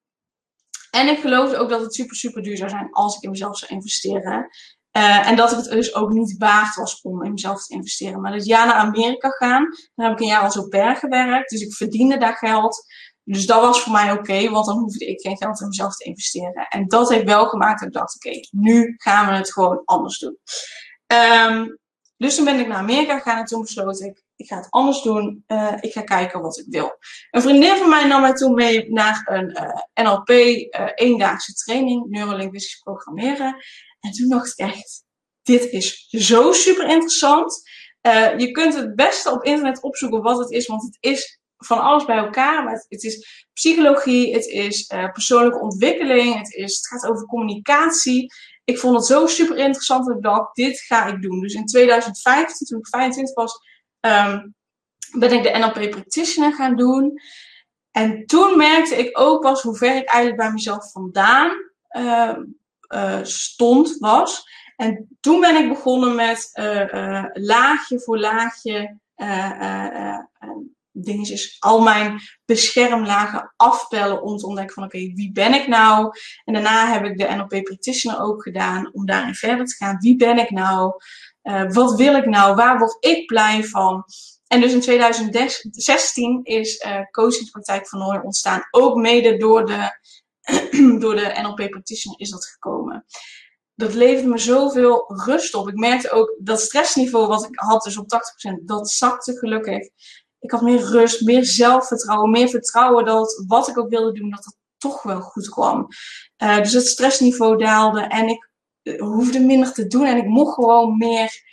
en 0.91 1.09
ik 1.09 1.19
geloofde 1.19 1.57
ook 1.57 1.69
dat 1.69 1.81
het 1.81 1.95
super, 1.95 2.17
super 2.17 2.43
duur 2.43 2.57
zou 2.57 2.71
zijn 2.71 2.93
als 2.93 3.17
ik 3.17 3.23
in 3.23 3.31
mezelf 3.31 3.59
zou 3.59 3.73
investeren. 3.73 4.49
Uh, 4.97 5.29
en 5.29 5.37
dat 5.37 5.51
ik 5.51 5.57
het 5.57 5.71
dus 5.71 5.95
ook 5.95 6.13
niet 6.13 6.39
waard 6.39 6.75
was 6.75 7.01
om 7.01 7.25
in 7.25 7.33
mezelf 7.33 7.65
te 7.65 7.75
investeren. 7.75 8.21
Maar 8.21 8.33
dus 8.33 8.45
ja, 8.45 8.65
naar 8.65 8.75
Amerika 8.75 9.29
gaan. 9.29 9.69
Daar 9.95 10.09
heb 10.09 10.17
ik 10.17 10.21
een 10.21 10.31
jaar 10.31 10.43
als 10.43 10.57
au 10.57 10.69
pair 10.69 10.97
gewerkt. 10.97 11.51
Dus 11.51 11.61
ik 11.61 11.75
verdiende 11.75 12.19
daar 12.19 12.37
geld. 12.37 12.85
Dus 13.25 13.47
dat 13.47 13.61
was 13.61 13.83
voor 13.83 13.93
mij 13.93 14.13
oké, 14.13 14.51
want 14.51 14.67
dan 14.67 14.79
hoefde 14.79 15.07
ik 15.07 15.21
geen 15.21 15.37
geld 15.37 15.61
in 15.61 15.69
mezelf 15.69 15.97
te 15.97 16.05
investeren. 16.05 16.67
En 16.69 16.87
dat 16.87 17.09
heeft 17.09 17.25
wel 17.25 17.49
gemaakt 17.49 17.79
dat 17.79 17.89
ik 17.89 17.95
dacht, 17.95 18.17
oké, 18.17 18.39
nu 18.51 18.95
gaan 18.97 19.27
we 19.27 19.33
het 19.33 19.53
gewoon 19.53 19.83
anders 19.85 20.19
doen. 20.19 20.39
Um, 21.13 21.81
dus 22.17 22.35
toen 22.35 22.45
ben 22.45 22.59
ik 22.59 22.67
naar 22.67 22.77
Amerika 22.77 23.19
gegaan 23.19 23.39
en 23.39 23.45
toen 23.45 23.61
besloot 23.61 24.01
ik, 24.01 24.23
ik 24.37 24.47
ga 24.47 24.57
het 24.57 24.71
anders 24.71 25.03
doen. 25.03 25.45
Uh, 25.47 25.75
ik 25.81 25.93
ga 25.93 26.03
kijken 26.03 26.41
wat 26.41 26.59
ik 26.59 26.65
wil. 26.69 26.97
Een 27.31 27.43
vriendin 27.43 27.77
van 27.77 27.89
mij 27.89 28.07
nam 28.07 28.21
mij 28.21 28.33
toen 28.33 28.55
mee 28.55 28.93
naar 28.93 29.23
een 29.25 29.51
uh, 29.51 30.05
NLP 30.05 30.29
uh, 30.29 30.89
eendaagse 30.95 31.53
training, 31.53 32.07
neurolinguistisch 32.09 32.81
programmeren. 32.83 33.57
En 34.01 34.11
toen 34.11 34.29
dacht 34.29 34.53
ik 34.59 34.67
echt, 34.67 35.05
dit 35.43 35.71
is 35.71 36.07
zo 36.09 36.53
super 36.53 36.89
interessant. 36.89 37.71
Je 38.37 38.51
kunt 38.51 38.75
het 38.75 38.95
beste 38.95 39.31
op 39.31 39.45
internet 39.45 39.83
opzoeken 39.83 40.23
wat 40.23 40.39
het 40.39 40.51
is, 40.51 40.67
want 40.67 40.83
het 40.83 40.97
is 41.01 41.41
van 41.57 41.81
alles 41.81 42.05
bij 42.05 42.17
elkaar. 42.17 42.65
Maar 42.65 42.85
het, 42.89 43.03
is 43.03 43.47
psychologie, 43.53 44.35
het 44.35 44.47
is 44.47 44.87
persoonlijke 44.87 45.61
ontwikkeling, 45.61 46.39
het, 46.39 46.53
is, 46.53 46.77
het 46.77 46.87
gaat 46.87 47.11
over 47.11 47.27
communicatie. 47.27 48.33
Ik 48.65 48.79
vond 48.79 48.97
het 48.97 49.07
zo 49.07 49.27
super 49.27 49.57
interessant 49.57 50.07
dat 50.07 50.17
ik 50.17 50.23
dacht, 50.23 50.55
dit 50.55 50.81
ga 50.81 51.07
ik 51.07 51.23
doen. 51.23 51.41
Dus 51.41 51.55
in 51.55 51.67
2015, 51.67 52.67
toen 52.67 52.79
ik 52.79 52.87
25 52.87 53.35
was, 53.35 53.59
um, 54.01 54.55
ben 55.19 55.33
ik 55.33 55.43
de 55.43 55.59
NLP 55.59 55.91
Practitioner 55.91 56.55
gaan 56.55 56.77
doen. 56.77 57.21
En 57.91 58.27
toen 58.27 58.57
merkte 58.57 58.97
ik 58.97 59.19
ook 59.19 59.43
pas 59.43 59.63
hoe 59.63 59.77
ver 59.77 59.97
ik 59.97 60.09
eigenlijk 60.09 60.37
bij 60.37 60.53
mezelf 60.53 60.93
vandaan 60.93 61.51
uh, 61.97 62.37
uh, 62.89 63.19
stond, 63.23 63.97
was. 63.99 64.51
En 64.77 65.17
toen 65.21 65.41
ben 65.41 65.57
ik 65.57 65.69
begonnen 65.69 66.15
met 66.15 66.51
uh, 66.55 67.25
laagje 67.33 68.01
voor 68.01 68.19
laagje 68.19 68.99
dingetjes, 70.93 71.57
al 71.59 71.81
mijn 71.81 72.21
beschermlagen 72.45 73.53
afpellen 73.57 74.23
om 74.23 74.37
te 74.37 74.47
ontdekken 74.47 74.75
van 74.75 74.85
oké, 74.85 74.99
wie 74.99 75.33
ben 75.33 75.55
ik 75.55 75.67
nou? 75.67 76.11
En 76.45 76.53
daarna 76.53 76.93
heb 76.93 77.05
ik 77.05 77.19
de 77.19 77.35
NLP 77.35 77.63
Practitioner 77.63 78.21
ook 78.21 78.43
gedaan 78.43 78.93
om 78.93 79.07
daarin 79.07 79.35
verder 79.35 79.67
te 79.67 79.75
gaan. 79.75 79.99
Wie 79.99 80.17
ben 80.17 80.39
ik 80.39 80.51
nou? 80.51 80.93
wat 81.69 81.97
wil 81.97 82.15
ik 82.15 82.27
nou? 82.27 82.55
Waar 82.55 82.79
word 82.79 82.97
ik 83.01 83.27
blij 83.27 83.65
van? 83.65 84.05
En 84.53 84.61
dus 84.61 84.73
in 84.73 84.81
2016 84.81 86.41
is 86.43 86.85
uh, 86.85 87.01
coachingspraktijk 87.11 87.89
van 87.89 87.99
Nooy 87.99 88.21
ontstaan. 88.23 88.63
Ook 88.71 88.97
mede 88.97 89.37
door 89.37 89.67
de, 89.67 89.99
door 91.01 91.15
de 91.15 91.39
NLP 91.43 91.71
Practitioner 91.71 92.21
is 92.21 92.31
dat 92.31 92.47
gekomen. 92.47 93.05
Dat 93.75 93.95
leverde 93.95 94.29
me 94.29 94.39
zoveel 94.39 95.05
rust 95.25 95.55
op. 95.55 95.69
Ik 95.69 95.75
merkte 95.75 96.11
ook 96.11 96.37
dat 96.39 96.61
stressniveau 96.61 97.27
wat 97.27 97.45
ik 97.45 97.59
had, 97.59 97.83
dus 97.83 97.97
op 97.97 98.07
80%, 98.61 98.65
dat 98.65 98.91
zakte 98.91 99.39
gelukkig. 99.39 99.89
Ik 100.43 100.51
had 100.51 100.63
meer 100.63 100.81
rust, 100.81 101.25
meer 101.25 101.45
zelfvertrouwen, 101.45 102.31
meer 102.31 102.49
vertrouwen 102.49 103.05
dat 103.05 103.45
wat 103.47 103.69
ik 103.69 103.79
ook 103.79 103.91
wilde 103.91 104.13
doen, 104.13 104.31
dat 104.31 104.45
het 104.45 104.57
toch 104.79 105.03
wel 105.03 105.21
goed 105.21 105.49
kwam. 105.49 105.89
Uh, 106.43 106.57
dus 106.57 106.73
het 106.73 106.87
stressniveau 106.87 107.57
daalde 107.57 108.01
en 108.01 108.29
ik 108.29 108.51
uh, 108.83 109.01
hoefde 109.01 109.41
minder 109.41 109.73
te 109.73 109.87
doen 109.87 110.07
en 110.07 110.17
ik 110.17 110.27
mocht 110.27 110.55
gewoon 110.55 110.97
meer 110.97 111.51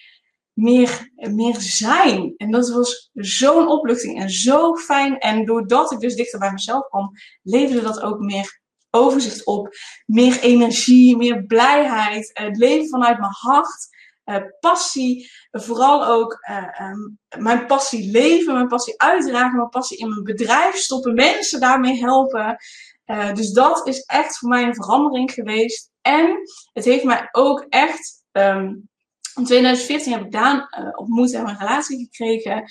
meer, 0.59 1.11
meer 1.15 1.55
zijn. 1.59 2.33
En 2.37 2.51
dat 2.51 2.69
was 2.69 3.09
zo'n 3.13 3.67
opluchting 3.67 4.19
en 4.19 4.29
zo 4.29 4.75
fijn. 4.75 5.17
En 5.17 5.45
doordat 5.45 5.91
ik 5.91 5.99
dus 5.99 6.15
dichter 6.15 6.39
bij 6.39 6.51
mezelf 6.51 6.87
kwam, 6.87 7.11
leverde 7.43 7.81
dat 7.81 8.01
ook 8.01 8.19
meer 8.19 8.59
overzicht 8.89 9.45
op. 9.45 9.75
Meer 10.05 10.39
energie, 10.39 11.17
meer 11.17 11.43
blijheid. 11.43 12.29
Het 12.33 12.57
leven 12.57 12.89
vanuit 12.89 13.19
mijn 13.19 13.31
hart. 13.33 13.87
Uh, 14.29 14.37
passie, 14.59 15.31
vooral 15.51 16.05
ook 16.05 16.37
uh, 16.49 16.89
um, 16.89 17.19
mijn 17.37 17.65
passie 17.65 18.11
leven, 18.11 18.53
mijn 18.53 18.67
passie 18.67 19.01
uitdragen, 19.01 19.57
mijn 19.57 19.69
passie 19.69 19.97
in 19.97 20.09
mijn 20.09 20.23
bedrijf 20.23 20.75
stoppen, 20.75 21.13
mensen 21.13 21.59
daarmee 21.59 21.99
helpen. 21.99 22.57
Uh, 23.05 23.33
dus 23.33 23.51
dat 23.51 23.87
is 23.87 23.99
echt 23.99 24.37
voor 24.37 24.49
mij 24.49 24.63
een 24.63 24.75
verandering 24.75 25.31
geweest. 25.31 25.91
En 26.01 26.37
het 26.73 26.85
heeft 26.85 27.03
mij 27.03 27.27
ook 27.31 27.65
echt 27.69 28.23
um, 28.31 28.89
in 29.35 29.45
2014 29.45 30.11
heb 30.11 30.25
ik 30.25 30.31
Daan 30.31 30.67
ontmoet 30.95 31.33
en 31.33 31.47
een 31.47 31.57
relatie 31.57 31.97
gekregen. 31.97 32.63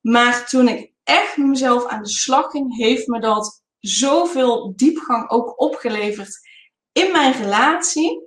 Maar 0.00 0.48
toen 0.48 0.68
ik 0.68 0.92
echt 1.04 1.36
mezelf 1.36 1.86
aan 1.86 2.02
de 2.02 2.08
slag 2.08 2.50
ging, 2.50 2.76
heeft 2.76 3.06
me 3.06 3.20
dat 3.20 3.62
zoveel 3.78 4.72
diepgang 4.76 5.30
ook 5.30 5.60
opgeleverd 5.60 6.38
in 6.92 7.12
mijn 7.12 7.32
relatie. 7.32 8.25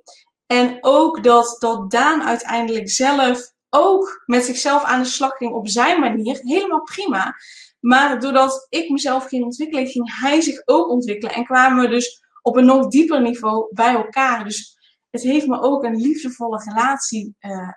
En 0.52 0.78
ook 0.82 1.24
dat, 1.24 1.56
dat 1.60 1.92
Daan 1.92 2.24
uiteindelijk 2.24 2.90
zelf 2.90 3.52
ook 3.70 4.24
met 4.26 4.46
zichzelf 4.46 4.84
aan 4.84 5.02
de 5.02 5.08
slag 5.08 5.38
ging 5.38 5.54
op 5.54 5.68
zijn 5.68 6.00
manier. 6.00 6.40
Helemaal 6.42 6.82
prima. 6.82 7.36
Maar 7.80 8.20
doordat 8.20 8.66
ik 8.70 8.90
mezelf 8.90 9.28
ging 9.28 9.44
ontwikkelen, 9.44 9.88
ging 9.88 10.20
hij 10.20 10.42
zich 10.42 10.62
ook 10.66 10.90
ontwikkelen. 10.90 11.36
En 11.36 11.46
kwamen 11.46 11.84
we 11.84 11.90
dus 11.90 12.22
op 12.42 12.56
een 12.56 12.66
nog 12.66 12.88
dieper 12.88 13.22
niveau 13.22 13.74
bij 13.74 13.94
elkaar. 13.94 14.44
Dus 14.44 14.78
het 15.10 15.22
heeft 15.22 15.48
me 15.48 15.62
ook 15.62 15.84
een 15.84 15.96
liefdevolle 15.96 16.64
relatie 16.64 17.36
uh, 17.40 17.52
uh, 17.52 17.72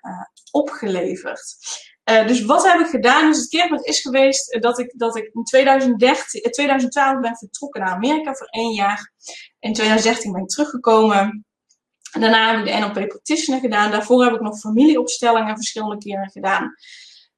opgeleverd. 0.51 1.55
Uh, 2.11 2.27
dus 2.27 2.45
wat 2.45 2.67
heb 2.67 2.81
ik 2.81 2.87
gedaan? 2.87 3.29
Dus 3.29 3.39
het 3.39 3.49
keerpunt 3.49 3.87
is 3.87 4.01
geweest 4.01 4.57
dat 4.61 4.79
ik, 4.79 4.99
dat 4.99 5.17
ik 5.17 5.31
in 5.33 5.45
2013, 5.45 6.51
2012 6.51 7.21
ben 7.21 7.37
vertrokken 7.37 7.81
naar 7.81 7.95
Amerika 7.95 8.35
voor 8.35 8.47
één 8.47 8.73
jaar. 8.73 9.13
In 9.59 9.73
2013 9.73 10.33
ben 10.33 10.43
ik 10.43 10.49
teruggekomen. 10.49 11.45
Daarna 12.20 12.51
heb 12.51 12.66
ik 12.66 12.72
de 12.72 12.79
NLP 12.79 13.09
Practitioner 13.09 13.61
gedaan. 13.61 13.90
Daarvoor 13.90 14.25
heb 14.25 14.35
ik 14.35 14.40
nog 14.40 14.59
familieopstellingen 14.59 15.57
verschillende 15.57 15.98
keren 15.98 16.31
gedaan. 16.31 16.75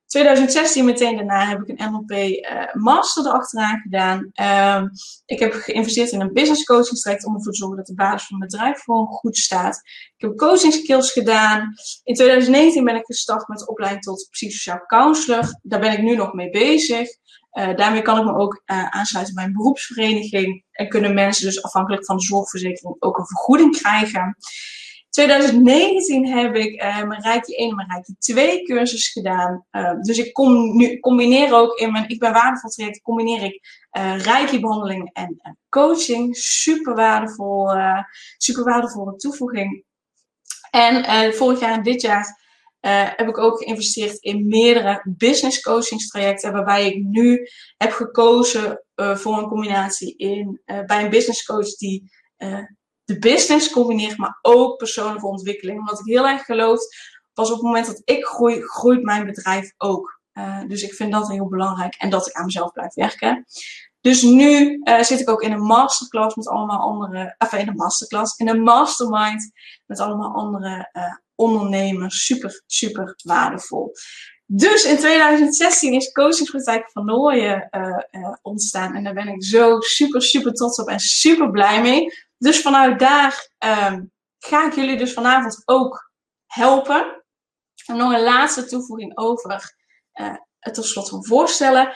2016 0.07 0.85
meteen 0.85 1.17
daarna 1.17 1.47
heb 1.47 1.61
ik 1.61 1.69
een 1.69 1.93
NLP 1.93 2.11
uh, 2.11 2.73
Master 2.73 3.27
erachteraan 3.27 3.79
gedaan. 3.79 4.31
Uh, 4.41 4.83
ik 5.27 5.39
heb 5.39 5.53
geïnvesteerd 5.53 6.11
in 6.11 6.21
een 6.21 6.33
business 6.33 6.65
coaching 6.65 6.99
traject 6.99 7.25
om 7.25 7.35
ervoor 7.35 7.53
te 7.53 7.59
zorgen 7.59 7.77
dat 7.77 7.87
de 7.87 7.95
basis 7.95 8.27
van 8.27 8.39
mijn 8.39 8.51
bedrijf 8.51 8.83
gewoon 8.83 9.07
goed 9.07 9.37
staat. 9.37 9.83
Ik 10.17 10.27
heb 10.27 10.37
coaching 10.37 10.73
skills 10.73 11.13
gedaan. 11.13 11.75
In 12.05 12.15
2019 12.15 12.85
ben 12.85 12.97
ik 12.97 13.05
gestart 13.05 13.49
met 13.49 13.69
opleiding 13.69 14.03
tot 14.03 14.29
psychosociaal 14.31 14.87
counselor. 14.87 15.59
Daar 15.63 15.81
ben 15.81 15.93
ik 15.93 16.03
nu 16.03 16.17
nog 16.17 16.33
mee 16.33 16.51
bezig. 16.51 17.09
Uh, 17.55 17.77
daarmee 17.77 18.03
kan 18.03 18.19
ik 18.19 18.25
me 18.25 18.37
ook 18.37 18.63
uh, 18.67 18.89
aansluiten 18.89 19.35
bij 19.35 19.45
een 19.45 19.53
beroepsvereniging. 19.53 20.65
En 20.71 20.89
kunnen 20.89 21.15
mensen 21.15 21.47
dus 21.47 21.63
afhankelijk 21.63 22.05
van 22.05 22.17
de 22.17 22.23
zorgverzekering 22.23 22.97
ook 22.99 23.19
een 23.19 23.27
vergoeding 23.27 23.77
krijgen. 23.77 24.37
2019 25.11 26.29
heb 26.29 26.55
ik 26.55 26.83
uh, 26.83 27.03
mijn 27.03 27.23
Rijkje 27.23 27.57
1 27.57 27.69
en 27.69 27.77
mijn 27.77 27.91
Rijkje 27.91 28.15
2 28.19 28.63
cursus 28.63 29.09
gedaan. 29.09 29.67
Dus 30.01 30.19
ik 30.19 30.33
kom 30.33 30.77
nu, 30.77 31.01
combineer 31.01 31.55
ook 31.55 31.79
in 31.79 31.93
mijn 31.93 32.09
Ik 32.09 32.19
ben 32.19 32.33
waardevol 32.33 32.71
traject, 32.71 33.03
combineer 33.03 33.43
ik 33.43 33.61
Rijkje 34.17 34.61
behandeling 34.61 35.11
en 35.13 35.59
coaching. 35.69 36.37
Super 36.37 36.95
waardevol, 36.95 37.71
super 38.37 38.65
waardevolle 38.65 39.17
toevoeging. 39.17 39.85
En 40.71 41.35
vorig 41.35 41.61
jaar 41.61 41.73
en 41.73 41.83
dit 41.83 42.01
jaar 42.01 42.44
heb 42.89 43.29
ik 43.29 43.39
ook 43.39 43.59
geïnvesteerd 43.59 44.17
in 44.19 44.47
meerdere 44.47 45.03
business 45.05 45.61
coachingstrajecten. 45.61 46.53
Waarbij 46.53 46.87
ik 46.87 47.05
nu 47.05 47.49
heb 47.77 47.93
gekozen 47.93 48.83
voor 48.95 49.39
een 49.39 49.49
combinatie 49.49 50.17
in, 50.17 50.61
bij 50.65 51.05
een 51.05 51.11
business 51.11 51.45
coach 51.45 51.77
die 51.77 52.11
de 53.05 53.19
business 53.19 53.71
combineert, 53.71 54.17
maar 54.17 54.39
ook 54.43 54.77
persoonlijke 54.77 55.27
ontwikkeling. 55.27 55.79
Omdat 55.79 55.99
ik 55.99 56.07
heel 56.07 56.29
erg 56.29 56.45
geloof, 56.45 56.81
pas 57.33 57.49
op 57.49 57.55
het 57.55 57.65
moment 57.65 57.87
dat 57.87 58.03
ik 58.05 58.25
groei, 58.25 58.63
groeit 58.63 59.03
mijn 59.03 59.27
bedrijf 59.27 59.75
ook. 59.77 60.21
Uh, 60.35 60.61
dus 60.67 60.83
ik 60.83 60.95
vind 60.95 61.13
dat 61.13 61.29
heel 61.29 61.49
belangrijk 61.49 61.95
en 61.95 62.11
dat 62.11 62.27
ik 62.27 62.33
aan 62.33 62.45
mezelf 62.45 62.73
blijf 62.73 62.95
werken. 62.95 63.45
Dus 64.01 64.23
nu 64.23 64.81
uh, 64.85 65.01
zit 65.01 65.21
ik 65.21 65.31
ook 65.31 65.43
in 65.43 65.53
een 65.53 65.63
masterclass 65.63 66.35
met 66.35 66.49
allemaal 66.49 66.81
andere, 66.81 67.35
enfin 67.39 67.61
in 67.61 67.69
een 67.69 67.77
masterclass, 67.77 68.37
in 68.37 68.49
een 68.49 68.63
mastermind 68.63 69.51
met 69.87 70.01
allemaal 70.01 70.35
andere 70.35 70.91
uh, 70.93 71.15
ondernemers. 71.35 72.25
Super, 72.25 72.63
super 72.67 73.15
waardevol. 73.23 73.93
Dus 74.47 74.85
in 74.85 74.97
2016 74.97 75.93
is 75.93 76.13
Coachingspraktijk 76.13 76.91
van 76.91 77.05
Nooien 77.05 77.69
ontstaan. 78.43 78.95
En 78.95 79.05
daar 79.05 79.15
ben 79.15 79.29
ik 79.29 79.45
zo 79.45 79.81
super, 79.81 80.23
super 80.23 80.53
trots 80.53 80.79
op 80.79 80.89
en 80.89 80.99
super 80.99 81.51
blij 81.51 81.83
mee. 81.83 82.13
Dus 82.39 82.61
vanuit 82.61 82.99
daar 82.99 83.49
um, 83.91 84.13
ga 84.39 84.67
ik 84.67 84.75
jullie 84.75 84.97
dus 84.97 85.13
vanavond 85.13 85.63
ook 85.65 86.13
helpen. 86.47 87.25
En 87.87 87.97
nog 87.97 88.13
een 88.13 88.23
laatste 88.23 88.65
toevoeging 88.65 89.19
over 89.19 89.75
uh, 90.21 90.35
het 90.59 90.75
tot 90.75 90.85
slot 90.85 91.09
van 91.09 91.25
voorstellen. 91.25 91.95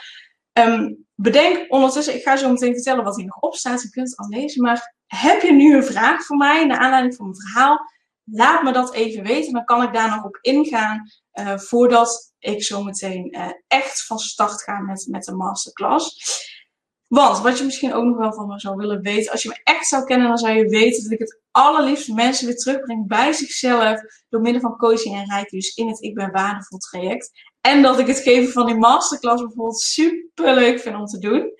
Um, 0.53 1.05
bedenk 1.15 1.71
ondertussen, 1.71 2.15
ik 2.15 2.23
ga 2.23 2.37
zo 2.37 2.49
meteen 2.49 2.73
vertellen 2.73 3.03
wat 3.03 3.15
hier 3.15 3.25
nog 3.25 3.39
op 3.39 3.55
staat. 3.55 3.81
Je 3.81 3.89
kunt 3.89 4.09
het 4.09 4.17
al 4.17 4.27
lezen. 4.27 4.61
Maar 4.61 4.95
heb 5.05 5.41
je 5.41 5.51
nu 5.51 5.75
een 5.75 5.83
vraag 5.83 6.25
voor 6.25 6.37
mij 6.37 6.65
naar 6.65 6.79
aanleiding 6.79 7.15
van 7.15 7.25
mijn 7.25 7.41
verhaal? 7.41 7.79
Laat 8.31 8.63
me 8.63 8.71
dat 8.71 8.93
even 8.93 9.23
weten. 9.23 9.53
Dan 9.53 9.65
kan 9.65 9.83
ik 9.83 9.93
daar 9.93 10.09
nog 10.09 10.23
op 10.23 10.37
ingaan 10.41 11.09
uh, 11.33 11.57
voordat 11.57 12.33
ik 12.39 12.63
zo 12.63 12.83
meteen 12.83 13.35
uh, 13.35 13.47
echt 13.67 14.05
van 14.05 14.19
start 14.19 14.63
ga 14.63 14.79
met, 14.79 15.07
met 15.09 15.23
de 15.23 15.35
masterclass. 15.35 16.15
Want 17.07 17.39
wat 17.39 17.57
je 17.57 17.63
misschien 17.63 17.93
ook 17.93 18.03
nog 18.03 18.17
wel 18.17 18.33
van 18.33 18.47
me 18.47 18.59
zou 18.59 18.75
willen 18.75 19.01
weten, 19.01 19.31
als 19.31 19.43
je 19.43 19.49
me 19.49 19.59
echt 19.63 19.87
zou 19.87 20.03
kennen, 20.03 20.27
dan 20.27 20.37
zou 20.37 20.53
je 20.53 20.69
weten 20.69 21.03
dat 21.03 21.11
ik 21.11 21.19
het 21.19 21.39
allerliefst 21.51 22.13
mensen 22.13 22.45
weer 22.45 22.55
terugbreng 22.55 23.07
bij 23.07 23.33
zichzelf 23.33 24.01
door 24.29 24.41
middel 24.41 24.61
van 24.61 24.77
coaching 24.77 25.15
en 25.15 25.29
rijken, 25.29 25.57
dus 25.57 25.75
in 25.75 25.87
het 25.87 26.01
Ik 26.01 26.15
Ben 26.15 26.31
Waardevol 26.31 26.77
traject. 26.77 27.31
En 27.61 27.81
dat 27.81 27.99
ik 27.99 28.07
het 28.07 28.19
geven 28.19 28.51
van 28.51 28.65
die 28.65 28.75
masterclass 28.75 29.41
bijvoorbeeld 29.41 29.79
super 29.79 30.53
leuk 30.53 30.79
vind 30.79 30.95
om 30.95 31.05
te 31.05 31.19
doen. 31.19 31.53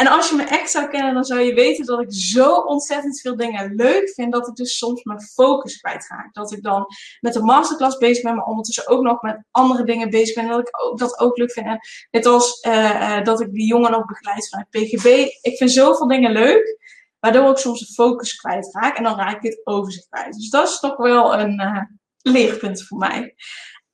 En 0.00 0.06
als 0.06 0.30
je 0.30 0.36
me 0.36 0.42
echt 0.42 0.70
zou 0.70 0.88
kennen, 0.88 1.14
dan 1.14 1.24
zou 1.24 1.40
je 1.40 1.54
weten 1.54 1.86
dat 1.86 2.00
ik 2.00 2.12
zo 2.12 2.54
ontzettend 2.54 3.20
veel 3.20 3.36
dingen 3.36 3.74
leuk 3.74 4.10
vind, 4.10 4.32
dat 4.32 4.48
ik 4.48 4.54
dus 4.54 4.78
soms 4.78 5.02
mijn 5.02 5.20
focus 5.20 5.80
kwijtraak. 5.80 6.34
Dat 6.34 6.52
ik 6.52 6.62
dan 6.62 6.86
met 7.20 7.32
de 7.32 7.42
masterclass 7.42 7.96
bezig 7.96 8.22
ben, 8.22 8.36
maar 8.36 8.44
ondertussen 8.44 8.88
ook 8.88 9.02
nog 9.02 9.22
met 9.22 9.42
andere 9.50 9.84
dingen 9.84 10.10
bezig 10.10 10.34
ben. 10.34 10.44
En 10.44 10.50
dat 10.50 10.60
ik 10.60 10.82
ook, 10.82 10.98
dat 10.98 11.18
ook 11.18 11.36
leuk 11.36 11.52
vind. 11.52 11.66
En 11.66 11.78
net 12.10 12.26
als 12.26 12.64
uh, 12.66 12.74
uh, 12.74 13.24
dat 13.24 13.40
ik 13.40 13.52
die 13.52 13.66
jongen 13.66 13.94
ook 13.94 14.06
begeleid 14.06 14.48
vanuit 14.48 14.70
PGB. 14.70 15.06
Ik 15.40 15.56
vind 15.56 15.72
zoveel 15.72 16.08
dingen 16.08 16.32
leuk, 16.32 16.78
waardoor 17.18 17.50
ik 17.50 17.56
soms 17.56 17.80
de 17.80 17.94
focus 17.94 18.34
kwijtraak. 18.34 18.96
En 18.96 19.02
dan 19.02 19.16
raak 19.16 19.36
ik 19.36 19.50
het 19.50 19.60
overzicht 19.64 20.08
kwijt. 20.08 20.34
Dus 20.34 20.50
dat 20.50 20.68
is 20.68 20.80
toch 20.80 20.96
wel 20.96 21.38
een, 21.38 21.60
uh, 21.60 21.82
leerpunten 22.22 22.86
voor 22.86 22.98
mij. 22.98 23.34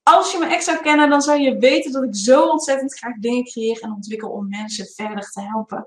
Als 0.08 0.32
je 0.32 0.38
me 0.38 0.46
echt 0.46 0.64
zou 0.64 0.78
kennen, 0.82 1.10
dan 1.10 1.22
zou 1.22 1.40
je 1.40 1.58
weten 1.58 1.92
dat 1.92 2.02
ik 2.02 2.16
zo 2.16 2.48
ontzettend 2.48 2.98
graag 2.98 3.16
dingen 3.18 3.44
creëer 3.44 3.80
en 3.80 3.92
ontwikkel 3.92 4.30
om 4.30 4.48
mensen 4.48 4.86
verder 4.86 5.30
te 5.30 5.40
helpen. 5.40 5.86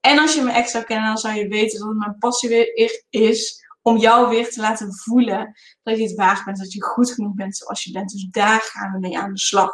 En 0.00 0.18
als 0.18 0.34
je 0.34 0.42
me 0.42 0.50
echt 0.50 0.70
zou 0.70 0.84
kennen, 0.84 1.06
dan 1.06 1.18
zou 1.18 1.34
je 1.34 1.48
weten 1.48 1.78
dat 1.78 1.88
het 1.88 1.98
mijn 1.98 2.18
passie 2.18 2.48
weer 2.48 3.00
is 3.10 3.66
om 3.82 3.96
jou 3.96 4.28
weer 4.28 4.50
te 4.50 4.60
laten 4.60 4.94
voelen 4.94 5.54
dat 5.82 5.96
je 5.96 6.02
het 6.02 6.14
waard 6.14 6.44
bent, 6.44 6.58
dat 6.58 6.72
je 6.72 6.82
goed 6.82 7.10
genoeg 7.10 7.34
bent 7.34 7.56
zoals 7.56 7.84
je 7.84 7.92
bent. 7.92 8.10
Dus 8.10 8.26
daar 8.30 8.60
gaan 8.60 8.92
we 8.92 8.98
mee 8.98 9.18
aan 9.18 9.32
de 9.32 9.38
slag 9.38 9.70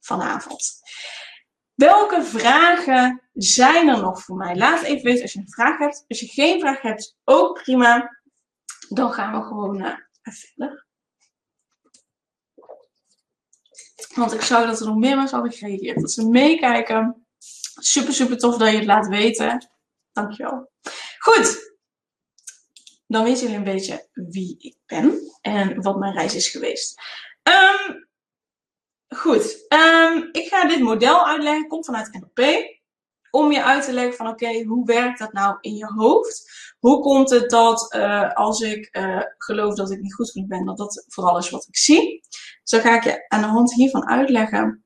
vanavond. 0.00 0.72
Welke 1.74 2.22
vragen 2.22 3.22
zijn 3.32 3.88
er 3.88 4.00
nog 4.00 4.22
voor 4.22 4.36
mij? 4.36 4.56
Laat 4.56 4.82
even 4.82 5.04
weten 5.04 5.22
als 5.22 5.32
je 5.32 5.38
een 5.38 5.50
vraag 5.50 5.78
hebt. 5.78 6.04
Als 6.08 6.20
je 6.20 6.26
geen 6.26 6.60
vraag 6.60 6.80
hebt, 6.80 7.16
ook 7.24 7.62
prima. 7.62 8.20
Dan 8.88 9.12
gaan 9.12 9.40
we 9.40 9.46
gewoon 9.46 9.80
uh, 9.84 9.94
verder. 10.22 10.88
Want 14.14 14.32
ik 14.32 14.40
zou 14.40 14.66
dat 14.66 14.80
er 14.80 14.86
nog 14.86 14.96
meer 14.96 15.16
mensen 15.16 15.38
hadden 15.38 15.58
gereageerd. 15.58 16.00
Dat 16.00 16.12
ze 16.12 16.28
meekijken. 16.28 17.26
Super, 17.78 18.12
super 18.12 18.38
tof 18.38 18.56
dat 18.56 18.70
je 18.70 18.76
het 18.76 18.86
laat 18.86 19.08
weten. 19.08 19.70
Dankjewel. 20.12 20.70
Goed. 21.18 21.68
Dan 23.06 23.24
weten 23.24 23.42
jullie 23.42 23.56
een 23.56 23.64
beetje 23.64 24.08
wie 24.12 24.56
ik 24.58 24.76
ben 24.86 25.20
en 25.40 25.82
wat 25.82 25.98
mijn 25.98 26.12
reis 26.12 26.34
is 26.34 26.48
geweest. 26.48 27.00
Um, 27.42 28.08
goed. 29.08 29.66
Um, 29.68 30.28
ik 30.32 30.48
ga 30.48 30.68
dit 30.68 30.80
model 30.80 31.26
uitleggen. 31.26 31.68
Komt 31.68 31.84
vanuit 31.84 32.12
NLP. 32.12 32.78
Om 33.30 33.52
je 33.52 33.64
uit 33.64 33.84
te 33.84 33.92
leggen 33.92 34.14
van 34.14 34.28
oké, 34.28 34.62
hoe 34.62 34.86
werkt 34.86 35.18
dat 35.18 35.32
nou 35.32 35.56
in 35.60 35.76
je 35.76 35.86
hoofd? 35.86 36.69
Hoe 36.80 37.00
komt 37.00 37.30
het 37.30 37.50
dat 37.50 37.94
uh, 37.94 38.32
als 38.32 38.60
ik 38.60 38.88
uh, 38.96 39.22
geloof 39.38 39.74
dat 39.74 39.90
ik 39.90 40.00
niet 40.00 40.14
goed 40.14 40.30
genoeg 40.30 40.48
ben, 40.48 40.64
dat 40.64 40.76
dat 40.76 41.04
vooral 41.08 41.38
is 41.38 41.50
wat 41.50 41.66
ik 41.68 41.76
zie? 41.76 42.20
Zo 42.62 42.78
ga 42.78 42.96
ik 42.96 43.04
je 43.04 43.28
aan 43.28 43.40
de 43.40 43.46
hand 43.46 43.74
hiervan 43.74 44.08
uitleggen. 44.08 44.84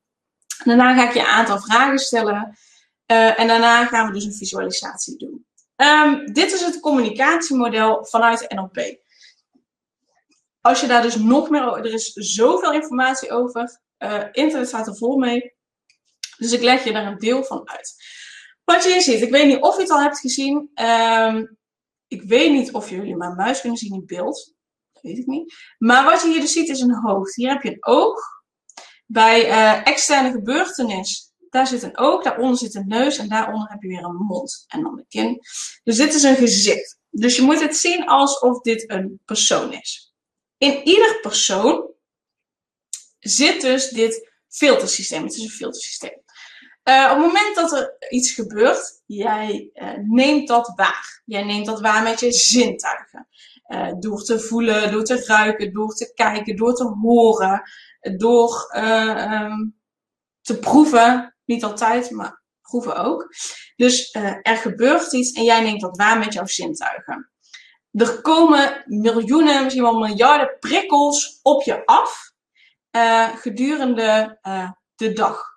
Daarna 0.65 0.95
ga 0.95 1.09
ik 1.09 1.15
je 1.15 1.21
een 1.21 1.27
aantal 1.27 1.61
vragen 1.61 1.99
stellen. 1.99 2.59
Uh, 3.07 3.41
en 3.41 3.47
daarna 3.47 3.87
gaan 3.87 4.07
we 4.07 4.13
dus 4.13 4.25
een 4.25 4.33
visualisatie 4.33 5.17
doen. 5.17 5.47
Um, 5.77 6.33
dit 6.33 6.53
is 6.53 6.61
het 6.61 6.81
communicatiemodel 6.81 8.05
vanuit 8.05 8.51
NLP. 8.55 8.97
Als 10.61 10.81
je 10.81 10.87
daar 10.87 11.03
dus 11.03 11.17
nog 11.17 11.51
meer 11.51 11.67
over... 11.67 11.85
Er 11.85 11.93
is 11.93 12.13
zoveel 12.13 12.73
informatie 12.73 13.31
over. 13.31 13.81
Internet 14.33 14.69
staat 14.69 14.87
er 14.87 14.97
vol 14.97 15.19
mee. 15.19 15.55
Dus 16.37 16.53
ik 16.53 16.63
leg 16.63 16.85
je 16.85 16.93
daar 16.93 17.07
een 17.07 17.19
deel 17.19 17.45
van 17.45 17.69
uit. 17.69 17.95
Wat 18.65 18.85
je 18.85 18.91
hier 18.91 19.03
ziet, 19.03 19.23
ik 19.23 19.31
weet 19.31 19.47
niet 19.47 19.63
of 19.63 19.75
je 19.75 19.81
het 19.83 19.91
al 19.91 20.03
hebt 20.03 20.19
gezien. 20.19 20.71
Um, 20.75 21.59
ik 22.15 22.23
weet 22.23 22.53
niet 22.53 22.73
of 22.73 22.91
jullie 22.91 23.17
mijn 23.17 23.35
muis 23.35 23.61
kunnen 23.61 23.79
zien 23.79 23.93
in 23.93 24.07
beeld 24.07 24.55
weet 25.05 25.19
ik 25.19 25.27
niet. 25.27 25.55
Maar 25.79 26.05
wat 26.05 26.23
je 26.23 26.29
hier 26.29 26.41
dus 26.41 26.53
ziet 26.53 26.69
is 26.69 26.81
een 26.81 26.95
hoofd. 26.95 27.35
Hier 27.35 27.53
heb 27.53 27.63
je 27.63 27.71
een 27.71 27.87
oog. 27.87 28.21
Bij 29.07 29.49
uh, 29.49 29.87
externe 29.87 30.31
gebeurtenis, 30.31 31.33
daar 31.51 31.67
zit 31.67 31.83
een 31.83 31.99
oog, 31.99 32.23
daaronder 32.23 32.59
zit 32.59 32.75
een 32.75 32.87
neus 32.87 33.19
en 33.19 33.29
daaronder 33.29 33.71
heb 33.71 33.83
je 33.83 33.89
weer 33.89 34.05
een 34.05 34.17
mond 34.17 34.65
en 34.67 34.83
dan 34.83 34.97
de 34.97 35.05
kin. 35.09 35.41
Dus 35.83 35.97
dit 35.97 36.15
is 36.15 36.23
een 36.23 36.37
gezicht. 36.37 36.99
Dus 37.11 37.37
je 37.37 37.43
moet 37.43 37.61
het 37.61 37.77
zien 37.77 38.07
alsof 38.07 38.61
dit 38.61 38.91
een 38.91 39.21
persoon 39.25 39.73
is. 39.73 40.15
In 40.59 40.87
ieder 40.87 41.19
persoon 41.21 41.91
zit 43.19 43.61
dus 43.61 43.89
dit 43.89 44.33
filtersysteem. 44.49 45.23
Het 45.23 45.35
is 45.35 45.43
een 45.43 45.51
filtersysteem. 45.51 46.24
Uh, 46.85 47.11
op 47.11 47.17
het 47.17 47.27
moment 47.27 47.55
dat 47.55 47.73
er 47.73 47.97
iets 48.09 48.33
gebeurt, 48.33 49.03
jij 49.07 49.71
uh, 49.75 49.91
neemt 50.03 50.49
dat 50.49 50.73
waar. 50.77 51.23
Jij 51.25 51.45
neemt 51.45 51.67
dat 51.67 51.81
waar 51.81 52.03
met 52.03 52.21
je 52.21 52.33
zintuigen. 52.33 53.29
Uh, 53.69 53.93
door 53.99 54.23
te 54.23 54.41
voelen, 54.41 54.93
door 54.93 55.05
te 55.05 55.25
ruiken, 55.25 55.73
door 55.73 55.95
te 55.95 56.13
kijken, 56.15 56.57
door 56.57 56.75
te 56.75 56.85
horen, 56.85 57.63
door 58.17 58.75
um, 58.77 59.77
te 60.41 60.59
proeven. 60.59 61.35
Niet 61.45 61.65
altijd, 61.65 62.11
maar 62.11 62.43
proeven 62.63 62.97
ook. 62.97 63.35
Dus 63.77 64.13
er 64.43 64.57
gebeurt 64.57 65.13
iets 65.13 65.33
en 65.33 65.45
jij 65.45 65.63
neemt 65.63 65.81
dat 65.81 65.97
waar 65.97 66.19
met 66.19 66.33
jouw 66.33 66.47
zintuigen. 66.47 67.31
Er 67.91 68.21
komen 68.21 68.85
miljoenen, 68.87 69.63
misschien 69.63 69.85
wel 69.85 69.99
miljarden 69.99 70.57
prikkels 70.61 71.39
op 71.43 71.63
je 71.63 71.87
af 71.87 72.33
gedurende 73.41 74.39
de 74.95 75.13
dag. 75.13 75.54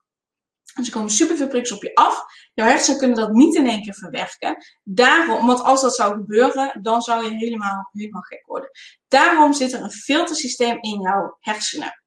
Dus 0.78 0.88
er 0.88 0.94
komen 0.94 1.12
superveel 1.12 1.48
prikkels 1.48 1.76
op 1.78 1.84
je 1.84 1.96
af. 1.96 2.24
Jouw 2.54 2.68
hersenen 2.68 3.00
kunnen 3.00 3.18
dat 3.18 3.32
niet 3.32 3.56
in 3.56 3.68
één 3.68 3.84
keer 3.84 3.94
verwerken. 3.94 4.58
Daarom, 4.84 5.46
want 5.46 5.62
als 5.62 5.82
dat 5.82 5.96
zou 5.96 6.14
gebeuren, 6.14 6.80
dan 6.82 7.02
zou 7.02 7.24
je 7.24 7.38
helemaal, 7.38 7.90
helemaal 7.92 8.22
gek 8.22 8.46
worden. 8.46 8.70
Daarom 9.08 9.54
zit 9.54 9.74
er 9.74 9.82
een 9.82 9.92
filtersysteem 9.92 10.78
in 10.82 11.02
jouw 11.02 11.38
hersenen. 11.40 12.02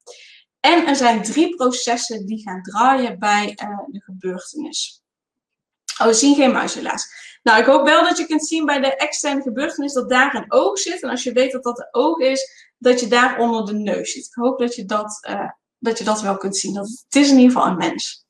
En 0.59 0.87
er 0.87 0.95
zijn 0.95 1.23
drie 1.23 1.55
processen 1.55 2.25
die 2.25 2.41
gaan 2.41 2.61
draaien 2.61 3.19
bij 3.19 3.57
uh, 3.63 3.77
de 3.87 4.01
gebeurtenis. 4.01 5.03
Oh, 6.01 6.07
we 6.07 6.13
zien 6.13 6.35
geen 6.35 6.51
muis 6.51 6.73
helaas. 6.73 7.07
Nou, 7.43 7.59
ik 7.59 7.65
hoop 7.65 7.85
wel 7.85 8.03
dat 8.03 8.17
je 8.17 8.25
kunt 8.25 8.47
zien 8.47 8.65
bij 8.65 8.79
de 8.79 8.95
externe 8.95 9.41
gebeurtenis 9.41 9.93
dat 9.93 10.09
daar 10.09 10.35
een 10.35 10.51
oog 10.51 10.79
zit. 10.79 11.01
En 11.01 11.09
als 11.09 11.23
je 11.23 11.31
weet 11.31 11.51
dat 11.51 11.63
dat 11.63 11.75
de 11.75 11.87
oog 11.91 12.19
is, 12.19 12.71
dat 12.77 12.99
je 12.99 13.07
daar 13.07 13.39
onder 13.39 13.65
de 13.65 13.73
neus 13.73 14.11
zit. 14.11 14.25
Ik 14.25 14.33
hoop 14.33 14.59
dat 14.59 14.75
je 14.75 14.85
dat, 14.85 15.27
uh, 15.29 15.49
dat, 15.79 15.97
je 15.97 16.03
dat 16.03 16.21
wel 16.21 16.37
kunt 16.37 16.57
zien. 16.57 16.73
Dat, 16.73 16.89
het 16.89 17.15
is 17.15 17.29
in 17.29 17.37
ieder 17.37 17.51
geval 17.51 17.67
een 17.67 17.77
mens. 17.77 18.25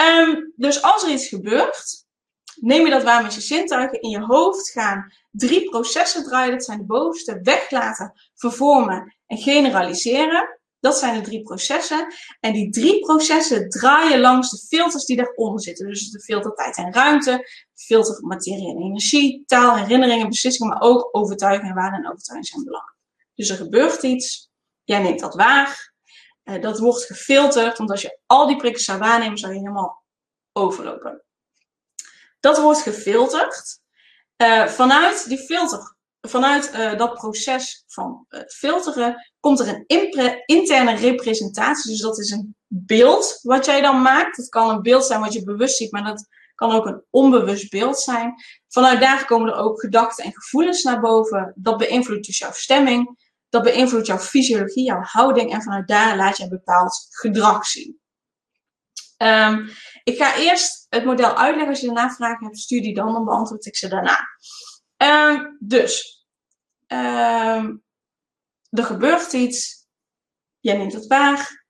Um, 0.00 0.52
dus 0.56 0.82
als 0.82 1.02
er 1.02 1.10
iets 1.10 1.28
gebeurt, 1.28 2.06
neem 2.54 2.84
je 2.84 2.90
dat 2.90 3.02
waar 3.02 3.22
met 3.22 3.34
je 3.34 3.40
zintuigen. 3.40 4.00
In 4.00 4.10
je 4.10 4.20
hoofd 4.20 4.70
gaan 4.70 5.12
drie 5.30 5.70
processen 5.70 6.24
draaien. 6.24 6.52
Dat 6.52 6.64
zijn 6.64 6.78
de 6.78 6.84
bovenste. 6.84 7.40
Weglaten, 7.42 8.12
vervormen 8.34 9.16
en 9.26 9.36
generaliseren. 9.36 10.58
Dat 10.80 10.98
zijn 10.98 11.14
de 11.14 11.20
drie 11.20 11.42
processen. 11.42 12.14
En 12.40 12.52
die 12.52 12.70
drie 12.70 13.00
processen 13.00 13.68
draaien 13.68 14.20
langs 14.20 14.50
de 14.50 14.76
filters 14.76 15.04
die 15.04 15.16
daaronder 15.16 15.60
zitten. 15.60 15.86
Dus 15.86 16.10
de 16.10 16.20
filter 16.20 16.54
tijd 16.54 16.76
en 16.76 16.92
ruimte, 16.92 17.48
filter 17.74 18.26
materie 18.26 18.70
en 18.70 18.82
energie, 18.82 19.42
taal, 19.46 19.76
herinneringen, 19.76 20.28
beslissingen, 20.28 20.72
maar 20.72 20.82
ook 20.82 21.08
overtuigingen, 21.12 21.74
waarden 21.74 21.98
en 21.98 22.10
overtuigingen 22.10 22.44
zijn 22.44 22.64
belangrijk. 22.64 22.98
Dus 23.34 23.48
er 23.48 23.56
gebeurt 23.56 24.02
iets, 24.02 24.50
jij 24.84 25.02
neemt 25.02 25.20
dat 25.20 25.34
waar, 25.34 25.89
uh, 26.44 26.62
dat 26.62 26.78
wordt 26.78 27.04
gefilterd, 27.04 27.78
want 27.78 27.90
als 27.90 28.02
je 28.02 28.18
al 28.26 28.46
die 28.46 28.56
prikkels 28.56 28.84
zou 28.84 28.98
waarnemen, 28.98 29.38
zou 29.38 29.52
je 29.52 29.58
helemaal 29.58 30.04
overlopen. 30.52 31.22
Dat 32.40 32.60
wordt 32.60 32.80
gefilterd. 32.80 33.78
Uh, 34.36 34.66
vanuit 34.66 35.28
die 35.28 35.38
filter, 35.38 35.96
vanuit 36.20 36.72
uh, 36.74 36.98
dat 36.98 37.14
proces 37.14 37.84
van 37.86 38.26
filteren, 38.46 39.30
komt 39.40 39.60
er 39.60 39.84
een 39.86 40.44
interne 40.46 40.94
representatie. 40.94 41.90
Dus 41.90 42.00
dat 42.00 42.18
is 42.18 42.30
een 42.30 42.56
beeld 42.66 43.38
wat 43.42 43.64
jij 43.64 43.80
dan 43.80 44.02
maakt. 44.02 44.36
Het 44.36 44.48
kan 44.48 44.70
een 44.70 44.82
beeld 44.82 45.04
zijn 45.04 45.20
wat 45.20 45.32
je 45.32 45.44
bewust 45.44 45.76
ziet, 45.76 45.92
maar 45.92 46.04
dat 46.04 46.28
kan 46.54 46.72
ook 46.72 46.86
een 46.86 47.04
onbewust 47.10 47.70
beeld 47.70 47.98
zijn. 47.98 48.34
Vanuit 48.68 49.00
daar 49.00 49.24
komen 49.24 49.52
er 49.52 49.58
ook 49.58 49.80
gedachten 49.80 50.24
en 50.24 50.32
gevoelens 50.34 50.82
naar 50.82 51.00
boven. 51.00 51.52
Dat 51.56 51.76
beïnvloedt 51.76 52.26
dus 52.26 52.38
jouw 52.38 52.52
stemming. 52.52 53.29
Dat 53.50 53.62
beïnvloedt 53.62 54.06
jouw 54.06 54.18
fysiologie, 54.18 54.84
jouw 54.84 55.02
houding 55.02 55.52
en 55.52 55.62
vanuit 55.62 55.88
daar 55.88 56.16
laat 56.16 56.36
je 56.36 56.42
een 56.42 56.48
bepaald 56.48 57.06
gedrag 57.10 57.66
zien. 57.66 58.00
Um, 59.22 59.70
ik 60.04 60.16
ga 60.16 60.36
eerst 60.36 60.86
het 60.88 61.04
model 61.04 61.36
uitleggen. 61.36 61.68
Als 61.68 61.80
je 61.80 61.86
daarna 61.86 62.10
vragen 62.10 62.44
hebt, 62.44 62.58
stuur 62.58 62.82
die 62.82 62.94
dan, 62.94 63.12
dan 63.12 63.24
beantwoord 63.24 63.66
ik 63.66 63.76
ze 63.76 63.88
daarna. 63.88 64.28
Um, 64.96 65.56
dus, 65.60 66.24
um, 66.86 67.84
er 68.70 68.84
gebeurt 68.84 69.32
iets. 69.32 69.86
Jij 70.60 70.76
neemt 70.76 70.92
het 70.92 71.06
waar. 71.06 71.64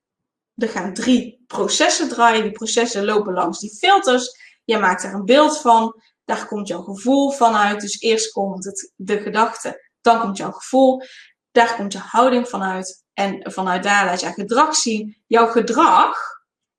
Er 0.56 0.68
gaan 0.68 0.94
drie 0.94 1.44
processen 1.46 2.08
draaien. 2.08 2.42
Die 2.42 2.52
processen 2.52 3.04
lopen 3.04 3.32
langs 3.32 3.58
die 3.60 3.76
filters. 3.76 4.36
Jij 4.64 4.80
maakt 4.80 5.04
er 5.04 5.14
een 5.14 5.24
beeld 5.24 5.60
van. 5.60 6.02
Daar 6.24 6.46
komt 6.46 6.68
jouw 6.68 6.82
gevoel 6.82 7.30
vanuit. 7.30 7.80
Dus 7.80 8.00
eerst 8.00 8.32
komt 8.32 8.64
het, 8.64 8.92
de 8.96 9.20
gedachte, 9.20 9.90
dan 10.00 10.20
komt 10.20 10.36
jouw 10.36 10.52
gevoel. 10.52 11.02
Daar 11.50 11.76
komt 11.76 11.92
je 11.92 11.98
houding 11.98 12.48
vanuit. 12.48 13.04
En 13.14 13.52
vanuit 13.52 13.82
daar 13.82 14.04
laat 14.04 14.20
je 14.20 14.32
gedrag 14.32 14.74
zien. 14.74 15.22
Jouw 15.26 15.46
gedrag 15.46 16.16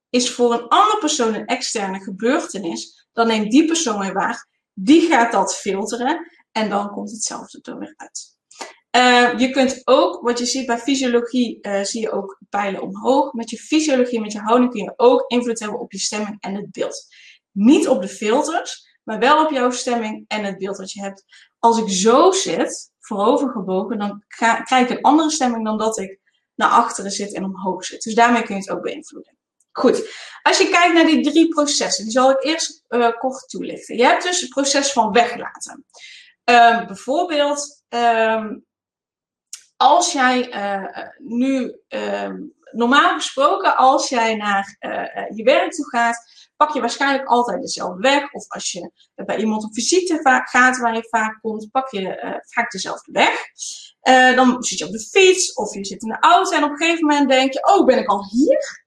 is 0.09 0.31
voor 0.31 0.53
een 0.53 0.67
andere 0.67 0.97
persoon 0.97 1.33
een 1.33 1.45
externe 1.45 1.99
gebeurtenis. 1.99 3.07
Dan 3.13 3.27
neemt 3.27 3.51
die 3.51 3.65
persoon 3.65 3.99
weer 3.99 4.13
waar. 4.13 4.47
Die 4.73 5.07
gaat 5.07 5.31
dat 5.31 5.55
filteren. 5.55 6.31
En 6.51 6.69
dan 6.69 6.91
komt 6.91 7.11
hetzelfde 7.11 7.59
er 7.61 7.77
weer 7.77 7.93
uit. 7.95 8.39
Uh, 8.97 9.39
je 9.39 9.49
kunt 9.49 9.81
ook, 9.83 10.21
wat 10.21 10.39
je 10.39 10.45
ziet 10.45 10.65
bij 10.65 10.77
fysiologie, 10.77 11.57
uh, 11.61 11.83
zie 11.83 12.01
je 12.01 12.11
ook 12.11 12.41
pijlen 12.49 12.81
omhoog. 12.81 13.33
Met 13.33 13.49
je 13.49 13.57
fysiologie, 13.57 14.19
met 14.19 14.31
je 14.31 14.39
houding 14.39 14.71
kun 14.71 14.83
je 14.83 14.93
ook 14.95 15.23
invloed 15.27 15.59
hebben 15.59 15.79
op 15.79 15.91
je 15.91 15.99
stemming 15.99 16.37
en 16.39 16.55
het 16.55 16.71
beeld. 16.71 17.05
Niet 17.51 17.87
op 17.87 18.01
de 18.01 18.07
filters, 18.07 18.97
maar 19.03 19.19
wel 19.19 19.45
op 19.45 19.51
jouw 19.51 19.71
stemming 19.71 20.25
en 20.27 20.43
het 20.43 20.57
beeld 20.57 20.77
dat 20.77 20.91
je 20.91 21.01
hebt. 21.01 21.23
Als 21.59 21.77
ik 21.77 21.89
zo 21.89 22.31
zit, 22.31 22.90
voorovergebogen, 23.15 23.97
dan 23.97 24.23
ga, 24.27 24.61
krijg 24.61 24.89
ik 24.89 24.97
een 24.97 25.03
andere 25.03 25.31
stemming 25.31 25.65
dan 25.65 25.77
dat 25.77 25.97
ik 25.97 26.19
naar 26.55 26.69
achteren 26.69 27.11
zit 27.11 27.33
en 27.33 27.43
omhoog 27.43 27.85
zit. 27.85 28.03
Dus 28.03 28.15
daarmee 28.15 28.43
kun 28.43 28.55
je 28.55 28.61
het 28.61 28.69
ook 28.69 28.81
beïnvloeden. 28.81 29.37
Goed, 29.71 30.09
als 30.41 30.57
je 30.57 30.69
kijkt 30.69 30.93
naar 30.93 31.05
die 31.05 31.31
drie 31.31 31.47
processen, 31.47 32.03
die 32.03 32.13
zal 32.13 32.31
ik 32.31 32.43
eerst 32.43 32.83
uh, 32.89 33.09
kort 33.19 33.49
toelichten. 33.49 33.97
Je 33.97 34.03
hebt 34.03 34.23
dus 34.23 34.41
het 34.41 34.49
proces 34.49 34.91
van 34.91 35.11
weglaten. 35.11 35.85
Um, 36.43 36.87
bijvoorbeeld, 36.87 37.83
um, 37.89 38.65
als 39.77 40.11
jij 40.11 40.53
uh, 40.53 41.07
nu, 41.17 41.75
uh, 41.89 42.29
normaal 42.71 43.13
gesproken, 43.13 43.77
als 43.77 44.09
jij 44.09 44.35
naar 44.35 44.77
je 45.35 45.43
werk 45.43 45.71
toe 45.71 45.89
gaat, 45.89 46.40
pak 46.61 46.73
je 46.73 46.79
waarschijnlijk 46.79 47.27
altijd 47.27 47.61
dezelfde 47.61 48.01
weg. 48.01 48.33
Of 48.33 48.45
als 48.47 48.71
je 48.71 48.91
bij 49.15 49.37
iemand 49.37 49.63
op 49.63 49.73
visite 49.73 50.19
gaat 50.45 50.77
waar 50.77 50.95
je 50.95 51.07
vaak 51.09 51.39
komt, 51.41 51.71
pak 51.71 51.91
je 51.91 52.41
vaak 52.45 52.71
dezelfde 52.71 53.11
weg. 53.11 54.35
dan 54.35 54.63
zit 54.63 54.79
je 54.79 54.85
op 54.85 54.91
de 54.91 54.99
fiets 54.99 55.53
of 55.53 55.73
je 55.73 55.85
zit 55.85 56.01
in 56.01 56.09
de 56.09 56.19
auto 56.19 56.51
en 56.51 56.63
op 56.63 56.69
een 56.69 56.77
gegeven 56.77 57.05
moment 57.05 57.29
denk 57.29 57.53
je, 57.53 57.73
oh, 57.73 57.85
ben 57.85 57.97
ik 57.97 58.07
al 58.07 58.25
hier? 58.29 58.85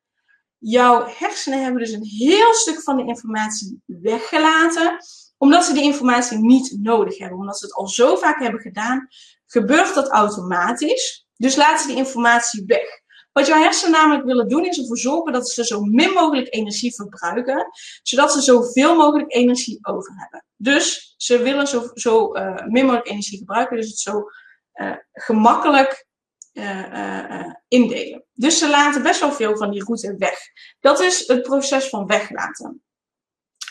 Jouw 0.58 1.06
hersenen 1.18 1.62
hebben 1.62 1.80
dus 1.80 1.92
een 1.92 2.06
heel 2.06 2.54
stuk 2.54 2.82
van 2.82 2.96
de 2.96 3.04
informatie 3.04 3.82
weggelaten, 3.86 4.96
omdat 5.38 5.64
ze 5.64 5.72
die 5.72 5.82
informatie 5.82 6.38
niet 6.38 6.76
nodig 6.80 7.18
hebben, 7.18 7.38
omdat 7.38 7.58
ze 7.58 7.64
het 7.64 7.74
al 7.74 7.88
zo 7.88 8.16
vaak 8.16 8.38
hebben 8.38 8.60
gedaan 8.60 9.08
gebeurt 9.46 9.94
dat 9.94 10.10
automatisch. 10.10 11.26
Dus 11.36 11.56
laat 11.56 11.80
ze 11.80 11.86
die 11.86 11.96
informatie 11.96 12.64
weg. 12.66 13.02
Wat 13.34 13.46
jouw 13.46 13.62
hersenen 13.62 13.92
namelijk 13.92 14.24
willen 14.24 14.48
doen, 14.48 14.64
is 14.64 14.78
ervoor 14.78 14.98
zorgen 14.98 15.32
dat 15.32 15.50
ze 15.50 15.64
zo 15.64 15.80
min 15.80 16.10
mogelijk 16.10 16.54
energie 16.54 16.94
verbruiken, 16.94 17.66
zodat 18.02 18.32
ze 18.32 18.40
zoveel 18.40 18.96
mogelijk 18.96 19.34
energie 19.34 19.78
over 19.82 20.12
hebben. 20.16 20.44
Dus 20.56 21.14
ze 21.16 21.38
willen 21.42 21.66
zo, 21.66 21.90
zo 21.94 22.36
uh, 22.36 22.66
min 22.66 22.84
mogelijk 22.84 23.08
energie 23.08 23.38
gebruiken, 23.38 23.76
dus 23.76 23.88
het 23.88 23.98
zo 23.98 24.30
uh, 24.74 24.96
gemakkelijk 25.12 26.06
uh, 26.52 27.52
indelen. 27.68 28.24
Dus 28.32 28.58
ze 28.58 28.68
laten 28.68 29.02
best 29.02 29.20
wel 29.20 29.32
veel 29.32 29.56
van 29.56 29.70
die 29.70 29.84
route 29.84 30.16
weg. 30.18 30.38
Dat 30.80 31.00
is 31.00 31.26
het 31.26 31.42
proces 31.42 31.88
van 31.88 32.06
weglaten. 32.06 32.82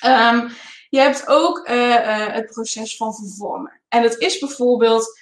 Um, 0.05 0.49
je 0.89 0.99
hebt 0.99 1.27
ook 1.27 1.67
het 1.67 2.45
proces 2.45 2.97
van 2.97 3.15
vervormen. 3.15 3.81
En 3.87 4.03
dat 4.03 4.17
is 4.17 4.39
bijvoorbeeld 4.39 5.19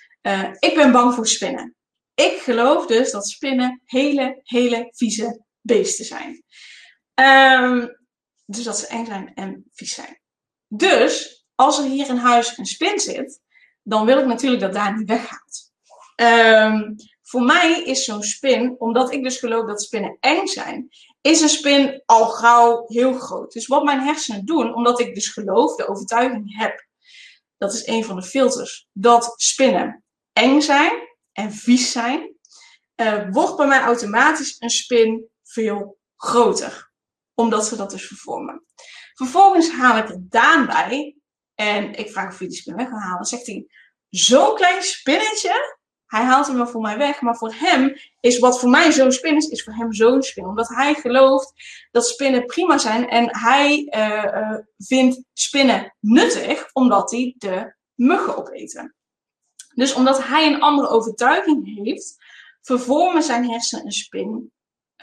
ik 0.60 0.76
ben 0.76 0.92
bang 0.92 1.14
voor 1.14 1.28
spinnen. 1.28 1.76
Ik 2.22 2.42
geloof 2.42 2.86
dus 2.86 3.12
dat 3.12 3.30
spinnen 3.30 3.82
hele, 3.86 4.40
hele 4.44 4.90
vieze 4.92 5.46
beesten 5.62 6.06
zijn. 6.06 6.44
Um, 7.16 7.98
dus 8.46 8.64
dat 8.64 8.78
ze 8.78 8.88
eng 8.88 9.06
zijn 9.06 9.34
en 9.34 9.70
vies 9.72 9.94
zijn. 9.94 10.20
Dus 10.68 11.46
als 11.56 11.78
er 11.78 11.84
hier 11.84 12.10
in 12.10 12.18
huis 12.18 12.58
een 12.58 12.66
spin 12.66 13.00
zit, 13.00 13.40
dan 13.82 14.06
wil 14.06 14.18
ik 14.18 14.26
natuurlijk 14.26 14.62
dat 14.62 14.74
daar 14.74 14.98
niet 14.98 15.08
weggaat. 15.08 15.72
Um, 16.16 16.96
voor 17.22 17.42
mij 17.42 17.84
is 17.84 18.04
zo'n 18.04 18.24
spin, 18.24 18.76
omdat 18.80 19.14
ik 19.14 19.24
dus 19.24 19.38
geloof 19.38 19.66
dat 19.66 19.82
spinnen 19.82 20.18
eng 20.20 20.48
zijn, 20.48 20.90
is 21.22 21.42
een 21.42 21.50
spin 21.50 22.02
al 22.06 22.26
gauw 22.26 22.84
heel 22.88 23.14
groot. 23.14 23.54
Dus 23.54 23.68
wat 23.68 23.84
mijn 23.84 24.02
hersenen 24.02 24.46
doen, 24.46 24.76
omdat 24.76 25.00
ik 25.00 25.14
dus 25.14 25.28
geloof, 25.28 25.76
de 25.76 25.88
overtuiging 25.88 26.58
heb, 26.58 26.88
dat 27.58 27.74
is 27.74 27.88
een 27.88 28.04
van 28.04 28.16
de 28.16 28.24
filters, 28.24 28.88
dat 28.92 29.34
spinnen 29.36 30.04
eng 30.34 30.62
zijn 30.62 31.10
en 31.32 31.52
vies 31.52 31.92
zijn, 31.92 32.36
uh, 32.96 33.30
wordt 33.30 33.58
bij 33.58 33.68
mij 33.68 33.80
automatisch 33.80 34.56
een 34.60 34.70
spin 34.70 35.30
veel 35.44 36.00
groter. 36.16 36.92
Omdat 37.34 37.66
ze 37.66 37.76
dat 37.76 37.92
dus 37.92 38.08
vervormen. 38.08 38.66
Vervolgens 39.14 39.72
haal 39.72 39.98
ik 39.98 40.10
er 40.10 40.18
Daan 40.20 40.66
bij. 40.66 41.16
En 41.56 41.94
ik 41.94 42.12
vraag 42.12 42.32
of 42.32 42.40
hij 42.40 42.48
die 42.48 42.58
spin 42.58 42.76
weg 42.76 42.90
wil 42.90 43.00
halen. 43.00 43.26
zegt 43.26 43.46
hij, 43.46 43.68
zo'n 44.10 44.56
klein 44.56 44.84
spinnetje. 44.84 45.80
Hij 46.06 46.24
haalt 46.24 46.48
hem 46.48 46.56
wel 46.56 46.68
voor 46.68 46.82
mij 46.82 46.98
weg. 46.98 47.22
Maar 47.22 47.36
voor 47.36 47.54
hem 47.54 47.96
is 48.20 48.40
wat 48.40 48.60
voor 48.60 48.70
mij 48.70 48.92
zo'n 48.92 49.12
spin 49.12 49.36
is, 49.36 49.48
is 49.48 49.64
voor 49.64 49.74
hem 49.74 49.94
zo'n 49.94 50.22
spin. 50.22 50.46
Omdat 50.46 50.68
hij 50.68 50.94
gelooft 50.94 51.54
dat 51.92 52.08
spinnen 52.08 52.46
prima 52.46 52.78
zijn. 52.78 53.10
En 53.10 53.38
hij 53.38 53.88
uh, 53.96 54.42
uh, 54.42 54.58
vindt 54.78 55.24
spinnen 55.34 55.96
nuttig, 56.00 56.70
omdat 56.74 57.12
hij 57.12 57.36
de 57.38 57.76
muggen 57.96 58.38
opeten. 58.38 58.96
Dus 59.74 59.94
omdat 59.94 60.24
hij 60.24 60.48
een 60.48 60.62
andere 60.62 60.88
overtuiging 60.88 61.84
heeft, 61.84 62.16
vervormen 62.62 63.24
zijn 63.24 63.50
hersenen 63.50 63.86
een 63.86 63.92
spin 63.92 64.52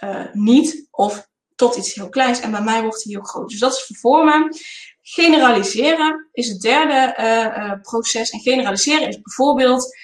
uh, 0.04 0.24
niet 0.32 0.88
of 0.90 1.28
tot 1.54 1.76
iets 1.76 1.94
heel 1.94 2.08
kleins. 2.08 2.40
En 2.40 2.50
bij 2.50 2.62
mij 2.62 2.82
wordt 2.82 3.04
hij 3.04 3.12
heel 3.12 3.22
groot. 3.22 3.48
Dus 3.48 3.58
dat 3.58 3.72
is 3.72 3.82
vervormen. 3.82 4.56
Generaliseren 5.02 6.28
is 6.32 6.48
het 6.48 6.60
derde 6.60 7.14
uh, 7.18 7.64
uh, 7.64 7.80
proces. 7.80 8.30
En 8.30 8.40
generaliseren 8.40 9.08
is 9.08 9.20
bijvoorbeeld 9.20 9.96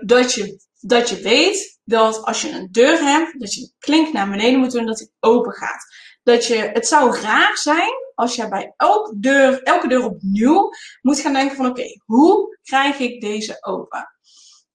dat, 0.00 0.32
je, 0.32 0.60
dat 0.80 1.08
je 1.08 1.20
weet 1.20 1.80
dat 1.84 2.24
als 2.24 2.42
je 2.42 2.50
een 2.50 2.68
deur 2.70 2.98
hebt, 2.98 3.40
dat 3.40 3.54
je 3.54 3.60
de 3.60 3.72
klink 3.78 4.12
naar 4.12 4.30
beneden 4.30 4.60
moet 4.60 4.70
doen, 4.70 4.86
dat 4.86 4.98
die 4.98 5.12
open 5.20 5.52
gaat. 5.52 5.84
Dat 6.22 6.46
je, 6.46 6.56
het 6.56 6.86
zou 6.86 7.16
raar 7.20 7.56
zijn 7.56 7.92
als 8.14 8.34
je 8.34 8.48
bij 8.48 8.74
elke 8.76 9.18
deur, 9.18 9.62
elke 9.62 9.88
deur 9.88 10.04
opnieuw 10.04 10.70
moet 11.00 11.20
gaan 11.20 11.32
denken 11.32 11.56
van 11.56 11.66
oké, 11.66 12.00
hoe 12.04 12.58
krijg 12.62 12.98
ik 12.98 13.20
deze 13.20 13.56
open? 13.60 14.12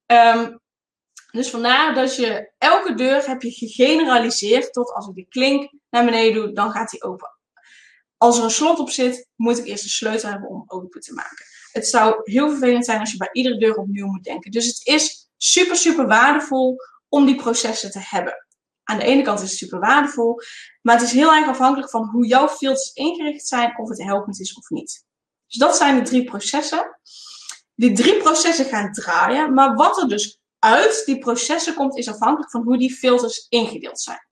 Um, 0.05 0.59
dus 1.31 1.49
vandaar 1.49 1.93
dat 1.93 2.15
je 2.15 2.51
elke 2.57 2.93
deur 2.93 3.27
heb 3.27 3.41
je 3.41 3.51
gegeneraliseerd 3.51 4.73
tot 4.73 4.93
als 4.93 5.07
ik 5.07 5.15
de 5.15 5.25
klink 5.29 5.71
naar 5.89 6.05
beneden 6.05 6.33
doe, 6.33 6.53
dan 6.53 6.71
gaat 6.71 6.89
die 6.89 7.03
open. 7.03 7.37
Als 8.17 8.37
er 8.37 8.43
een 8.43 8.51
slot 8.51 8.79
op 8.79 8.89
zit, 8.89 9.27
moet 9.35 9.57
ik 9.57 9.65
eerst 9.65 9.83
een 9.83 9.89
sleutel 9.89 10.29
hebben 10.29 10.49
om 10.49 10.63
open 10.67 11.01
te 11.01 11.13
maken. 11.13 11.45
Het 11.71 11.87
zou 11.87 12.21
heel 12.23 12.49
vervelend 12.49 12.85
zijn 12.85 12.99
als 12.99 13.11
je 13.11 13.17
bij 13.17 13.29
iedere 13.31 13.57
deur 13.57 13.75
opnieuw 13.75 14.07
moet 14.07 14.23
denken. 14.23 14.51
Dus 14.51 14.65
het 14.65 14.81
is 14.83 15.29
super, 15.37 15.75
super 15.75 16.07
waardevol 16.07 16.75
om 17.09 17.25
die 17.25 17.35
processen 17.35 17.91
te 17.91 17.99
hebben 18.01 18.46
aan 18.87 18.97
de 18.97 19.05
ene 19.05 19.21
kant 19.21 19.41
is 19.41 19.49
het 19.49 19.57
super 19.57 19.79
waardevol, 19.79 20.41
maar 20.81 20.95
het 20.95 21.03
is 21.03 21.11
heel 21.11 21.33
erg 21.33 21.47
afhankelijk 21.47 21.89
van 21.89 22.09
hoe 22.09 22.27
jouw 22.27 22.47
filters 22.47 22.91
ingericht 22.93 23.47
zijn, 23.47 23.77
of 23.77 23.89
het 23.89 24.03
helpend 24.03 24.39
is 24.39 24.53
of 24.53 24.69
niet. 24.69 25.05
Dus 25.47 25.57
dat 25.57 25.77
zijn 25.77 25.95
de 25.95 26.01
drie 26.09 26.23
processen. 26.23 26.99
Die 27.75 27.93
drie 27.93 28.17
processen 28.17 28.65
gaan 28.65 28.91
draaien, 28.91 29.53
maar 29.53 29.75
wat 29.75 30.01
er 30.01 30.07
dus 30.07 30.39
uit 30.59 31.03
die 31.05 31.19
processen 31.19 31.73
komt, 31.73 31.97
is 31.97 32.09
afhankelijk 32.09 32.51
van 32.51 32.63
hoe 32.63 32.77
die 32.77 32.93
filters 32.93 33.45
ingedeeld 33.49 33.99
zijn. 33.99 34.25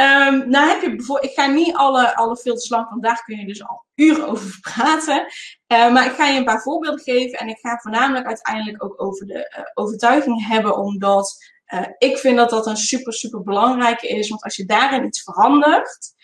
Um, 0.00 0.50
nou 0.50 0.68
heb 0.68 0.82
je 0.82 0.96
bijvoorbeeld, 0.96 1.30
ik 1.30 1.38
ga 1.38 1.46
niet 1.46 1.74
alle, 1.74 2.16
alle 2.16 2.36
filters 2.36 2.68
lang, 2.68 2.88
want 2.88 3.02
daar 3.02 3.22
kun 3.24 3.38
je 3.38 3.46
dus 3.46 3.66
al 3.66 3.84
uren 3.94 4.28
over 4.28 4.58
praten. 4.72 5.26
Uh, 5.72 5.92
maar 5.92 6.06
ik 6.06 6.12
ga 6.12 6.26
je 6.26 6.38
een 6.38 6.44
paar 6.44 6.62
voorbeelden 6.62 7.00
geven 7.00 7.38
en 7.38 7.48
ik 7.48 7.58
ga 7.58 7.78
voornamelijk 7.78 8.26
uiteindelijk 8.26 8.84
ook 8.84 9.02
over 9.02 9.26
de 9.26 9.56
uh, 9.58 9.64
overtuiging 9.74 10.46
hebben, 10.46 10.76
omdat 10.76 11.36
uh, 11.74 11.86
ik 11.98 12.18
vind 12.18 12.36
dat 12.36 12.50
dat 12.50 12.66
een 12.66 12.76
super, 12.76 13.12
super 13.12 13.42
belangrijke 13.42 14.08
is. 14.08 14.28
Want 14.28 14.42
als 14.42 14.56
je 14.56 14.64
daarin 14.64 15.04
iets 15.04 15.22
verandert, 15.22 16.14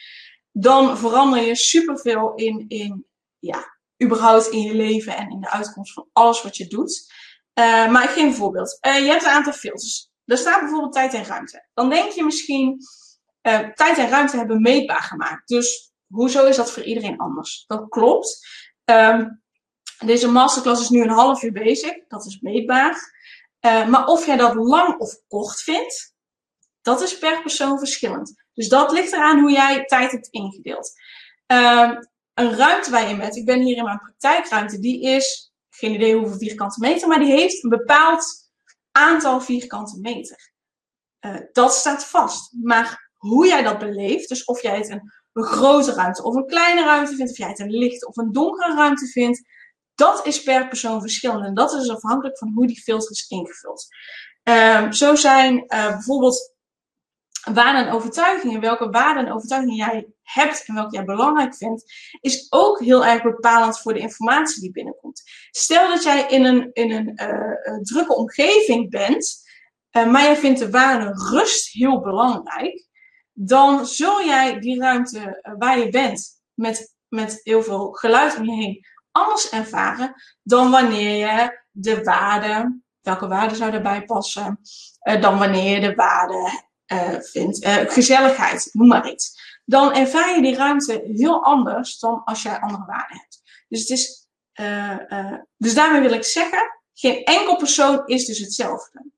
dan 0.52 0.98
verander 0.98 1.42
je 1.42 1.56
superveel 1.56 2.34
in, 2.34 2.64
in, 2.68 3.06
ja, 3.38 3.78
überhaupt 4.02 4.48
in 4.48 4.60
je 4.60 4.74
leven 4.74 5.16
en 5.16 5.30
in 5.30 5.40
de 5.40 5.50
uitkomst 5.50 5.92
van 5.92 6.08
alles 6.12 6.42
wat 6.42 6.56
je 6.56 6.66
doet. 6.66 7.12
Uh, 7.58 7.90
maar 7.90 8.04
ik 8.04 8.10
geef 8.10 8.24
een 8.24 8.34
voorbeeld. 8.34 8.78
Uh, 8.86 8.98
je 8.98 9.06
hebt 9.06 9.22
een 9.22 9.30
aantal 9.30 9.52
filters. 9.52 10.10
Er 10.24 10.38
staat 10.38 10.60
bijvoorbeeld 10.60 10.92
tijd 10.92 11.14
en 11.14 11.24
ruimte. 11.24 11.68
Dan 11.74 11.90
denk 11.90 12.12
je 12.12 12.24
misschien, 12.24 12.78
tijd 13.74 13.98
en 13.98 14.08
ruimte 14.08 14.36
hebben 14.36 14.60
meetbaar 14.60 15.02
gemaakt. 15.02 15.48
Dus 15.48 15.92
hoezo 16.06 16.46
is 16.46 16.56
dat 16.56 16.70
voor 16.72 16.82
iedereen 16.82 17.18
anders? 17.18 17.64
Dat 17.66 17.88
klopt. 17.88 18.46
Um, 18.84 19.42
deze 20.04 20.28
masterclass 20.28 20.82
is 20.82 20.88
nu 20.88 21.02
een 21.02 21.08
half 21.08 21.42
uur 21.42 21.52
bezig. 21.52 22.06
Dat 22.08 22.26
is 22.26 22.40
meetbaar. 22.40 23.20
Uh, 23.66 23.88
maar 23.88 24.06
of 24.06 24.26
jij 24.26 24.36
dat 24.36 24.54
lang 24.54 24.98
of 24.98 25.14
kort 25.28 25.62
vindt, 25.62 26.14
dat 26.82 27.02
is 27.02 27.18
per 27.18 27.42
persoon 27.42 27.78
verschillend. 27.78 28.34
Dus 28.54 28.68
dat 28.68 28.92
ligt 28.92 29.12
eraan 29.12 29.40
hoe 29.40 29.50
jij 29.50 29.84
tijd 29.84 30.10
hebt 30.10 30.28
ingedeeld. 30.28 30.92
Uh, 31.52 31.90
een 32.34 32.56
ruimte 32.56 32.90
waar 32.90 33.08
je 33.08 33.16
bent, 33.16 33.36
ik 33.36 33.44
ben 33.44 33.60
hier 33.60 33.76
in 33.76 33.84
mijn 33.84 33.98
praktijkruimte, 33.98 34.78
die 34.78 35.02
is, 35.02 35.52
geen 35.70 35.94
idee 35.94 36.16
hoeveel 36.16 36.38
vierkante 36.38 36.80
meter, 36.80 37.08
maar 37.08 37.18
die 37.18 37.32
heeft 37.32 37.64
een 37.64 37.70
bepaald 37.70 38.50
aantal 38.92 39.40
vierkante 39.40 39.98
meter. 40.00 40.52
Uh, 41.20 41.36
dat 41.52 41.74
staat 41.74 42.04
vast. 42.04 42.52
Maar 42.62 43.10
hoe 43.16 43.46
jij 43.46 43.62
dat 43.62 43.78
beleeft, 43.78 44.28
dus 44.28 44.44
of 44.44 44.62
jij 44.62 44.76
het 44.76 44.90
een, 44.90 45.12
een 45.32 45.44
grote 45.44 45.92
ruimte 45.92 46.22
of 46.22 46.34
een 46.34 46.46
kleine 46.46 46.84
ruimte 46.84 47.14
vindt, 47.14 47.30
of 47.30 47.38
jij 47.38 47.48
het 47.48 47.58
een 47.58 47.70
lichte 47.70 48.06
of 48.06 48.16
een 48.16 48.32
donkere 48.32 48.74
ruimte 48.74 49.06
vindt, 49.06 49.42
dat 50.02 50.26
is 50.26 50.42
per 50.42 50.68
persoon 50.68 51.00
verschillend. 51.00 51.44
En 51.44 51.54
dat 51.54 51.72
is 51.72 51.90
afhankelijk 51.90 52.38
van 52.38 52.52
hoe 52.54 52.66
die 52.66 52.82
filter 52.82 53.10
is 53.10 53.26
ingevuld. 53.28 53.86
Um, 54.42 54.92
zo 54.92 55.14
zijn 55.14 55.54
uh, 55.54 55.88
bijvoorbeeld 55.88 56.54
waarden 57.52 57.86
en 57.86 57.92
overtuigingen, 57.92 58.60
welke 58.60 58.90
waarden 58.90 59.26
en 59.26 59.32
overtuigingen 59.32 59.76
jij 59.76 60.06
hebt 60.22 60.64
en 60.66 60.74
welke 60.74 60.94
jij 60.94 61.04
belangrijk 61.04 61.54
vindt, 61.54 61.84
is 62.20 62.46
ook 62.50 62.80
heel 62.80 63.04
erg 63.04 63.22
bepalend 63.22 63.80
voor 63.80 63.92
de 63.94 64.00
informatie 64.00 64.60
die 64.60 64.72
binnenkomt. 64.72 65.22
Stel 65.50 65.88
dat 65.88 66.02
jij 66.02 66.26
in 66.28 66.44
een, 66.44 66.70
in 66.72 66.90
een 66.90 67.20
uh, 67.22 67.80
drukke 67.82 68.14
omgeving 68.14 68.90
bent, 68.90 69.42
uh, 69.96 70.10
maar 70.10 70.22
jij 70.22 70.36
vindt 70.36 70.58
de 70.58 70.70
waarde 70.70 71.28
rust 71.30 71.72
heel 71.72 72.00
belangrijk, 72.00 72.86
dan 73.32 73.86
zul 73.86 74.24
jij 74.24 74.58
die 74.60 74.80
ruimte 74.80 75.54
waar 75.58 75.78
je 75.78 75.88
bent 75.88 76.42
met, 76.54 76.94
met 77.08 77.40
heel 77.42 77.62
veel 77.62 77.90
geluid 77.90 78.36
om 78.36 78.44
je 78.44 78.52
heen 78.52 78.86
anders 79.12 79.50
ervaren 79.50 80.14
dan 80.42 80.70
wanneer 80.70 81.16
je 81.16 81.60
de 81.70 82.02
waarde, 82.02 82.80
welke 83.00 83.28
waarde 83.28 83.54
zou 83.54 83.70
daarbij 83.70 84.04
passen, 84.04 84.60
uh, 85.02 85.20
dan 85.20 85.38
wanneer 85.38 85.74
je 85.74 85.88
de 85.88 85.94
waarde 85.94 86.62
uh, 86.92 87.20
vindt, 87.20 87.64
uh, 87.64 87.76
gezelligheid, 87.76 88.68
noem 88.72 88.88
maar 88.88 89.10
iets. 89.10 89.40
Dan 89.64 89.94
ervaar 89.94 90.34
je 90.34 90.42
die 90.42 90.56
ruimte 90.56 91.10
heel 91.12 91.44
anders 91.44 91.98
dan 91.98 92.24
als 92.24 92.42
jij 92.42 92.60
andere 92.60 92.84
waarden 92.86 93.16
hebt. 93.16 93.42
Dus 93.68 93.80
het 93.80 93.90
is, 93.90 94.28
dus 95.56 95.74
daarmee 95.74 96.00
wil 96.00 96.12
ik 96.12 96.24
zeggen, 96.24 96.80
geen 96.94 97.24
enkel 97.24 97.56
persoon 97.56 98.06
is 98.06 98.24
dus 98.24 98.38
hetzelfde. 98.38 99.10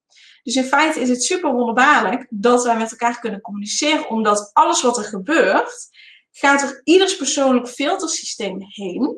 Dus 0.42 0.56
in 0.56 0.64
feite 0.64 1.00
is 1.00 1.08
het 1.08 1.22
super 1.22 1.52
wonderbaarlijk 1.52 2.26
dat 2.30 2.64
wij 2.64 2.76
met 2.76 2.90
elkaar 2.90 3.20
kunnen 3.20 3.40
communiceren, 3.40 4.08
omdat 4.08 4.50
alles 4.52 4.82
wat 4.82 4.96
er 4.96 5.04
gebeurt, 5.04 5.88
gaat 6.30 6.60
door 6.60 6.80
ieders 6.84 7.16
persoonlijk 7.16 7.68
filtersysteem 7.68 8.56
heen. 8.60 9.16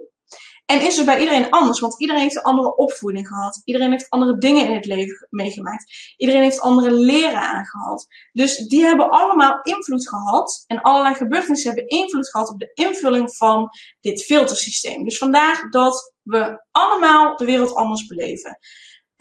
En 0.67 0.81
is 0.81 0.99
er 0.99 1.05
bij 1.05 1.19
iedereen 1.19 1.51
anders, 1.51 1.81
want 1.81 2.01
iedereen 2.01 2.23
heeft 2.23 2.37
een 2.37 2.43
andere 2.43 2.77
opvoeding 2.77 3.29
gehad. 3.29 3.61
Iedereen 3.64 3.91
heeft 3.91 4.11
andere 4.11 4.39
dingen 4.39 4.67
in 4.67 4.75
het 4.75 4.85
leven 4.85 5.27
meegemaakt. 5.31 6.14
Iedereen 6.17 6.43
heeft 6.43 6.61
andere 6.61 6.91
leren 6.91 7.41
aangehad. 7.41 8.07
Dus 8.33 8.57
die 8.57 8.85
hebben 8.85 9.11
allemaal 9.11 9.61
invloed 9.62 10.09
gehad. 10.09 10.64
En 10.67 10.81
allerlei 10.81 11.14
gebeurtenissen 11.14 11.75
hebben 11.75 11.89
invloed 11.89 12.31
gehad 12.31 12.49
op 12.49 12.59
de 12.59 12.71
invulling 12.75 13.37
van 13.37 13.69
dit 14.01 14.23
filtersysteem. 14.25 15.05
Dus 15.05 15.19
vandaar 15.19 15.71
dat 15.71 16.14
we 16.23 16.64
allemaal 16.71 17.37
de 17.37 17.45
wereld 17.45 17.75
anders 17.75 18.07
beleven. 18.07 18.59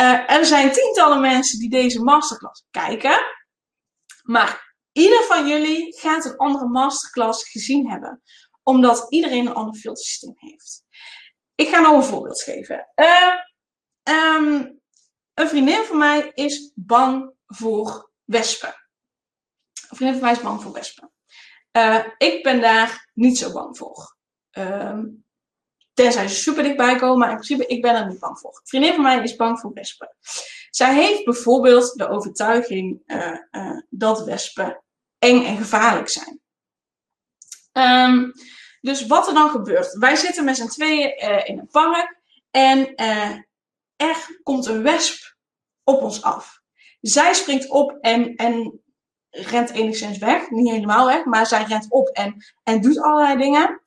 Uh, 0.02 0.32
er 0.32 0.46
zijn 0.46 0.72
tientallen 0.72 1.22
mensen 1.22 1.60
die 1.60 1.70
deze 1.70 2.04
masterclass 2.04 2.66
kijken. 2.72 3.20
Maar 4.24 4.76
ieder 4.91 5.24
van 5.24 5.48
jullie 5.48 6.00
gaat 6.00 6.26
een 6.26 6.38
andere 6.38 6.68
masterclass 6.68 7.50
gezien 7.50 7.89
hebben. 7.89 8.22
Omdat 8.64 9.06
iedereen 9.10 9.46
een 9.46 9.54
ander 9.54 9.76
filtersysteem 9.76 10.34
heeft. 10.36 10.84
Ik 11.56 11.68
ga 11.68 11.80
nou 11.80 11.95
een 11.95 12.03
voorbeeld 12.03 12.41
geven. 12.41 12.88
Uh, 12.95 13.34
um, 14.03 14.82
een 15.34 15.49
vriendin 15.49 15.84
van 15.84 15.97
mij 15.97 16.32
is 16.34 16.72
bang 16.76 17.34
voor 17.45 18.12
wespen. 18.24 18.76
Een 19.89 19.97
vriendin 19.97 20.20
van 20.20 20.24
mij 20.24 20.36
is 20.36 20.43
bang 20.43 20.62
voor 20.62 20.72
wespen. 20.72 21.12
Uh, 21.72 22.06
ik 22.18 22.43
ben 22.43 22.62
daar 22.62 23.10
niet 23.14 23.38
zo 23.38 23.51
bang 23.51 23.78
voor. 23.78 24.16
Um, 24.51 25.26
tenzij 25.93 26.28
ze 26.28 26.36
super 26.36 26.64
dichtbij 26.64 26.95
komen, 26.95 27.18
maar 27.18 27.30
in 27.30 27.36
principe, 27.36 27.66
ik 27.66 27.82
ben 27.82 27.95
er 27.95 28.08
niet 28.08 28.20
bang 28.20 28.39
voor. 28.39 28.49
Een 28.49 28.68
vriendin 28.68 28.93
van 28.93 29.03
mij 29.03 29.24
is 29.24 29.36
bang 29.36 29.60
voor 29.60 29.74
wespen. 29.74 30.16
Zij 30.70 30.93
heeft 30.95 31.26
bijvoorbeeld 31.26 31.93
de 31.97 32.08
overtuiging 32.08 33.01
uh, 33.06 33.80
dat 33.89 34.24
wespen 34.24 34.84
eng 35.20 35.45
en 35.45 35.58
gevaarlijk 35.58 36.10
zijn. 36.10 36.41
Um, 37.72 38.32
dus 38.86 39.05
wat 39.05 39.27
er 39.27 39.33
dan 39.33 39.49
gebeurt. 39.49 39.93
Wij 39.93 40.15
zitten 40.15 40.45
met 40.45 40.57
z'n 40.57 40.67
tweeën 40.67 41.23
uh, 41.23 41.49
in 41.49 41.59
een 41.59 41.67
park 41.67 42.19
en 42.51 42.93
uh, 42.95 43.31
er 43.95 44.39
komt 44.43 44.65
een 44.65 44.83
wesp 44.83 45.36
op 45.83 46.01
ons 46.01 46.21
af. 46.21 46.61
Zij 47.01 47.33
springt 47.33 47.69
op 47.69 47.97
en, 48.01 48.36
en 48.36 48.81
rent 49.29 49.69
enigszins 49.71 50.17
weg. 50.17 50.49
Niet 50.49 50.69
helemaal 50.69 51.05
weg, 51.05 51.25
maar 51.25 51.47
zij 51.47 51.63
rent 51.63 51.86
op 51.89 52.07
en, 52.07 52.45
en 52.63 52.81
doet 52.81 53.01
allerlei 53.01 53.38
dingen. 53.38 53.81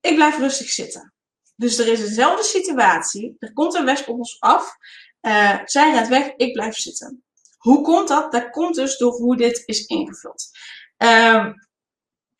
Ik 0.00 0.14
blijf 0.14 0.38
rustig 0.38 0.68
zitten. 0.68 1.14
Dus 1.56 1.78
er 1.78 1.88
is 1.88 2.00
dezelfde 2.00 2.44
situatie. 2.44 3.36
Er 3.38 3.52
komt 3.52 3.74
een 3.74 3.84
wesp 3.84 4.08
op 4.08 4.18
ons 4.18 4.40
af. 4.40 4.76
Uh, 5.20 5.58
zij 5.64 5.92
rent 5.92 6.08
weg, 6.08 6.32
ik 6.36 6.52
blijf 6.52 6.76
zitten. 6.76 7.24
Hoe 7.58 7.82
komt 7.82 8.08
dat? 8.08 8.32
Dat 8.32 8.50
komt 8.50 8.74
dus 8.74 8.98
door 8.98 9.12
hoe 9.12 9.36
dit 9.36 9.62
is 9.66 9.86
ingevuld. 9.86 10.50
Uh, 10.98 11.46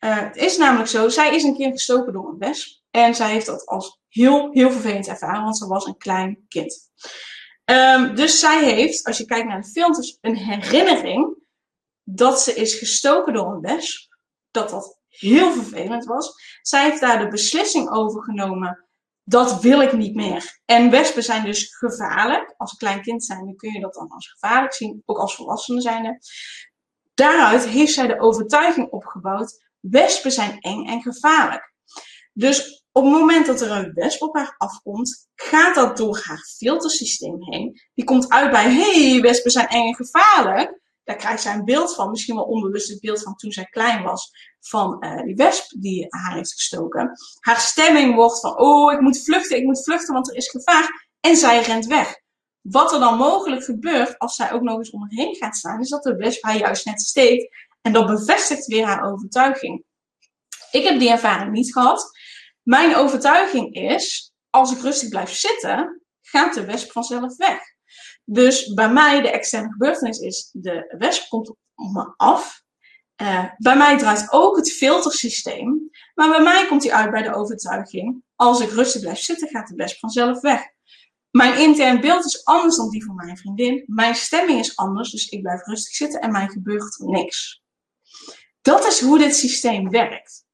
uh, 0.03 0.19
het 0.19 0.35
is 0.35 0.57
namelijk 0.57 0.89
zo, 0.89 1.09
zij 1.09 1.35
is 1.35 1.43
een 1.43 1.55
keer 1.55 1.71
gestoken 1.71 2.13
door 2.13 2.29
een 2.29 2.37
wesp. 2.37 2.81
En 2.91 3.15
zij 3.15 3.31
heeft 3.31 3.45
dat 3.45 3.65
als 3.65 3.99
heel, 4.09 4.51
heel 4.51 4.71
vervelend 4.71 5.07
ervaren, 5.07 5.43
want 5.43 5.57
ze 5.57 5.67
was 5.67 5.85
een 5.85 5.97
klein 5.97 6.45
kind. 6.47 6.91
Um, 7.65 8.15
dus 8.15 8.39
zij 8.39 8.63
heeft, 8.63 9.05
als 9.05 9.17
je 9.17 9.25
kijkt 9.25 9.47
naar 9.47 9.61
de 9.61 9.67
filmpjes, 9.67 10.17
een 10.21 10.35
herinnering 10.35 11.35
dat 12.03 12.41
ze 12.41 12.53
is 12.53 12.73
gestoken 12.73 13.33
door 13.33 13.51
een 13.53 13.61
wesp. 13.61 14.11
Dat 14.51 14.69
dat 14.69 14.99
heel 15.07 15.51
vervelend 15.51 16.05
was. 16.05 16.33
Zij 16.61 16.83
heeft 16.83 17.01
daar 17.01 17.19
de 17.19 17.27
beslissing 17.27 17.89
over 17.89 18.23
genomen. 18.23 18.85
Dat 19.23 19.61
wil 19.61 19.81
ik 19.81 19.93
niet 19.93 20.15
meer. 20.15 20.61
En 20.65 20.89
wespen 20.89 21.23
zijn 21.23 21.45
dus 21.45 21.75
gevaarlijk. 21.75 22.53
Als 22.57 22.71
een 22.71 22.77
klein 22.77 23.01
kind 23.01 23.25
zijn, 23.25 23.45
dan 23.45 23.55
kun 23.55 23.71
je 23.73 23.79
dat 23.79 23.93
dan 23.93 24.09
als 24.09 24.27
gevaarlijk 24.27 24.73
zien. 24.73 25.01
Ook 25.05 25.17
als 25.17 25.35
volwassenen 25.35 25.81
zijn. 25.81 26.19
Daaruit 27.13 27.65
heeft 27.65 27.93
zij 27.93 28.07
de 28.07 28.19
overtuiging 28.19 28.89
opgebouwd 28.89 29.62
Wespen 29.89 30.31
zijn 30.31 30.59
eng 30.59 30.85
en 30.85 31.01
gevaarlijk. 31.01 31.73
Dus 32.33 32.83
op 32.91 33.03
het 33.03 33.13
moment 33.13 33.45
dat 33.45 33.61
er 33.61 33.71
een 33.71 33.93
wesp 33.93 34.21
op 34.21 34.35
haar 34.35 34.55
afkomt, 34.57 35.27
gaat 35.35 35.75
dat 35.75 35.97
door 35.97 36.21
haar 36.23 36.45
filtersysteem 36.57 37.35
heen. 37.39 37.81
Die 37.93 38.05
komt 38.05 38.29
uit 38.29 38.51
bij, 38.51 38.71
hey, 38.71 39.21
wespen 39.21 39.51
zijn 39.51 39.67
eng 39.67 39.87
en 39.87 39.95
gevaarlijk. 39.95 40.81
Daar 41.03 41.15
krijgt 41.15 41.41
zij 41.41 41.53
een 41.53 41.65
beeld 41.65 41.95
van, 41.95 42.09
misschien 42.09 42.35
wel 42.35 42.43
onbewust 42.43 42.89
het 42.89 42.99
beeld 42.99 43.23
van 43.23 43.35
toen 43.35 43.51
zij 43.51 43.65
klein 43.65 44.03
was, 44.03 44.31
van 44.59 45.05
uh, 45.05 45.23
die 45.23 45.35
wesp 45.35 45.81
die 45.81 46.05
haar 46.09 46.35
heeft 46.35 46.53
gestoken. 46.53 47.11
Haar 47.39 47.59
stemming 47.59 48.15
wordt 48.15 48.39
van, 48.39 48.59
oh, 48.59 48.93
ik 48.93 48.99
moet 48.99 49.23
vluchten, 49.23 49.57
ik 49.57 49.63
moet 49.63 49.83
vluchten, 49.83 50.13
want 50.13 50.29
er 50.29 50.35
is 50.35 50.49
gevaar. 50.49 51.07
En 51.19 51.35
zij 51.35 51.61
rent 51.61 51.85
weg. 51.85 52.21
Wat 52.61 52.93
er 52.93 52.99
dan 52.99 53.17
mogelijk 53.17 53.63
gebeurt 53.63 54.19
als 54.19 54.35
zij 54.35 54.51
ook 54.51 54.61
nog 54.61 54.77
eens 54.77 54.91
om 54.91 55.05
heen 55.07 55.35
gaat 55.35 55.57
staan, 55.57 55.79
is 55.79 55.89
dat 55.89 56.03
de 56.03 56.15
wesp 56.15 56.43
haar 56.43 56.57
juist 56.57 56.85
net 56.85 57.01
steekt 57.01 57.55
en 57.83 57.93
dat 57.93 58.07
bevestigt 58.07 58.65
weer 58.65 58.85
haar 58.85 59.11
overtuiging. 59.11 59.83
Ik 60.71 60.83
heb 60.83 60.99
die 60.99 61.09
ervaring 61.09 61.51
niet 61.51 61.73
gehad. 61.73 62.11
Mijn 62.61 62.95
overtuiging 62.95 63.75
is, 63.75 64.33
als 64.49 64.71
ik 64.71 64.81
rustig 64.81 65.09
blijf 65.09 65.29
zitten, 65.29 66.01
gaat 66.21 66.53
de 66.53 66.65
wesp 66.65 66.91
vanzelf 66.91 67.37
weg. 67.37 67.59
Dus 68.25 68.73
bij 68.73 68.89
mij 68.89 69.21
de 69.21 69.29
externe 69.29 69.71
gebeurtenis 69.71 70.19
is, 70.19 70.49
de 70.51 70.95
wesp 70.97 71.29
komt 71.29 71.49
op 71.49 71.57
me 71.75 72.13
af. 72.17 72.61
Uh, 73.21 73.45
bij 73.57 73.77
mij 73.77 73.97
draait 73.97 74.31
ook 74.31 74.55
het 74.55 74.71
filtersysteem. 74.71 75.89
Maar 76.13 76.29
bij 76.29 76.43
mij 76.43 76.67
komt 76.67 76.81
die 76.81 76.93
uit 76.93 77.11
bij 77.11 77.21
de 77.21 77.33
overtuiging, 77.33 78.23
als 78.35 78.59
ik 78.59 78.69
rustig 78.69 79.01
blijf 79.01 79.19
zitten, 79.19 79.47
gaat 79.49 79.67
de 79.67 79.75
wesp 79.75 79.99
vanzelf 79.99 80.41
weg. 80.41 80.61
Mijn 81.31 81.59
intern 81.59 82.01
beeld 82.01 82.25
is 82.25 82.45
anders 82.45 82.75
dan 82.75 82.89
die 82.89 83.05
van 83.05 83.15
mijn 83.15 83.37
vriendin. 83.37 83.83
Mijn 83.85 84.15
stemming 84.15 84.59
is 84.59 84.75
anders, 84.75 85.11
dus 85.11 85.27
ik 85.27 85.41
blijf 85.41 85.65
rustig 85.65 85.93
zitten 85.93 86.21
en 86.21 86.31
mij 86.31 86.47
gebeurt 86.47 86.97
niks. 86.97 87.62
Dat 88.63 88.85
is 88.85 89.01
hoe 89.01 89.17
dit 89.17 89.35
systeem 89.35 89.89
werkt. 89.89 90.45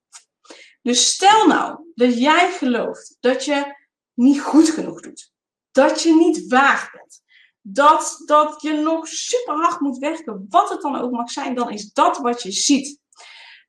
Dus 0.81 1.09
stel 1.09 1.47
nou 1.47 1.91
dat 1.95 2.19
jij 2.19 2.51
gelooft 2.51 3.17
dat 3.19 3.45
je 3.45 3.75
niet 4.13 4.41
goed 4.41 4.69
genoeg 4.69 5.01
doet. 5.01 5.31
Dat 5.71 6.01
je 6.01 6.15
niet 6.15 6.47
waard 6.47 6.91
bent. 6.91 7.21
Dat, 7.61 8.21
dat 8.25 8.61
je 8.61 8.73
nog 8.73 9.07
super 9.07 9.53
hard 9.55 9.79
moet 9.79 9.97
werken. 9.97 10.45
Wat 10.49 10.69
het 10.69 10.81
dan 10.81 10.95
ook 10.95 11.11
mag 11.11 11.31
zijn, 11.31 11.55
dan 11.55 11.69
is 11.69 11.91
dat 11.93 12.17
wat 12.17 12.41
je 12.41 12.51
ziet. 12.51 12.99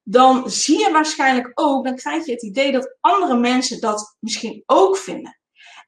Dan 0.03 0.51
zie 0.51 0.79
je 0.79 0.91
waarschijnlijk 0.93 1.51
ook, 1.55 1.85
dan 1.85 1.97
krijg 1.97 2.27
je 2.27 2.33
het 2.33 2.43
idee 2.43 2.73
dat 2.73 2.97
andere 3.01 3.37
mensen 3.37 3.81
dat 3.81 4.17
misschien 4.19 4.63
ook 4.67 4.97
vinden. 4.97 5.40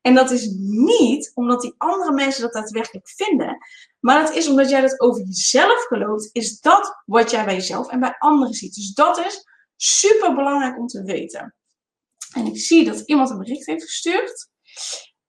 En 0.03 0.15
dat 0.15 0.31
is 0.31 0.49
niet 0.59 1.31
omdat 1.35 1.61
die 1.61 1.75
andere 1.79 2.13
mensen 2.13 2.43
dat 2.43 2.53
daadwerkelijk 2.53 3.09
vinden, 3.09 3.59
maar 4.01 4.23
dat 4.25 4.35
is 4.35 4.49
omdat 4.49 4.71
jij 4.71 4.81
dat 4.81 5.01
over 5.01 5.25
jezelf 5.25 5.87
gelooft, 5.87 6.29
is 6.33 6.61
dat 6.61 7.03
wat 7.05 7.31
jij 7.31 7.45
bij 7.45 7.55
jezelf 7.55 7.89
en 7.89 8.01
bij 8.01 8.17
anderen 8.19 8.55
ziet. 8.55 8.75
Dus 8.75 8.93
dat 8.93 9.19
is 9.19 9.47
super 9.77 10.35
belangrijk 10.35 10.79
om 10.79 10.87
te 10.87 11.03
weten. 11.03 11.55
En 12.33 12.47
ik 12.47 12.59
zie 12.59 12.85
dat 12.85 13.01
iemand 13.01 13.31
een 13.31 13.39
bericht 13.39 13.67
heeft 13.67 13.85
gestuurd. 13.85 14.49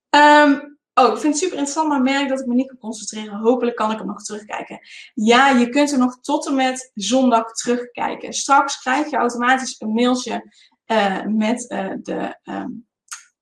Um, 0.10 0.80
oh, 0.94 1.14
ik 1.14 1.18
vind 1.18 1.34
het 1.34 1.38
super 1.38 1.58
interessant, 1.58 1.88
maar 1.88 2.02
merk 2.02 2.30
dat 2.30 2.40
ik 2.40 2.46
me 2.46 2.54
niet 2.54 2.68
kan 2.68 2.78
concentreren. 2.78 3.40
Hopelijk 3.40 3.76
kan 3.76 3.92
ik 3.92 3.98
hem 3.98 4.08
nog 4.08 4.24
terugkijken. 4.24 4.80
Ja, 5.14 5.50
je 5.50 5.70
kunt 5.70 5.92
er 5.92 5.98
nog 5.98 6.20
tot 6.22 6.46
en 6.48 6.56
met 6.56 6.92
zondag 6.94 7.52
terugkijken. 7.52 8.34
Straks 8.34 8.80
krijg 8.80 9.10
je 9.10 9.18
automatisch 9.18 9.76
een 9.80 9.94
mailtje 9.94 10.52
uh, 10.88 11.26
met 11.26 11.72
uh, 11.72 11.94
de 12.02 12.40
um, 12.44 12.88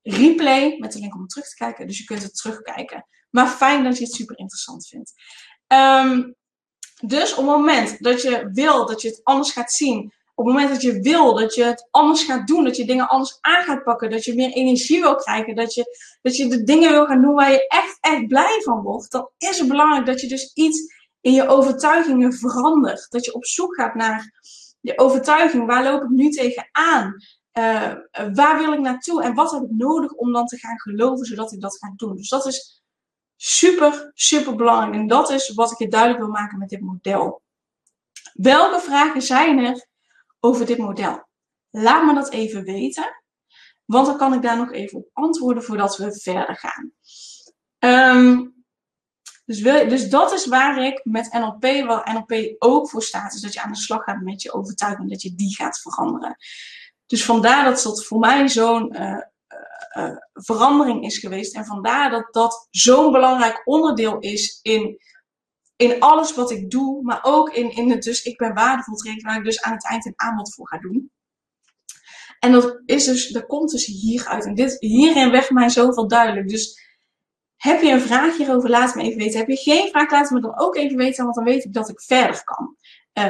replay, 0.02 0.76
met 0.80 0.92
de 0.92 1.00
link 1.00 1.16
om 1.16 1.28
terug 1.28 1.50
te 1.50 1.56
kijken. 1.56 1.88
Dus 1.88 1.98
je 1.98 2.04
kunt 2.04 2.24
het 2.24 2.36
terugkijken. 2.36 3.06
Maar 3.30 3.48
fijn 3.48 3.84
dat 3.84 3.98
je 3.98 4.04
het 4.04 4.14
super 4.14 4.38
interessant 4.38 4.88
vindt. 4.88 5.14
Um, 5.68 6.36
dus 7.02 7.32
op 7.32 7.38
het 7.38 7.46
moment 7.46 8.04
dat 8.04 8.22
je 8.22 8.50
wil 8.54 8.86
dat 8.86 9.02
je 9.02 9.08
het 9.08 9.22
anders 9.24 9.52
gaat 9.52 9.72
zien, 9.72 10.14
op 10.36 10.46
het 10.46 10.56
moment 10.56 10.74
dat 10.74 10.82
je 10.82 11.00
wil 11.00 11.34
dat 11.36 11.56
je 11.56 11.64
het 11.64 11.88
anders 11.92 12.24
gaat 12.24 12.48
doen, 12.48 12.64
dat 12.64 12.76
je 12.76 12.86
dingen 12.86 13.08
anders 13.08 13.38
aan 13.42 13.64
gaat 13.64 13.84
pakken, 13.84 14.10
dat 14.10 14.24
je 14.24 14.36
meer 14.36 14.52
energie 14.52 15.02
wil 15.02 15.16
krijgen, 15.16 15.56
dat 15.56 15.74
je, 15.74 15.98
dat 16.22 16.36
je 16.36 16.48
de 16.48 16.64
dingen 16.64 16.92
wil 16.92 17.06
gaan 17.06 17.22
doen 17.22 17.34
waar 17.34 17.52
je 17.52 17.68
echt, 17.68 17.98
echt 18.00 18.28
blij 18.28 18.62
van 18.64 18.82
wordt, 18.82 19.12
dan 19.12 19.30
is 19.38 19.60
het 19.60 19.68
belangrijk 19.68 20.06
dat 20.06 20.22
je 20.22 20.28
dus 20.28 20.54
iets 20.54 20.94
in 21.22 21.34
je 21.34 21.48
overtuigingen 21.48 22.34
verandert. 22.34 23.08
Dat 23.10 23.26
je 23.26 23.34
op 23.34 23.46
zoek 23.46 23.76
gaat 23.76 23.96
naar 23.96 24.40
je 24.82 24.98
overtuiging. 24.98 25.66
Waar 25.66 25.84
loop 25.84 26.04
ik 26.04 26.10
nu 26.10 26.30
tegenaan? 26.30 27.16
Uh, 27.54 27.94
waar 28.34 28.58
wil 28.58 28.74
ik 28.74 28.80
naartoe? 28.80 29.24
En 29.24 29.34
wat 29.34 29.52
heb 29.52 29.64
ik 29.64 29.72
nodig 29.72 30.12
om 30.12 30.34
dan 30.34 30.46
te 30.46 30.58
gaan 30.58 30.80
geloven, 30.80 31.26
zodat 31.26 31.52
ik 31.52 31.62
dat 31.62 31.78
ga 31.78 31.94
doen? 31.96 32.16
Dus 32.16 32.30
dat 32.30 32.46
is 32.46 32.82
Super, 33.44 34.12
super 34.14 34.56
belangrijk. 34.56 34.94
En 34.94 35.08
dat 35.08 35.30
is 35.30 35.54
wat 35.54 35.72
ik 35.72 35.78
je 35.78 35.88
duidelijk 35.88 36.20
wil 36.20 36.32
maken 36.32 36.58
met 36.58 36.70
dit 36.70 36.82
model. 36.82 37.42
Welke 38.34 38.80
vragen 38.80 39.22
zijn 39.22 39.60
er 39.60 39.88
over 40.40 40.66
dit 40.66 40.78
model? 40.78 41.28
Laat 41.70 42.06
me 42.06 42.14
dat 42.14 42.32
even 42.32 42.64
weten. 42.64 43.22
Want 43.86 44.06
dan 44.06 44.18
kan 44.18 44.34
ik 44.34 44.42
daar 44.42 44.58
nog 44.58 44.72
even 44.72 44.98
op 44.98 45.10
antwoorden 45.14 45.64
voordat 45.64 45.98
we 45.98 46.20
verder 46.20 46.56
gaan. 46.56 46.92
Um, 48.18 48.64
dus, 49.46 49.62
dus 49.64 50.10
dat 50.10 50.34
is 50.34 50.46
waar 50.46 50.86
ik 50.86 51.02
met 51.04 51.34
NLP, 51.34 51.62
waar 51.62 52.14
NLP 52.14 52.56
ook 52.60 52.90
voor 52.90 53.04
staat, 53.04 53.34
is 53.34 53.42
dat 53.42 53.54
je 53.54 53.62
aan 53.62 53.72
de 53.72 53.78
slag 53.78 54.04
gaat 54.04 54.22
met 54.22 54.42
je 54.42 54.54
overtuiging, 54.54 55.10
dat 55.10 55.22
je 55.22 55.36
die 55.36 55.56
gaat 55.56 55.82
veranderen. 55.82 56.36
Dus 57.12 57.26
vandaar 57.26 57.64
dat 57.64 57.82
dat 57.84 58.06
voor 58.06 58.20
mij 58.20 58.48
zo'n 58.48 58.96
uh, 58.96 59.18
uh, 59.98 60.18
verandering 60.34 61.06
is 61.06 61.18
geweest. 61.18 61.56
En 61.56 61.66
vandaar 61.66 62.10
dat 62.10 62.28
dat 62.34 62.68
zo'n 62.70 63.12
belangrijk 63.12 63.62
onderdeel 63.66 64.20
is 64.20 64.60
in, 64.62 65.00
in 65.76 66.00
alles 66.00 66.36
wat 66.36 66.52
ik 66.52 66.70
doe, 66.70 67.04
maar 67.04 67.20
ook 67.22 67.50
in, 67.50 67.76
in 67.76 67.90
het 67.90 68.04
dus 68.04 68.24
ik 68.24 68.38
ben 68.38 68.54
waardevol 68.54 68.96
traject 68.96 69.24
waar 69.24 69.38
ik 69.38 69.44
dus 69.44 69.62
aan 69.62 69.74
het 69.74 69.88
eind 69.88 70.06
een 70.06 70.14
aanbod 70.16 70.54
voor 70.54 70.68
ga 70.68 70.78
doen. 70.78 71.12
En 72.40 72.52
dat 72.52 72.82
is 72.86 73.06
dus, 73.06 73.30
dat 73.30 73.46
komt 73.46 73.72
dus 73.72 73.86
hieruit. 73.86 74.46
En 74.46 74.54
dit, 74.56 74.78
hierin 74.80 75.32
werd 75.32 75.50
mij 75.50 75.70
zoveel 75.70 76.08
duidelijk. 76.08 76.50
Dus 76.50 76.80
heb 77.56 77.82
je 77.82 77.92
een 77.92 78.02
vraag 78.02 78.38
hierover, 78.38 78.70
laat 78.70 78.96
me 78.96 79.02
even 79.02 79.18
weten. 79.18 79.40
Heb 79.40 79.48
je 79.48 79.56
geen 79.56 79.90
vraag, 79.90 80.12
laat 80.12 80.30
me 80.30 80.42
dan 80.42 80.60
ook 80.60 80.76
even 80.76 80.98
weten, 80.98 81.24
want 81.24 81.36
dan 81.36 81.44
weet 81.44 81.66
ik 81.66 81.74
dat 81.74 81.90
ik 81.90 82.02
verder 82.02 82.44
kan. 82.44 82.76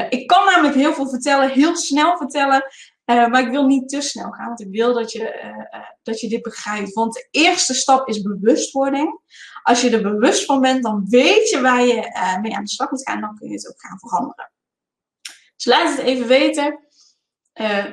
Ik 0.09 0.27
kan 0.27 0.45
namelijk 0.45 0.75
heel 0.75 0.93
veel 0.93 1.09
vertellen, 1.09 1.49
heel 1.49 1.75
snel 1.75 2.17
vertellen. 2.17 2.63
Uh, 3.12 3.28
maar 3.28 3.41
ik 3.41 3.51
wil 3.51 3.66
niet 3.66 3.89
te 3.89 4.01
snel 4.01 4.32
gaan, 4.32 4.47
want 4.47 4.62
ik 4.62 4.72
wil 4.72 4.93
dat 4.93 5.12
je, 5.12 5.41
uh, 5.74 5.89
dat 6.03 6.20
je 6.20 6.30
dit 6.30 6.41
begrijpt. 6.41 6.93
Want 6.93 7.14
de 7.14 7.28
eerste 7.32 7.74
stap 7.74 8.07
is 8.07 8.22
bewustwording. 8.22 9.20
Als 9.64 9.82
je 9.82 9.89
er 9.89 10.01
bewust 10.01 10.45
van 10.45 10.62
bent, 10.62 10.84
dan 10.84 11.05
weet 11.09 11.49
je 11.49 11.62
waar 11.62 11.86
je 11.86 12.39
mee 12.41 12.55
aan 12.55 12.64
de 12.64 12.70
slag 12.70 12.91
moet 12.91 13.03
gaan. 13.03 13.16
En 13.16 13.22
dan 13.22 13.38
kun 13.38 13.47
je 13.47 13.53
het 13.53 13.70
ook 13.70 13.82
gaan 13.82 13.99
veranderen. 13.99 14.51
Dus 15.55 15.66
laat 15.66 15.97
het 15.97 16.05
even 16.05 16.28
weten. 16.28 16.80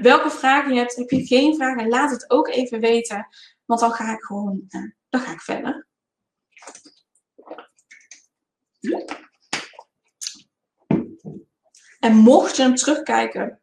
welke 0.03 0.31
vragen 0.31 0.73
je 0.73 0.79
hebt. 0.79 0.97
Heb 0.97 1.11
je 1.11 1.27
geen 1.27 1.55
vragen, 1.55 1.89
laat 1.89 2.11
het 2.11 2.31
ook 2.31 2.49
even 2.49 2.81
weten. 2.81 3.29
Want 3.65 3.81
dan 3.81 3.93
ga 3.93 4.13
ik 4.13 4.23
gewoon 4.23 4.67
dan 5.11 5.21
ga 5.21 5.33
ik 5.33 5.41
verder. 5.41 5.87
En 12.01 12.17
mocht 12.17 12.57
je 12.57 12.63
hem 12.63 12.75
terugkijken, 12.75 13.61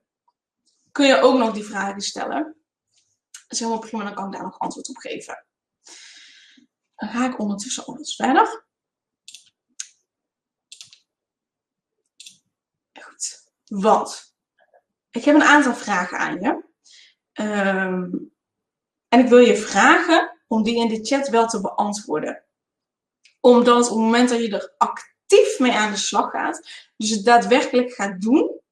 kun 0.95 1.07
je 1.07 1.21
ook 1.21 1.37
nog 1.37 1.53
die 1.53 1.63
vragen 1.63 2.01
stellen. 2.01 2.43
Dat 3.31 3.45
is 3.47 3.59
helemaal 3.59 3.79
prima, 3.79 4.03
dan 4.03 4.13
kan 4.13 4.25
ik 4.25 4.31
daar 4.31 4.43
nog 4.43 4.59
antwoord 4.59 4.89
op 4.89 4.97
geven. 4.97 5.45
Dan 6.95 7.09
ga 7.09 7.25
ik 7.25 7.39
ondertussen 7.39 7.85
alles 7.85 8.15
verder. 8.15 8.65
Goed. 12.99 13.51
Want 13.65 14.35
ik 15.09 15.23
heb 15.23 15.35
een 15.35 15.43
aantal 15.43 15.75
vragen 15.75 16.17
aan 16.17 16.41
je. 16.41 16.63
Um, 17.43 18.33
en 19.07 19.19
ik 19.19 19.27
wil 19.27 19.39
je 19.39 19.57
vragen 19.57 20.43
om 20.47 20.63
die 20.63 20.75
in 20.75 20.87
de 20.87 21.05
chat 21.05 21.27
wel 21.27 21.47
te 21.47 21.61
beantwoorden. 21.61 22.45
Omdat 23.39 23.83
op 23.83 23.95
het 23.95 24.03
moment 24.03 24.29
dat 24.29 24.39
je 24.39 24.51
er 24.51 24.73
actief 24.77 25.59
mee 25.59 25.73
aan 25.73 25.91
de 25.91 25.97
slag 25.97 26.31
gaat, 26.31 26.69
dus 26.97 27.09
het 27.09 27.25
daadwerkelijk 27.25 27.93
gaat 27.93 28.21
doen, 28.21 28.63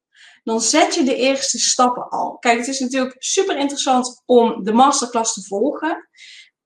dan 0.44 0.60
zet 0.60 0.94
je 0.94 1.04
de 1.04 1.16
eerste 1.16 1.58
stappen 1.58 2.08
al. 2.08 2.38
Kijk, 2.38 2.58
het 2.58 2.68
is 2.68 2.80
natuurlijk 2.80 3.16
super 3.18 3.58
interessant 3.58 4.22
om 4.24 4.64
de 4.64 4.72
masterclass 4.72 5.34
te 5.34 5.42
volgen. 5.42 6.08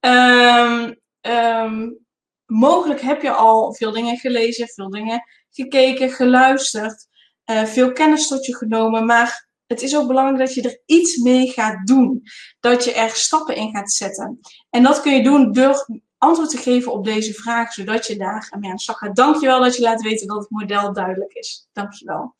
Um, 0.00 1.00
um, 1.20 1.98
mogelijk 2.46 3.00
heb 3.00 3.22
je 3.22 3.32
al 3.32 3.74
veel 3.74 3.92
dingen 3.92 4.16
gelezen, 4.16 4.68
veel 4.68 4.90
dingen 4.90 5.22
gekeken, 5.50 6.10
geluisterd, 6.10 7.06
uh, 7.50 7.64
veel 7.64 7.92
kennis 7.92 8.28
tot 8.28 8.46
je 8.46 8.56
genomen, 8.56 9.06
maar 9.06 9.48
het 9.66 9.82
is 9.82 9.96
ook 9.96 10.06
belangrijk 10.06 10.38
dat 10.38 10.54
je 10.54 10.62
er 10.62 10.82
iets 10.86 11.16
mee 11.16 11.48
gaat 11.48 11.86
doen. 11.86 12.22
Dat 12.60 12.84
je 12.84 12.92
er 12.92 13.10
stappen 13.10 13.56
in 13.56 13.70
gaat 13.70 13.92
zetten. 13.92 14.40
En 14.70 14.82
dat 14.82 15.00
kun 15.00 15.14
je 15.14 15.22
doen 15.22 15.52
door 15.52 15.86
antwoord 16.18 16.50
te 16.50 16.56
geven 16.56 16.92
op 16.92 17.04
deze 17.04 17.34
vraag, 17.34 17.72
zodat 17.72 18.06
je 18.06 18.16
daar 18.16 18.52
mee 18.60 18.70
aan 18.70 18.76
de 18.76 18.82
slag. 18.82 19.12
Dankjewel 19.12 19.60
dat 19.60 19.76
je 19.76 19.82
laat 19.82 20.02
weten 20.02 20.26
dat 20.26 20.38
het 20.38 20.50
model 20.50 20.92
duidelijk 20.92 21.32
is. 21.32 21.68
Dankjewel. 21.72 22.34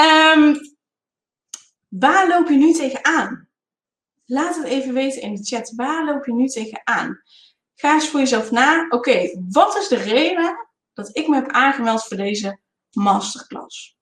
Um, 0.00 0.76
waar 1.88 2.28
loop 2.28 2.48
je 2.48 2.56
nu 2.56 2.72
tegenaan? 2.72 3.48
Laat 4.26 4.56
het 4.56 4.64
even 4.64 4.94
weten 4.94 5.22
in 5.22 5.34
de 5.34 5.44
chat. 5.44 5.72
Waar 5.76 6.04
loop 6.04 6.26
je 6.26 6.32
nu 6.32 6.46
tegenaan? 6.46 7.22
Ga 7.74 7.94
eens 7.94 8.08
voor 8.08 8.20
jezelf 8.20 8.50
na. 8.50 8.86
Oké, 8.88 9.44
wat 9.48 9.76
is 9.76 9.88
de 9.88 9.96
reden 9.96 10.68
dat 10.92 11.16
ik 11.16 11.28
me 11.28 11.34
heb 11.34 11.50
aangemeld 11.50 12.04
voor 12.04 12.16
deze 12.16 12.58
masterclass? 12.90 13.96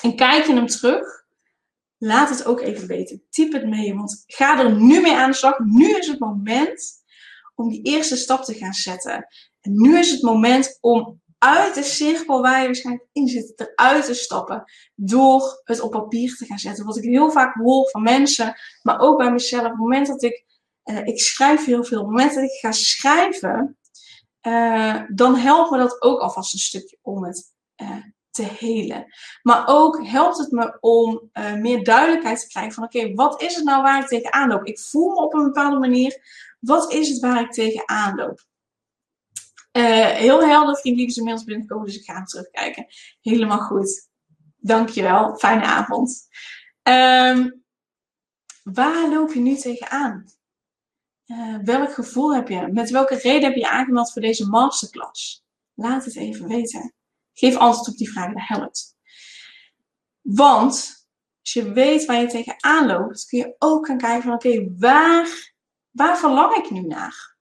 En 0.00 0.16
kijk 0.16 0.46
je 0.46 0.52
hem 0.52 0.66
terug, 0.66 1.24
laat 1.98 2.28
het 2.28 2.44
ook 2.44 2.60
even 2.60 2.86
weten. 2.86 3.22
Typ 3.30 3.52
het 3.52 3.66
mee, 3.66 3.94
want 3.94 4.24
ga 4.26 4.58
er 4.58 4.74
nu 4.74 5.00
mee 5.00 5.16
aan 5.16 5.30
de 5.30 5.36
slag. 5.36 5.58
Nu 5.58 5.96
is 5.96 6.06
het 6.06 6.18
moment 6.18 7.04
om 7.54 7.68
die 7.68 7.82
eerste 7.82 8.16
stap 8.16 8.44
te 8.44 8.54
gaan 8.54 8.72
zetten. 8.72 9.26
En 9.60 9.72
nu 9.80 9.98
is 9.98 10.10
het 10.10 10.22
moment 10.22 10.78
om 10.80 11.20
uit 11.38 11.74
de 11.74 11.82
cirkel 11.82 12.42
waar 12.42 12.60
je 12.60 12.66
waarschijnlijk 12.66 13.08
in 13.12 13.28
zit, 13.28 13.52
eruit 13.56 14.04
te 14.04 14.14
stappen. 14.14 14.64
Door 14.94 15.60
het 15.64 15.80
op 15.80 15.90
papier 15.90 16.36
te 16.36 16.46
gaan 16.46 16.58
zetten. 16.58 16.84
Wat 16.84 16.96
ik 16.96 17.04
heel 17.04 17.30
vaak 17.30 17.54
hoor 17.54 17.90
van 17.90 18.02
mensen, 18.02 18.54
maar 18.82 19.00
ook 19.00 19.18
bij 19.18 19.32
mezelf. 19.32 19.62
Op 19.62 19.70
het 19.70 19.78
moment 19.78 20.06
dat 20.06 20.22
ik, 20.22 20.44
uh, 20.84 21.06
ik 21.06 21.20
schrijf 21.20 21.64
heel 21.64 21.84
veel. 21.84 22.00
Op 22.00 22.06
het 22.06 22.16
moment 22.16 22.34
dat 22.34 22.44
ik 22.44 22.58
ga 22.60 22.72
schrijven, 22.72 23.78
uh, 24.46 25.02
dan 25.08 25.36
helpt 25.36 25.70
me 25.70 25.78
dat 25.78 26.02
ook 26.02 26.20
alvast 26.20 26.52
een 26.52 26.58
stukje 26.58 26.98
om 27.02 27.24
het 27.24 27.54
uh, 27.82 27.96
te 28.30 28.42
helen. 28.42 29.06
Maar 29.42 29.64
ook 29.66 30.06
helpt 30.06 30.38
het 30.38 30.50
me 30.50 30.76
om 30.80 31.30
meer 31.60 31.84
duidelijkheid 31.84 32.40
te 32.40 32.48
krijgen 32.48 32.72
van 32.72 32.84
oké, 32.84 33.14
wat 33.14 33.42
is 33.42 33.54
het 33.54 33.64
nou 33.64 33.82
waar 33.82 34.00
ik 34.00 34.06
tegenaan 34.06 34.48
loop? 34.48 34.64
Ik 34.64 34.78
voel 34.78 35.08
me 35.08 35.16
op 35.16 35.34
een 35.34 35.44
bepaalde 35.44 35.78
manier. 35.78 36.20
Wat 36.60 36.92
is 36.92 37.08
het 37.08 37.20
waar 37.20 37.40
ik 37.40 37.52
tegenaan 37.52 38.14
loop? 38.16 38.44
Uh, 39.76 40.06
heel 40.06 40.46
helder, 40.46 40.76
vriendelijke 40.76 41.22
mails 41.22 41.44
binnenkomen, 41.44 41.86
dus 41.86 41.96
ik 41.96 42.04
ga 42.04 42.14
hem 42.14 42.24
terugkijken. 42.24 42.86
Helemaal 43.20 43.58
goed. 43.58 44.08
Dankjewel. 44.56 45.36
Fijne 45.36 45.64
avond. 45.64 46.28
Um, 46.82 47.64
waar 48.62 49.08
loop 49.08 49.32
je 49.32 49.40
nu 49.40 49.56
tegenaan? 49.56 50.24
Uh, 51.26 51.56
welk 51.64 51.92
gevoel 51.92 52.34
heb 52.34 52.48
je? 52.48 52.68
Met 52.72 52.90
welke 52.90 53.14
reden 53.14 53.48
heb 53.48 53.54
je 53.54 53.68
aangemeld 53.68 54.12
voor 54.12 54.22
deze 54.22 54.48
masterclass? 54.48 55.44
Laat 55.74 56.04
het 56.04 56.16
even 56.16 56.48
weten. 56.48 56.94
Geef 57.32 57.56
antwoord 57.56 57.88
op 57.88 57.96
die 57.96 58.10
vragen, 58.10 58.34
dat 58.34 58.46
helpt. 58.46 58.96
Want 60.20 61.06
als 61.40 61.52
je 61.52 61.72
weet 61.72 62.04
waar 62.04 62.20
je 62.20 62.26
tegenaan 62.26 62.86
loopt, 62.86 63.26
kun 63.26 63.38
je 63.38 63.54
ook 63.58 63.86
gaan 63.86 63.98
kijken 63.98 64.22
van 64.22 64.32
oké, 64.32 64.74
waar, 64.78 65.54
waar 65.90 66.18
verlang 66.18 66.54
ik 66.54 66.70
nu 66.70 66.80
naar? 66.80 67.35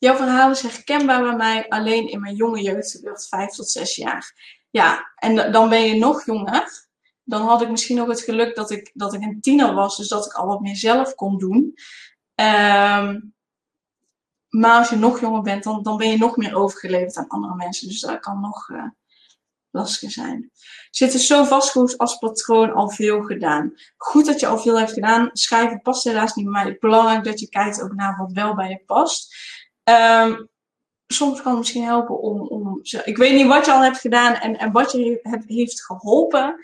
Jouw 0.00 0.16
verhaal 0.16 0.50
is 0.50 0.60
herkenbaar 0.60 1.22
bij 1.22 1.36
mij 1.36 1.68
alleen 1.68 2.08
in 2.08 2.20
mijn 2.20 2.34
jonge 2.34 2.62
jeugdjeugd, 2.62 3.28
vijf 3.28 3.50
tot 3.50 3.70
zes 3.70 3.96
jaar. 3.96 4.34
Ja, 4.70 5.12
en 5.16 5.52
dan 5.52 5.68
ben 5.68 5.82
je 5.82 5.94
nog 5.94 6.24
jonger. 6.24 6.88
Dan 7.24 7.42
had 7.42 7.62
ik 7.62 7.70
misschien 7.70 7.96
nog 7.96 8.08
het 8.08 8.20
geluk 8.20 8.56
dat 8.56 8.70
ik, 8.70 8.90
dat 8.94 9.14
ik 9.14 9.22
een 9.22 9.40
tiener 9.40 9.74
was, 9.74 9.96
dus 9.96 10.08
dat 10.08 10.26
ik 10.26 10.32
al 10.32 10.46
wat 10.46 10.60
meer 10.60 10.76
zelf 10.76 11.14
kon 11.14 11.38
doen. 11.38 11.74
Um, 12.34 13.34
maar 14.48 14.78
als 14.78 14.88
je 14.88 14.96
nog 14.96 15.20
jonger 15.20 15.42
bent, 15.42 15.64
dan, 15.64 15.82
dan 15.82 15.96
ben 15.96 16.10
je 16.10 16.18
nog 16.18 16.36
meer 16.36 16.54
overgeleverd 16.54 17.16
aan 17.16 17.28
andere 17.28 17.54
mensen. 17.54 17.88
Dus 17.88 18.00
dat 18.00 18.20
kan 18.20 18.40
nog 18.40 18.68
uh, 18.68 18.84
lastiger 19.70 20.10
zijn. 20.10 20.50
Zit 20.90 21.14
er 21.14 21.20
zo 21.20 21.44
vastgehoest 21.44 21.98
als 21.98 22.18
patroon 22.18 22.72
al 22.72 22.90
veel 22.90 23.22
gedaan. 23.22 23.74
Goed 23.96 24.26
dat 24.26 24.40
je 24.40 24.46
al 24.46 24.58
veel 24.58 24.78
hebt 24.78 24.92
gedaan. 24.92 25.30
Schrijven 25.32 25.80
past 25.80 26.04
helaas 26.04 26.34
niet 26.34 26.44
bij 26.44 26.54
mij. 26.54 26.64
Het 26.64 26.72
is 26.72 26.78
belangrijk 26.78 27.24
dat 27.24 27.40
je 27.40 27.48
kijkt 27.48 27.82
ook 27.82 27.94
naar 27.94 28.16
wat 28.16 28.32
wel 28.32 28.54
bij 28.54 28.68
je 28.68 28.82
past. 28.86 29.34
Um, 29.90 30.48
soms 31.06 31.42
kan 31.42 31.50
het 31.50 31.60
misschien 31.60 31.84
helpen 31.84 32.20
om, 32.20 32.40
om. 32.40 32.80
Ik 33.04 33.16
weet 33.16 33.34
niet 33.34 33.46
wat 33.46 33.66
je 33.66 33.72
al 33.72 33.82
hebt 33.82 34.00
gedaan 34.00 34.34
en, 34.34 34.58
en 34.58 34.72
wat 34.72 34.92
je 34.92 35.18
hebt, 35.22 35.44
heeft 35.46 35.84
geholpen. 35.84 36.54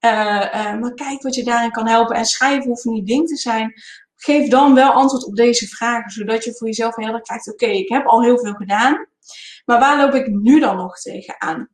Uh, 0.00 0.10
uh, 0.54 0.78
maar 0.78 0.94
kijk 0.94 1.22
wat 1.22 1.34
je 1.34 1.44
daarin 1.44 1.70
kan 1.70 1.88
helpen. 1.88 2.16
En 2.16 2.24
schrijven 2.24 2.68
hoeft 2.68 2.84
niet 2.84 3.06
ding 3.06 3.28
te 3.28 3.36
zijn 3.36 3.74
geef 4.16 4.48
dan 4.48 4.74
wel 4.74 4.92
antwoord 4.92 5.26
op 5.26 5.36
deze 5.36 5.66
vragen, 5.66 6.10
zodat 6.10 6.44
je 6.44 6.54
voor 6.54 6.66
jezelf 6.66 6.96
heel 6.96 7.12
erg 7.12 7.22
krijgt, 7.22 7.52
oké, 7.52 7.66
ik 7.66 7.88
heb 7.88 8.06
al 8.06 8.22
heel 8.22 8.38
veel 8.38 8.54
gedaan, 8.54 9.06
maar 9.64 9.78
waar 9.78 9.98
loop 9.98 10.14
ik 10.14 10.26
nu 10.26 10.60
dan 10.60 10.76
nog 10.76 11.00
tegenaan? 11.00 11.68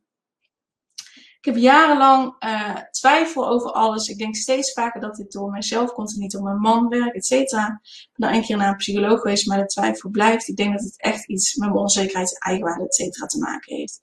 Ik 1.43 1.53
heb 1.53 1.61
jarenlang 1.61 2.35
uh, 2.39 2.75
twijfel 2.91 3.47
over 3.47 3.71
alles. 3.71 4.07
Ik 4.07 4.17
denk 4.17 4.35
steeds 4.35 4.71
vaker 4.71 5.01
dat 5.01 5.15
dit 5.15 5.31
door 5.31 5.51
mijzelf 5.51 5.91
komt 5.91 6.13
en 6.13 6.19
niet 6.19 6.31
door 6.31 6.43
mijn 6.43 6.59
man 6.59 6.87
werkt, 6.87 7.15
et 7.15 7.25
cetera. 7.25 7.79
Ik 7.83 8.09
ben 8.13 8.29
dan 8.29 8.37
een 8.37 8.45
keer 8.45 8.57
naar 8.57 8.69
een 8.69 8.75
psycholoog 8.75 9.21
geweest, 9.21 9.47
maar 9.47 9.57
de 9.57 9.65
twijfel 9.65 10.09
blijft. 10.09 10.47
Ik 10.47 10.55
denk 10.55 10.73
dat 10.73 10.83
het 10.83 11.01
echt 11.01 11.27
iets 11.27 11.55
met 11.55 11.69
mijn 11.69 11.81
onzekerheid, 11.81 12.43
eigenwaarde, 12.43 12.83
et 12.83 12.95
cetera 12.95 13.25
te 13.25 13.37
maken 13.37 13.75
heeft. 13.75 13.99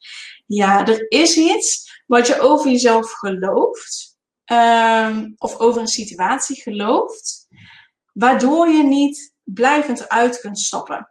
Ja, 0.47 0.87
er 0.87 1.11
is 1.11 1.37
iets 1.37 2.01
wat 2.07 2.27
je 2.27 2.41
over 2.41 2.71
jezelf 2.71 3.11
gelooft. 3.13 4.19
Um, 4.53 5.35
of 5.37 5.59
over 5.59 5.81
een 5.81 5.87
situatie 5.87 6.63
gelooft 6.63 7.49
waardoor 8.13 8.69
je 8.69 8.83
niet 8.83 9.35
blijvend 9.45 10.01
eruit 10.01 10.41
kunt 10.41 10.59
stappen. 10.59 11.11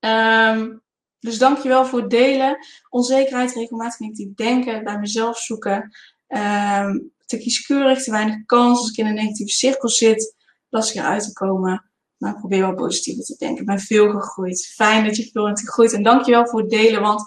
Um, 0.00 0.82
dus 1.20 1.38
dankjewel 1.38 1.86
voor 1.86 2.00
het 2.00 2.10
delen. 2.10 2.66
Onzekerheid, 2.88 3.54
regelmatig 3.54 3.98
negatief 3.98 4.34
denken, 4.34 4.84
bij 4.84 4.98
mezelf 4.98 5.38
zoeken. 5.38 5.90
Um, 6.28 7.12
te 7.26 7.38
kieskeurig, 7.38 8.02
te 8.02 8.10
weinig 8.10 8.44
kans. 8.46 8.78
Als 8.78 8.90
ik 8.90 8.96
in 8.96 9.06
een 9.06 9.14
negatieve 9.14 9.52
cirkel 9.52 9.88
zit, 9.88 10.34
lastig 10.68 11.02
eruit 11.02 11.24
te 11.24 11.32
komen. 11.32 11.90
Maar 12.16 12.32
ik 12.32 12.38
probeer 12.38 12.60
wel 12.60 12.74
positiever 12.74 13.24
te 13.24 13.36
denken. 13.38 13.60
Ik 13.60 13.66
ben 13.66 13.78
veel 13.78 14.10
gegroeid. 14.10 14.66
Fijn 14.74 15.04
dat 15.04 15.16
je 15.16 15.30
veel 15.32 15.44
bent 15.44 15.60
gegroeid. 15.60 15.92
En 15.92 16.02
dankjewel 16.02 16.46
voor 16.46 16.60
het 16.60 16.70
delen, 16.70 17.00
want 17.00 17.22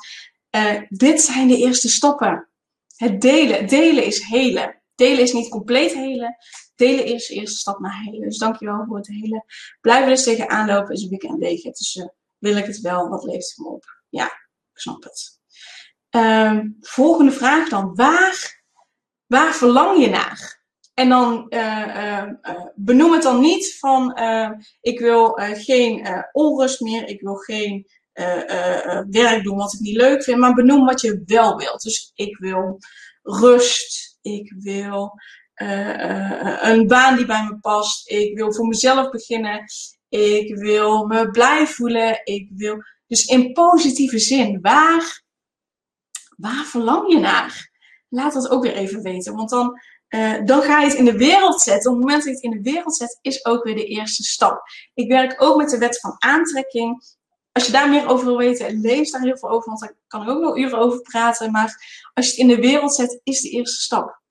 uh, 0.55 0.81
dit 0.89 1.21
zijn 1.21 1.47
de 1.47 1.57
eerste 1.57 1.89
stappen. 1.89 2.49
Het 2.95 3.21
delen. 3.21 3.67
Delen 3.67 4.05
is 4.05 4.21
helen. 4.21 4.81
Delen 4.95 5.23
is 5.23 5.33
niet 5.33 5.49
compleet 5.49 5.93
helen. 5.93 6.35
Delen 6.75 7.05
is 7.05 7.27
de 7.27 7.33
eerste 7.33 7.57
stap 7.57 7.79
naar 7.79 8.01
helen. 8.03 8.21
Dus 8.21 8.37
dankjewel 8.37 8.85
voor 8.87 8.97
het 8.97 9.07
helen. 9.07 9.45
Blijven 9.81 10.09
dus 10.09 10.23
tegen 10.23 10.49
aanlopen 10.49 10.93
is 10.93 11.03
een 11.03 11.37
leeg. 11.37 11.61
Dus 11.61 11.95
uh, 11.95 12.05
wil 12.43 12.57
ik 12.57 12.65
het 12.65 12.79
wel, 12.81 13.09
wat 13.09 13.23
leeft 13.23 13.49
het 13.49 13.57
me 13.57 13.71
op? 13.71 13.85
Ja, 14.09 14.25
ik 14.73 14.79
snap 14.79 15.03
het. 15.03 15.39
Ehm, 16.09 16.69
volgende 16.79 17.31
vraag 17.31 17.69
dan. 17.69 17.95
Waar, 17.95 18.63
waar 19.25 19.53
verlang 19.53 19.99
je 19.99 20.09
naar? 20.09 20.61
En 20.93 21.09
dan 21.09 21.45
uh, 21.49 22.23
benoem 22.75 23.11
het 23.11 23.21
dan 23.21 23.41
niet 23.41 23.77
van 23.79 24.17
ik 24.81 24.99
wil 24.99 25.39
geen 25.53 26.07
onrust 26.31 26.81
meer, 26.81 27.07
ik 27.07 27.21
wil 27.21 27.35
geen 27.35 27.87
werk 29.09 29.43
doen 29.43 29.57
wat 29.57 29.73
ik 29.73 29.79
niet 29.79 29.95
leuk 29.95 30.23
vind, 30.23 30.39
maar 30.39 30.53
benoem 30.53 30.85
wat 30.85 31.01
je 31.01 31.21
wel 31.25 31.57
wilt. 31.57 31.81
Dus 31.81 32.11
ik 32.15 32.37
wil 32.37 32.77
rust, 33.21 34.17
ik 34.21 34.53
wil 34.57 35.11
een 36.61 36.87
baan 36.87 37.15
die 37.15 37.25
bij 37.25 37.43
me 37.43 37.59
past, 37.59 38.09
ik 38.09 38.37
wil 38.37 38.53
voor 38.53 38.67
mezelf 38.67 39.09
beginnen, 39.09 39.65
ik 40.19 40.55
wil 40.55 41.05
me 41.05 41.29
blij 41.29 41.67
voelen, 41.67 42.21
ik 42.23 42.49
wil. 42.55 42.83
Dus 43.07 43.25
in 43.25 43.53
positieve 43.53 44.19
zin, 44.19 44.61
waar, 44.61 45.23
waar 46.37 46.65
verlang 46.65 47.11
je 47.11 47.19
naar? 47.19 47.71
Laat 48.09 48.33
dat 48.33 48.49
ook 48.49 48.63
weer 48.63 48.75
even 48.75 49.01
weten, 49.01 49.35
want 49.35 49.49
dan 49.49 49.81
uh, 50.09 50.45
dan 50.45 50.61
ga 50.61 50.79
je 50.79 50.87
het 50.87 50.97
in 50.97 51.05
de 51.05 51.17
wereld 51.17 51.61
zetten. 51.61 51.91
Op 51.91 51.97
het 51.97 52.05
moment 52.05 52.23
dat 52.23 52.41
je 52.41 52.47
het 52.47 52.55
in 52.55 52.63
de 52.63 52.71
wereld 52.71 52.95
zet, 52.95 53.19
is 53.21 53.45
ook 53.45 53.63
weer 53.63 53.75
de 53.75 53.85
eerste 53.85 54.23
stap. 54.23 54.61
Ik 54.93 55.07
werk 55.07 55.41
ook 55.41 55.57
met 55.57 55.69
de 55.69 55.77
wet 55.77 55.99
van 55.99 56.15
aantrekking. 56.17 57.03
Als 57.51 57.65
je 57.65 57.71
daar 57.71 57.89
meer 57.89 58.07
over 58.07 58.25
wil 58.25 58.37
weten, 58.37 58.81
lees 58.81 59.11
daar 59.11 59.21
heel 59.21 59.37
veel 59.37 59.49
over, 59.49 59.67
want 59.67 59.79
daar 59.79 59.95
kan 60.07 60.21
ik 60.21 60.29
ook 60.29 60.41
wel 60.41 60.57
uren 60.57 60.79
over 60.79 61.01
praten. 61.01 61.51
Maar 61.51 61.75
als 62.13 62.25
je 62.25 62.31
het 62.31 62.39
in 62.39 62.47
de 62.47 62.61
wereld 62.61 62.95
zet, 62.95 63.19
is 63.23 63.41
de 63.41 63.49
eerste 63.49 63.81
stap. 63.81 64.22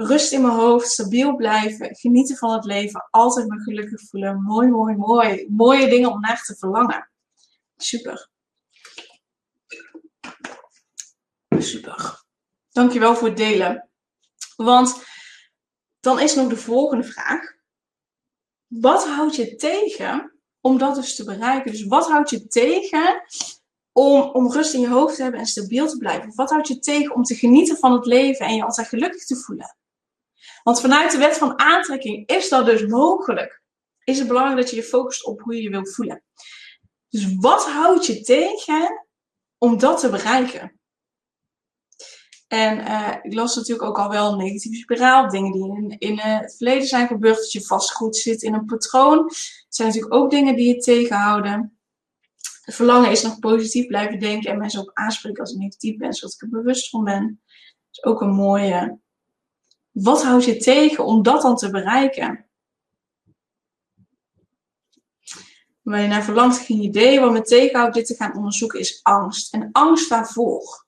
Rust 0.00 0.32
in 0.32 0.42
mijn 0.42 0.54
hoofd, 0.54 0.90
stabiel 0.90 1.36
blijven, 1.36 1.96
genieten 1.96 2.36
van 2.36 2.52
het 2.52 2.64
leven, 2.64 3.08
altijd 3.10 3.48
me 3.48 3.60
gelukkig 3.60 4.00
voelen. 4.08 4.42
Mooi, 4.42 4.68
mooi, 4.68 4.96
mooi. 4.96 5.46
Mooie 5.48 5.88
dingen 5.88 6.10
om 6.10 6.20
naar 6.20 6.42
te 6.42 6.56
verlangen. 6.56 7.10
Super. 7.76 8.28
Super. 11.58 12.24
Dankjewel 12.70 13.16
voor 13.16 13.28
het 13.28 13.36
delen. 13.36 13.88
Want 14.56 15.02
dan 16.00 16.20
is 16.20 16.34
nog 16.34 16.48
de 16.48 16.56
volgende 16.56 17.04
vraag. 17.04 17.56
Wat 18.66 19.06
houdt 19.06 19.36
je 19.36 19.56
tegen 19.56 20.38
om 20.60 20.78
dat 20.78 20.94
dus 20.94 21.16
te 21.16 21.24
bereiken? 21.24 21.70
Dus 21.70 21.86
wat 21.86 22.08
houdt 22.08 22.30
je 22.30 22.46
tegen 22.46 23.22
om, 23.92 24.20
om 24.20 24.52
rust 24.52 24.74
in 24.74 24.80
je 24.80 24.88
hoofd 24.88 25.16
te 25.16 25.22
hebben 25.22 25.40
en 25.40 25.46
stabiel 25.46 25.88
te 25.88 25.96
blijven? 25.96 26.28
Of 26.28 26.36
wat 26.36 26.50
houdt 26.50 26.68
je 26.68 26.78
tegen 26.78 27.14
om 27.14 27.22
te 27.22 27.34
genieten 27.34 27.76
van 27.76 27.92
het 27.92 28.06
leven 28.06 28.46
en 28.46 28.54
je 28.54 28.64
altijd 28.64 28.88
gelukkig 28.88 29.24
te 29.24 29.36
voelen? 29.36 29.76
Want 30.68 30.80
vanuit 30.80 31.12
de 31.12 31.18
wet 31.18 31.38
van 31.38 31.58
aantrekking 31.58 32.26
is 32.26 32.48
dat 32.48 32.66
dus 32.66 32.86
mogelijk. 32.86 33.62
Is 34.04 34.18
het 34.18 34.28
belangrijk 34.28 34.60
dat 34.60 34.70
je 34.70 34.76
je 34.76 34.82
focust 34.82 35.24
op 35.24 35.40
hoe 35.40 35.54
je 35.54 35.62
je 35.62 35.70
wilt 35.70 35.94
voelen. 35.94 36.22
Dus 37.08 37.34
wat 37.36 37.66
houdt 37.66 38.06
je 38.06 38.20
tegen 38.20 39.06
om 39.58 39.78
dat 39.78 40.00
te 40.00 40.10
bereiken? 40.10 40.80
En 42.48 42.78
uh, 42.78 43.16
ik 43.22 43.34
las 43.34 43.56
natuurlijk 43.56 43.88
ook 43.88 43.98
al 43.98 44.08
wel 44.08 44.36
negatieve 44.36 44.76
spiraal. 44.76 45.28
Dingen 45.28 45.52
die 45.52 45.76
in, 45.76 45.98
in 45.98 46.18
het 46.18 46.56
verleden 46.56 46.88
zijn 46.88 47.06
gebeurd. 47.06 47.36
Dat 47.36 47.52
je 47.52 47.62
vastgoed 47.62 48.16
zit 48.16 48.42
in 48.42 48.54
een 48.54 48.64
patroon. 48.64 49.24
Het 49.24 49.66
zijn 49.68 49.88
natuurlijk 49.88 50.14
ook 50.14 50.30
dingen 50.30 50.56
die 50.56 50.74
je 50.74 50.76
tegenhouden. 50.76 51.78
Het 52.62 52.74
verlangen 52.74 53.10
is 53.10 53.22
nog 53.22 53.38
positief 53.38 53.86
blijven 53.86 54.18
denken. 54.18 54.50
En 54.50 54.58
mensen 54.58 54.80
ook 54.80 54.90
aanspreken 54.94 55.40
als 55.40 55.52
ik 55.52 55.58
negatief 55.58 55.96
ben. 55.96 56.12
Zodat 56.12 56.34
ik 56.34 56.42
er 56.42 56.48
bewust 56.48 56.88
van 56.88 57.04
ben. 57.04 57.40
Dat 57.44 57.90
is 57.90 58.04
ook 58.04 58.20
een 58.20 58.34
mooie. 58.34 59.06
Wat 59.90 60.22
houdt 60.22 60.44
je 60.44 60.56
tegen 60.56 61.04
om 61.04 61.22
dat 61.22 61.42
dan 61.42 61.56
te 61.56 61.70
bereiken? 61.70 62.48
Waar 65.82 66.00
je 66.00 66.08
naar 66.08 66.24
verlangt, 66.24 66.58
geen 66.58 66.82
idee. 66.82 67.20
Wat 67.20 67.32
me 67.32 67.42
tegenhoudt 67.42 67.94
dit 67.94 68.06
te 68.06 68.14
gaan 68.14 68.36
onderzoeken 68.36 68.80
is 68.80 69.00
angst. 69.02 69.52
En 69.54 69.68
angst 69.72 70.08
waarvoor? 70.08 70.86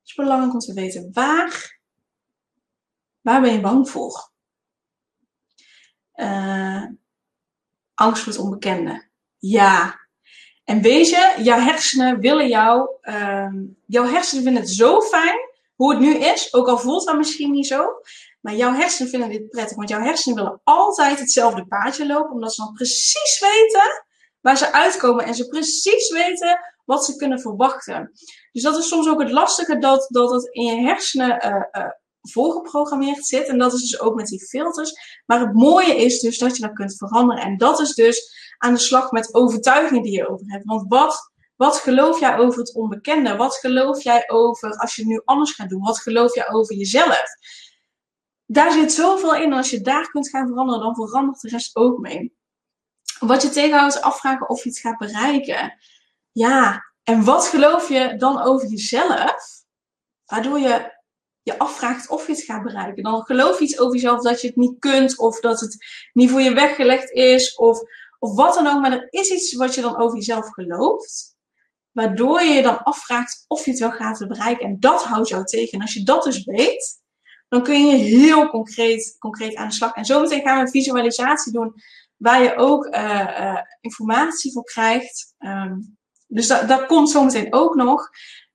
Het 0.00 0.10
is 0.10 0.14
belangrijk 0.14 0.52
om 0.52 0.58
te 0.58 0.74
weten 0.74 1.10
waar, 1.12 1.80
waar 3.20 3.40
ben 3.40 3.52
je 3.52 3.60
bang 3.60 3.90
voor? 3.90 4.30
Uh, 6.14 6.84
angst 7.94 8.22
voor 8.22 8.32
het 8.32 8.42
onbekende. 8.42 9.08
Ja. 9.38 10.00
En 10.64 10.82
je, 10.82 11.34
jouw 11.42 11.58
hersenen 11.58 12.20
willen 12.20 12.48
jou, 12.48 12.90
uh, 13.02 13.52
jouw 13.86 14.04
hersenen 14.04 14.44
vinden 14.44 14.62
het 14.62 14.70
zo 14.70 15.00
fijn 15.00 15.51
hoe 15.82 15.90
het 15.90 16.00
nu 16.00 16.14
is, 16.14 16.54
ook 16.54 16.68
al 16.68 16.78
voelt 16.78 17.06
dat 17.06 17.16
misschien 17.16 17.50
niet 17.50 17.66
zo. 17.66 17.84
Maar 18.40 18.54
jouw 18.54 18.72
hersenen 18.72 19.10
vinden 19.10 19.28
dit 19.28 19.48
prettig, 19.48 19.76
want 19.76 19.88
jouw 19.88 20.00
hersenen 20.00 20.36
willen 20.36 20.60
altijd 20.64 21.18
hetzelfde 21.18 21.66
paadje 21.66 22.06
lopen, 22.06 22.30
omdat 22.30 22.54
ze 22.54 22.62
dan 22.64 22.72
precies 22.72 23.40
weten 23.40 24.04
waar 24.40 24.56
ze 24.56 24.72
uitkomen 24.72 25.24
en 25.24 25.34
ze 25.34 25.46
precies 25.48 26.10
weten 26.10 26.58
wat 26.84 27.04
ze 27.04 27.16
kunnen 27.16 27.40
verwachten. 27.40 28.12
Dus 28.52 28.62
dat 28.62 28.78
is 28.78 28.88
soms 28.88 29.08
ook 29.08 29.20
het 29.20 29.30
lastige 29.30 29.78
dat, 29.78 30.06
dat 30.08 30.30
het 30.30 30.48
in 30.50 30.64
je 30.64 30.86
hersenen 30.86 31.46
uh, 31.46 31.82
uh, 31.82 31.90
voorgeprogrammeerd 32.20 33.26
zit. 33.26 33.46
En 33.46 33.58
dat 33.58 33.72
is 33.72 33.80
dus 33.80 34.00
ook 34.00 34.14
met 34.14 34.26
die 34.26 34.46
filters. 34.46 34.92
Maar 35.26 35.40
het 35.40 35.54
mooie 35.54 35.96
is 35.96 36.20
dus 36.20 36.38
dat 36.38 36.56
je 36.56 36.62
dat 36.62 36.72
kunt 36.72 36.96
veranderen. 36.96 37.42
En 37.42 37.56
dat 37.56 37.80
is 37.80 37.94
dus 37.94 38.34
aan 38.58 38.74
de 38.74 38.80
slag 38.80 39.10
met 39.10 39.34
overtuigingen 39.34 40.02
die 40.02 40.12
je 40.12 40.28
over 40.28 40.46
hebt. 40.46 40.64
Want 40.64 40.84
wat, 40.88 41.31
wat 41.62 41.78
geloof 41.78 42.20
jij 42.20 42.38
over 42.38 42.58
het 42.58 42.74
onbekende? 42.74 43.36
Wat 43.36 43.54
geloof 43.54 44.02
jij 44.02 44.24
over 44.30 44.70
als 44.70 44.94
je 44.96 45.02
het 45.02 45.10
nu 45.10 45.22
anders 45.24 45.52
gaat 45.52 45.68
doen? 45.68 45.82
Wat 45.82 45.98
geloof 45.98 46.34
jij 46.34 46.48
over 46.48 46.74
jezelf? 46.74 47.24
Daar 48.46 48.72
zit 48.72 48.92
zoveel 48.92 49.34
in. 49.34 49.52
Als 49.52 49.70
je 49.70 49.80
daar 49.80 50.10
kunt 50.10 50.28
gaan 50.28 50.48
veranderen, 50.48 50.82
dan 50.82 50.94
verandert 50.94 51.40
de 51.40 51.48
rest 51.48 51.76
ook 51.76 51.98
mee. 51.98 52.36
Wat 53.18 53.42
je 53.42 53.48
tegenhoudt 53.48 54.00
afvragen 54.00 54.48
of 54.48 54.62
je 54.62 54.68
het 54.68 54.78
gaat 54.78 54.98
bereiken. 54.98 55.78
Ja, 56.32 56.92
en 57.02 57.24
wat 57.24 57.46
geloof 57.46 57.88
je 57.88 58.16
dan 58.16 58.40
over 58.40 58.68
jezelf? 58.68 59.64
Waardoor 60.24 60.58
je 60.58 60.92
je 61.42 61.58
afvraagt 61.58 62.08
of 62.08 62.26
je 62.26 62.32
het 62.32 62.42
gaat 62.42 62.62
bereiken. 62.62 63.02
Dan 63.02 63.22
geloof 63.22 63.58
je 63.58 63.64
iets 63.64 63.78
over 63.78 63.94
jezelf 63.94 64.22
dat 64.22 64.40
je 64.40 64.46
het 64.46 64.56
niet 64.56 64.78
kunt, 64.78 65.18
of 65.18 65.40
dat 65.40 65.60
het 65.60 65.76
niet 66.12 66.30
voor 66.30 66.40
je 66.40 66.54
weggelegd 66.54 67.10
is, 67.10 67.54
of, 67.54 67.80
of 68.18 68.34
wat 68.34 68.54
dan 68.54 68.66
ook. 68.66 68.80
Maar 68.80 68.92
er 68.92 69.06
is 69.10 69.30
iets 69.30 69.54
wat 69.54 69.74
je 69.74 69.80
dan 69.80 69.96
over 69.96 70.16
jezelf 70.16 70.48
gelooft, 70.48 71.31
waardoor 71.92 72.42
je 72.42 72.52
je 72.52 72.62
dan 72.62 72.82
afvraagt 72.82 73.44
of 73.48 73.64
je 73.64 73.70
het 73.70 73.80
wel 73.80 73.90
gaat 73.90 74.28
bereiken. 74.28 74.66
En 74.66 74.80
dat 74.80 75.04
houdt 75.04 75.28
jou 75.28 75.44
tegen. 75.44 75.72
En 75.72 75.80
als 75.80 75.94
je 75.94 76.02
dat 76.02 76.24
dus 76.24 76.44
weet, 76.44 77.00
dan 77.48 77.62
kun 77.62 77.86
je 77.86 77.96
heel 77.96 78.48
concreet, 78.48 79.16
concreet 79.18 79.54
aan 79.54 79.68
de 79.68 79.74
slag. 79.74 79.94
En 79.94 80.04
zometeen 80.04 80.42
gaan 80.42 80.56
we 80.56 80.62
een 80.62 80.70
visualisatie 80.70 81.52
doen, 81.52 81.74
waar 82.16 82.42
je 82.42 82.56
ook 82.56 82.86
uh, 82.86 83.00
uh, 83.40 83.60
informatie 83.80 84.52
voor 84.52 84.64
krijgt. 84.64 85.34
Um, 85.38 85.96
dus 86.26 86.46
dat, 86.46 86.68
dat 86.68 86.86
komt 86.86 87.10
zometeen 87.10 87.52
ook 87.52 87.74
nog. 87.74 88.08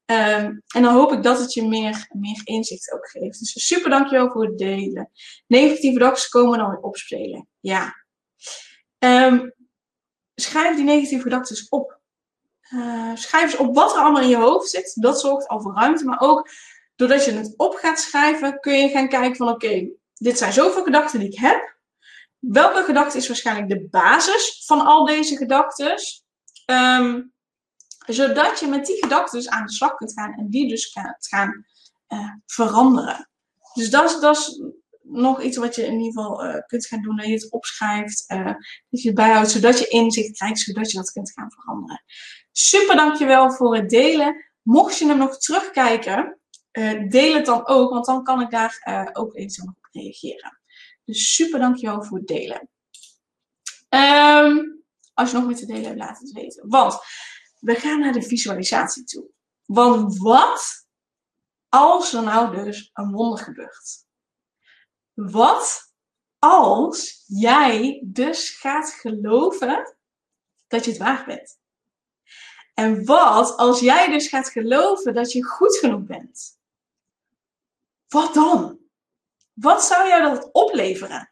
Um, 0.05 0.63
en 0.75 0.81
dan 0.81 0.93
hoop 0.93 1.11
ik 1.11 1.23
dat 1.23 1.39
het 1.39 1.53
je 1.53 1.67
meer, 1.67 2.07
meer 2.11 2.41
inzicht 2.43 2.91
ook 2.93 3.09
geeft. 3.09 3.39
Dus 3.39 3.67
super 3.67 3.89
dankjewel 3.89 4.31
voor 4.31 4.45
het 4.45 4.57
delen. 4.57 5.11
Negatieve 5.47 5.97
gedachten 5.97 6.29
komen 6.29 6.57
dan 6.57 6.69
weer 6.69 6.79
opspelen. 6.79 7.47
Ja. 7.59 7.95
Um, 8.99 9.53
schrijf 10.35 10.75
die 10.75 10.85
negatieve 10.85 11.23
gedachten 11.23 11.65
op. 11.69 11.96
Uh, 12.69 13.15
schrijf 13.15 13.43
eens 13.43 13.55
op 13.55 13.75
wat 13.75 13.91
er 13.91 13.99
allemaal 13.99 14.21
in 14.21 14.29
je 14.29 14.37
hoofd 14.37 14.69
zit. 14.69 14.93
Dat 14.95 15.19
zorgt 15.19 15.47
al 15.47 15.61
voor 15.61 15.73
ruimte. 15.73 16.05
Maar 16.05 16.19
ook 16.19 16.49
doordat 16.95 17.25
je 17.25 17.31
het 17.31 17.53
op 17.57 17.75
gaat 17.75 17.99
schrijven, 17.99 18.59
kun 18.59 18.73
je 18.73 18.89
gaan 18.89 19.09
kijken 19.09 19.35
van 19.35 19.49
oké, 19.49 19.89
dit 20.13 20.37
zijn 20.37 20.53
zoveel 20.53 20.83
gedachten 20.83 21.19
die 21.19 21.29
ik 21.29 21.39
heb. 21.39 21.75
Welke 22.39 22.83
gedachte 22.83 23.17
is 23.17 23.27
waarschijnlijk 23.27 23.69
de 23.69 23.87
basis 23.89 24.63
van 24.65 24.85
al 24.85 25.05
deze 25.05 25.37
gedachten? 25.37 25.95
Um, 26.65 27.33
zodat 28.05 28.59
je 28.59 28.67
met 28.67 28.85
die 28.85 28.97
gedachten 28.97 29.51
aan 29.51 29.65
de 29.65 29.71
slag 29.71 29.95
kunt 29.95 30.13
gaan 30.13 30.33
en 30.33 30.49
die 30.49 30.69
dus 30.69 30.85
gaat 30.85 31.27
gaan 31.27 31.65
uh, 32.09 32.33
veranderen. 32.45 33.29
Dus 33.73 33.89
dat 33.89 34.23
is, 34.23 34.59
nog 35.09 35.41
iets 35.41 35.57
wat 35.57 35.75
je 35.75 35.85
in 35.85 35.99
ieder 35.99 36.23
geval 36.23 36.45
uh, 36.45 36.55
kunt 36.67 36.85
gaan 36.85 37.01
doen. 37.01 37.17
Dat 37.17 37.25
je 37.25 37.33
het 37.33 37.51
opschrijft, 37.51 38.25
dat 38.89 39.01
je 39.01 39.07
het 39.07 39.15
bijhoudt, 39.15 39.51
zodat 39.51 39.79
je 39.79 39.87
inzicht 39.87 40.37
krijgt, 40.37 40.59
zodat 40.59 40.91
je 40.91 40.97
dat 40.97 41.11
kunt 41.11 41.31
gaan 41.31 41.51
veranderen. 41.51 42.03
Super 42.59 42.95
dankjewel 42.95 43.51
voor 43.51 43.75
het 43.75 43.89
delen. 43.89 44.45
Mocht 44.61 44.97
je 44.97 45.07
hem 45.07 45.17
nog 45.17 45.37
terugkijken, 45.37 46.39
deel 47.09 47.33
het 47.33 47.45
dan 47.45 47.67
ook, 47.67 47.89
want 47.89 48.05
dan 48.05 48.23
kan 48.23 48.41
ik 48.41 48.49
daar 48.49 49.09
ook 49.13 49.35
eventueel 49.35 49.67
op 49.67 49.87
reageren. 49.91 50.59
Dus 51.05 51.33
super 51.35 51.59
dankjewel 51.59 52.03
voor 52.03 52.17
het 52.17 52.27
delen. 52.27 52.69
Um, 53.89 54.83
als 55.13 55.31
je 55.31 55.37
nog 55.37 55.45
meer 55.45 55.55
te 55.55 55.65
delen 55.65 55.83
hebt, 55.83 55.97
laat 55.97 56.19
het 56.19 56.31
weten. 56.31 56.69
Want 56.69 56.99
we 57.59 57.75
gaan 57.75 57.99
naar 57.99 58.13
de 58.13 58.21
visualisatie 58.21 59.03
toe. 59.03 59.29
Want 59.65 60.17
wat 60.17 60.87
als 61.69 62.13
er 62.13 62.23
nou 62.23 62.63
dus 62.63 62.89
een 62.93 63.11
wonder 63.11 63.39
gebeurt? 63.39 64.05
Wat 65.13 65.93
als 66.39 67.23
jij 67.27 68.01
dus 68.05 68.49
gaat 68.49 68.89
geloven 68.89 69.97
dat 70.67 70.85
je 70.85 70.91
het 70.91 70.99
waard 70.99 71.25
bent? 71.25 71.56
En 72.79 73.05
wat 73.05 73.57
als 73.57 73.79
jij 73.79 74.09
dus 74.09 74.27
gaat 74.27 74.49
geloven 74.49 75.13
dat 75.13 75.31
je 75.31 75.43
goed 75.43 75.77
genoeg 75.77 76.03
bent? 76.03 76.59
Wat 78.07 78.33
dan? 78.33 78.79
Wat 79.53 79.83
zou 79.83 80.07
jou 80.07 80.21
dat 80.23 80.49
opleveren? 80.51 81.31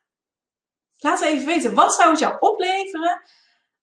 Laat 0.98 1.22
even 1.22 1.46
weten, 1.46 1.74
wat 1.74 1.94
zou 1.94 2.10
het 2.10 2.20
jou 2.20 2.38
opleveren 2.40 3.22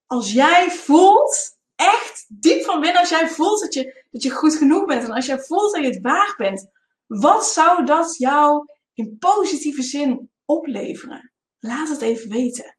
als 0.07 0.33
jij 0.33 0.71
voelt 0.71 1.59
echt 1.75 2.25
diep 2.29 2.65
van 2.65 2.81
binnen, 2.81 3.01
als 3.01 3.11
jij 3.11 3.29
voelt 3.29 3.61
dat 3.61 3.75
je, 3.75 4.05
dat 4.11 4.23
je 4.23 4.31
goed 4.31 4.55
genoeg 4.55 4.85
bent 4.85 5.05
en 5.05 5.13
als 5.13 5.27
jij 5.27 5.39
voelt 5.39 5.75
dat 5.75 5.83
je 5.83 5.89
het 5.89 6.03
waard 6.03 6.37
bent, 6.37 6.71
wat 7.07 7.47
zou 7.47 7.87
dat 7.87 8.17
jou 8.17 8.67
in 8.95 9.19
positieve 9.19 9.83
zin 9.83 10.31
opleveren? 10.45 11.33
Laat 11.59 11.89
het 11.89 12.01
even 12.01 12.31
weten. 12.31 12.77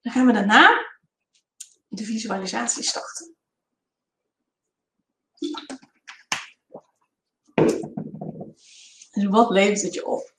Dan 0.00 0.12
gaan 0.12 0.26
we 0.26 0.32
daarna 0.32 0.86
de 1.88 2.04
visualisatie 2.04 2.82
starten. 2.82 3.37
Dus 9.10 9.26
wat 9.26 9.50
levert 9.50 9.82
het 9.82 9.94
je 9.94 10.06
op? 10.06 10.34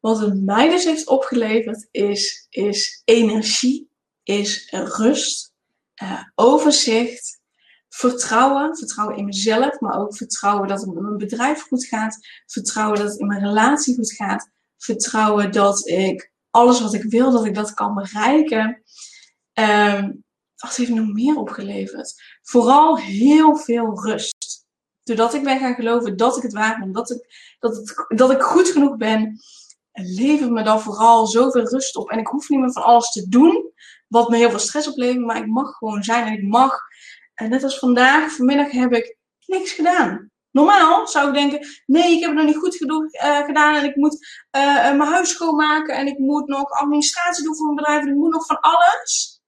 Wat 0.00 0.18
het 0.18 0.42
mij 0.44 0.70
dus 0.70 0.84
heeft 0.84 1.06
opgeleverd 1.06 1.88
is, 1.90 2.46
is 2.50 3.02
energie, 3.04 3.90
is 4.22 4.68
rust, 4.70 5.52
uh, 6.02 6.22
overzicht, 6.34 7.40
vertrouwen. 7.88 8.76
Vertrouwen 8.76 9.16
in 9.16 9.24
mezelf, 9.24 9.80
maar 9.80 10.00
ook 10.00 10.16
vertrouwen 10.16 10.68
dat 10.68 10.80
het 10.80 10.94
met 10.94 11.02
mijn 11.02 11.16
bedrijf 11.16 11.62
goed 11.62 11.86
gaat. 11.86 12.18
Vertrouwen 12.46 12.98
dat 12.98 13.10
het 13.10 13.20
in 13.20 13.26
mijn 13.26 13.46
relatie 13.46 13.94
goed 13.94 14.12
gaat. 14.12 14.50
Vertrouwen 14.76 15.52
dat 15.52 15.88
ik 15.88 16.32
alles 16.50 16.80
wat 16.80 16.94
ik 16.94 17.02
wil, 17.02 17.30
dat 17.30 17.44
ik 17.44 17.54
dat 17.54 17.74
kan 17.74 17.94
bereiken. 17.94 18.82
Um, 19.52 20.24
wat 20.56 20.76
heeft 20.76 20.90
nog 20.90 21.12
meer 21.12 21.36
opgeleverd? 21.36 22.22
Vooral 22.42 22.98
heel 22.98 23.56
veel 23.56 24.02
rust. 24.02 24.66
Doordat 25.02 25.34
ik 25.34 25.42
ben 25.42 25.58
gaan 25.58 25.74
geloven 25.74 26.16
dat 26.16 26.36
ik 26.36 26.42
het 26.42 26.52
waard 26.52 26.78
ben, 26.78 26.92
dat 26.92 27.10
ik, 27.10 27.26
dat, 27.58 27.76
het, 27.76 28.04
dat 28.18 28.30
ik 28.30 28.42
goed 28.42 28.68
genoeg 28.68 28.96
ben, 28.96 29.38
levert 29.92 30.50
me 30.50 30.62
dan 30.62 30.80
vooral 30.80 31.26
zoveel 31.26 31.68
rust 31.68 31.96
op. 31.96 32.10
En 32.10 32.18
ik 32.18 32.26
hoef 32.26 32.48
niet 32.48 32.60
meer 32.60 32.72
van 32.72 32.82
alles 32.82 33.10
te 33.10 33.28
doen, 33.28 33.72
wat 34.08 34.28
me 34.28 34.36
heel 34.36 34.50
veel 34.50 34.58
stress 34.58 34.88
oplevert, 34.88 35.24
maar 35.24 35.36
ik 35.36 35.46
mag 35.46 35.76
gewoon 35.76 36.02
zijn 36.02 36.26
en 36.26 36.32
ik 36.32 36.42
mag. 36.42 36.78
En 37.34 37.50
net 37.50 37.62
als 37.62 37.78
vandaag, 37.78 38.32
vanmiddag 38.32 38.70
heb 38.70 38.92
ik 38.92 39.16
niks 39.46 39.72
gedaan. 39.72 40.30
Normaal 40.50 41.08
zou 41.08 41.28
ik 41.28 41.34
denken, 41.34 41.66
nee, 41.86 42.16
ik 42.16 42.20
heb 42.20 42.28
het 42.28 42.38
nog 42.38 42.46
niet 42.46 42.56
goed 42.56 42.76
genoeg 42.76 43.14
uh, 43.14 43.44
gedaan 43.44 43.74
en 43.74 43.84
ik 43.84 43.96
moet 43.96 44.44
uh, 44.56 44.74
mijn 44.74 45.00
huis 45.00 45.30
schoonmaken 45.30 45.94
en 45.94 46.06
ik 46.06 46.18
moet 46.18 46.46
nog 46.46 46.70
administratie 46.70 47.44
doen 47.44 47.56
voor 47.56 47.64
mijn 47.64 47.76
bedrijf 47.76 48.02
en 48.02 48.08
ik 48.08 48.14
moet 48.14 48.32
nog 48.32 48.46
van 48.46 48.60
alles. 48.60 49.40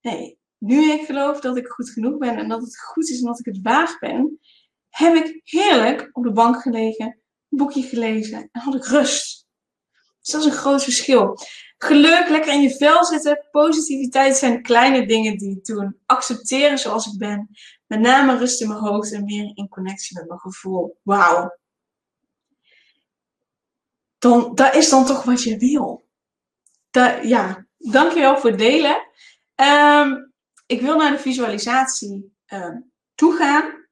Nee, 0.00 0.38
nu 0.64 0.92
ik 0.92 1.06
geloof 1.06 1.40
dat 1.40 1.56
ik 1.56 1.66
goed 1.66 1.90
genoeg 1.90 2.18
ben 2.18 2.36
en 2.36 2.48
dat 2.48 2.60
het 2.60 2.80
goed 2.80 3.08
is 3.08 3.18
en 3.18 3.26
dat 3.26 3.38
ik 3.38 3.44
het 3.44 3.58
waard 3.62 3.98
ben, 3.98 4.40
heb 4.88 5.14
ik 5.14 5.40
heerlijk 5.44 6.08
op 6.12 6.24
de 6.24 6.32
bank 6.32 6.62
gelegen, 6.62 7.06
een 7.06 7.58
boekje 7.58 7.82
gelezen 7.82 8.48
en 8.52 8.60
had 8.60 8.74
ik 8.74 8.84
rust. 8.84 9.46
Dus 10.20 10.32
dat 10.32 10.40
is 10.40 10.46
een 10.46 10.58
groot 10.58 10.82
verschil. 10.82 11.38
Geluk, 11.78 12.28
lekker 12.28 12.52
in 12.52 12.60
je 12.60 12.76
vel 12.76 13.04
zitten, 13.04 13.48
positiviteit 13.50 14.36
zijn 14.36 14.62
kleine 14.62 15.06
dingen 15.06 15.36
die 15.38 15.56
ik 15.56 15.64
doe. 15.64 15.96
Accepteren 16.06 16.78
zoals 16.78 17.06
ik 17.06 17.18
ben. 17.18 17.48
Met 17.86 18.00
name 18.00 18.36
rust 18.36 18.60
in 18.60 18.68
mijn 18.68 18.80
hoofd 18.80 19.12
en 19.12 19.24
meer 19.24 19.50
in 19.54 19.68
connectie 19.68 20.18
met 20.18 20.28
mijn 20.28 20.40
gevoel. 20.40 20.98
Wauw. 21.02 21.58
Dan, 24.18 24.54
dat 24.54 24.74
is 24.74 24.88
dan 24.90 25.06
toch 25.06 25.24
wat 25.24 25.42
je 25.42 25.56
wil. 25.58 26.08
Ja, 27.22 27.66
dankjewel 27.78 28.38
voor 28.38 28.50
het 28.50 28.58
delen. 28.58 29.08
Um, 29.54 30.33
ik 30.66 30.80
wil 30.80 30.96
naar 30.96 31.10
de 31.10 31.18
visualisatie 31.18 32.36
uh, 32.48 32.76
toe 33.14 33.36
gaan. 33.36 33.82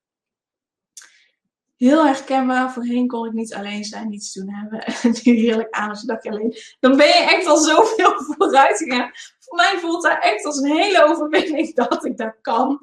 Heel 1.77 2.07
herkenbaar. 2.07 2.73
Voorheen 2.73 3.07
kon 3.07 3.27
ik 3.27 3.33
niet 3.33 3.55
alleen 3.55 3.85
zijn, 3.85 4.09
niets 4.09 4.33
doen 4.33 4.51
hebben. 4.55 4.85
En 5.03 5.11
nu 5.23 5.33
heerlijk 5.33 5.71
aan 5.71 5.89
als 5.89 6.03
je 6.03 6.31
alleen. 6.31 6.57
Dan 6.81 6.97
ben 6.97 7.07
je 7.07 7.29
echt 7.29 7.47
al 7.47 7.57
zoveel 7.57 8.23
vooruit 8.27 8.79
gegaan. 8.79 9.11
Voor 9.39 9.57
mij 9.57 9.79
voelt 9.79 10.03
dat 10.03 10.23
echt 10.23 10.45
als 10.45 10.57
een 10.57 10.77
hele 10.77 11.05
overwinning 11.05 11.75
dat 11.89 12.05
ik 12.05 12.17
dat 12.17 12.37
kan. 12.41 12.81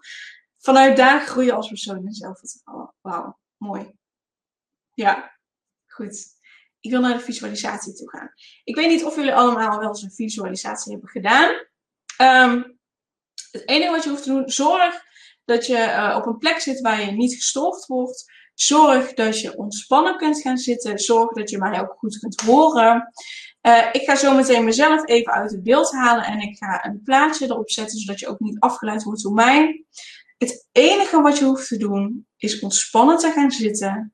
Vanuit 0.58 0.98
daar 0.98 1.22
groeien 1.22 1.56
als 1.56 1.68
persoon 1.68 2.06
en 2.06 2.14
zelfvertrouwen. 2.14 2.94
Wauw, 3.02 3.40
mooi. 3.58 3.92
Ja, 4.94 5.40
goed. 5.88 6.38
Ik 6.80 6.92
wil 6.92 7.02
naar 7.02 7.18
de 7.18 7.24
visualisatie 7.24 7.94
toe 7.94 8.10
gaan. 8.10 8.34
Ik 8.64 8.76
weet 8.76 8.88
niet 8.88 9.04
of 9.04 9.16
jullie 9.16 9.34
allemaal 9.34 9.80
wel 9.80 9.88
eens 9.88 10.02
een 10.02 10.12
visualisatie 10.12 10.92
hebben 10.92 11.10
gedaan. 11.10 11.68
Um, 12.22 12.79
het 13.52 13.70
enige 13.70 13.92
wat 13.92 14.04
je 14.04 14.10
hoeft 14.10 14.24
te 14.24 14.30
doen, 14.30 14.50
zorg 14.50 15.04
dat 15.46 15.66
je 15.66 15.78
uh, 15.78 16.16
op 16.18 16.26
een 16.26 16.38
plek 16.38 16.60
zit 16.60 16.82
waar 16.82 17.06
je 17.06 17.12
niet 17.12 17.34
gestoord 17.34 17.86
wordt. 17.86 18.26
Zorg 18.54 19.14
dat 19.14 19.40
je 19.40 19.58
ontspannen 19.58 20.18
kunt 20.18 20.42
gaan 20.42 20.58
zitten. 20.58 21.00
Zorg 21.00 21.32
dat 21.32 21.50
je 21.50 21.58
mij 21.58 21.82
ook 21.82 21.96
goed 21.98 22.20
kunt 22.20 22.42
horen. 22.42 23.12
Uh, 23.62 23.86
ik 23.92 24.02
ga 24.02 24.16
zo 24.16 24.36
meteen 24.36 24.64
mezelf 24.64 25.08
even 25.08 25.34
uit 25.34 25.52
het 25.52 25.64
beeld 25.64 25.92
halen 25.92 26.26
en 26.26 26.40
ik 26.40 26.58
ga 26.58 26.86
een 26.86 27.02
plaatje 27.04 27.46
erop 27.46 27.72
zetten, 27.72 28.00
zodat 28.00 28.20
je 28.20 28.28
ook 28.28 28.40
niet 28.40 28.60
afgeleid 28.60 29.04
wordt 29.04 29.24
door 29.24 29.34
mij. 29.34 29.86
Het 30.38 30.68
enige 30.72 31.22
wat 31.22 31.38
je 31.38 31.46
hoeft 31.46 31.68
te 31.68 31.78
doen 31.78 32.28
is 32.38 32.60
ontspannen 32.60 33.18
te 33.18 33.32
gaan 33.32 33.52
zitten, 33.52 34.14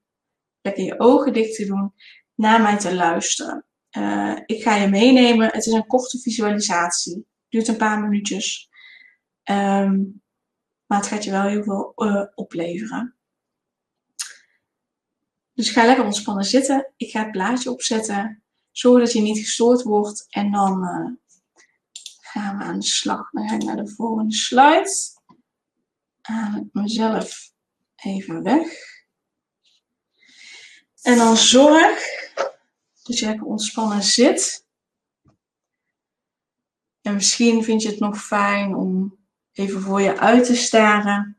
lekker 0.62 0.84
je 0.84 1.00
ogen 1.00 1.34
dicht 1.34 1.56
te 1.56 1.66
doen, 1.66 1.94
naar 2.36 2.62
mij 2.62 2.78
te 2.78 2.96
luisteren. 2.96 3.66
Uh, 3.98 4.38
ik 4.46 4.64
ga 4.64 4.76
je 4.76 4.88
meenemen. 4.88 5.50
Het 5.52 5.66
is 5.66 5.74
een 5.74 5.88
korte 5.88 6.20
visualisatie. 6.20 7.26
Duurt 7.50 7.68
een 7.68 7.78
paar 7.78 8.00
minuutjes. 8.00 8.70
Um, 9.50 10.24
maar 10.86 10.98
het 10.98 11.08
gaat 11.08 11.24
je 11.24 11.32
wel 11.32 11.48
heel 11.48 11.64
veel 11.64 11.94
uh, 11.96 12.26
opleveren. 12.36 13.16
Dus 15.54 15.70
ga 15.70 15.86
lekker 15.86 16.06
ontspannen 16.06 16.46
zitten. 16.46 16.94
Ik 16.98 17.12
ga 17.12 17.22
het 17.22 17.32
plaatje 17.32 17.72
opzetten. 17.72 18.44
Zorg 18.72 19.04
dat 19.04 19.14
je 19.14 19.22
niet 19.22 19.38
gestoord 19.38 19.82
wordt. 19.82 20.26
En 20.30 20.52
dan 20.52 20.84
uh, 20.84 21.12
gaan 22.22 22.58
we 22.58 22.64
aan 22.64 22.80
de 22.80 22.86
slag. 22.86 23.30
Dan 23.32 23.48
ga 23.48 23.56
ik 23.56 23.64
naar 23.64 23.76
de 23.76 23.88
volgende 23.88 24.34
slide. 24.34 24.90
Haal 26.22 26.56
ik 26.56 26.68
mezelf 26.72 27.52
even 27.96 28.44
weg. 28.44 28.68
En 31.02 31.18
dan 31.18 31.38
zorg 31.38 32.00
dat 33.04 33.20
je 33.20 33.26
lekker 33.26 33.46
ontspannen 33.46 34.04
zit. 34.04 34.66
En 37.02 37.14
misschien 37.14 37.64
vind 37.64 37.82
je 37.82 37.90
het 37.90 38.00
nog 38.00 38.26
fijn 38.26 38.76
om 38.76 39.18
even 39.56 39.82
voor 39.82 40.02
je 40.02 40.20
uit 40.20 40.46
te 40.46 40.56
staren. 40.56 41.38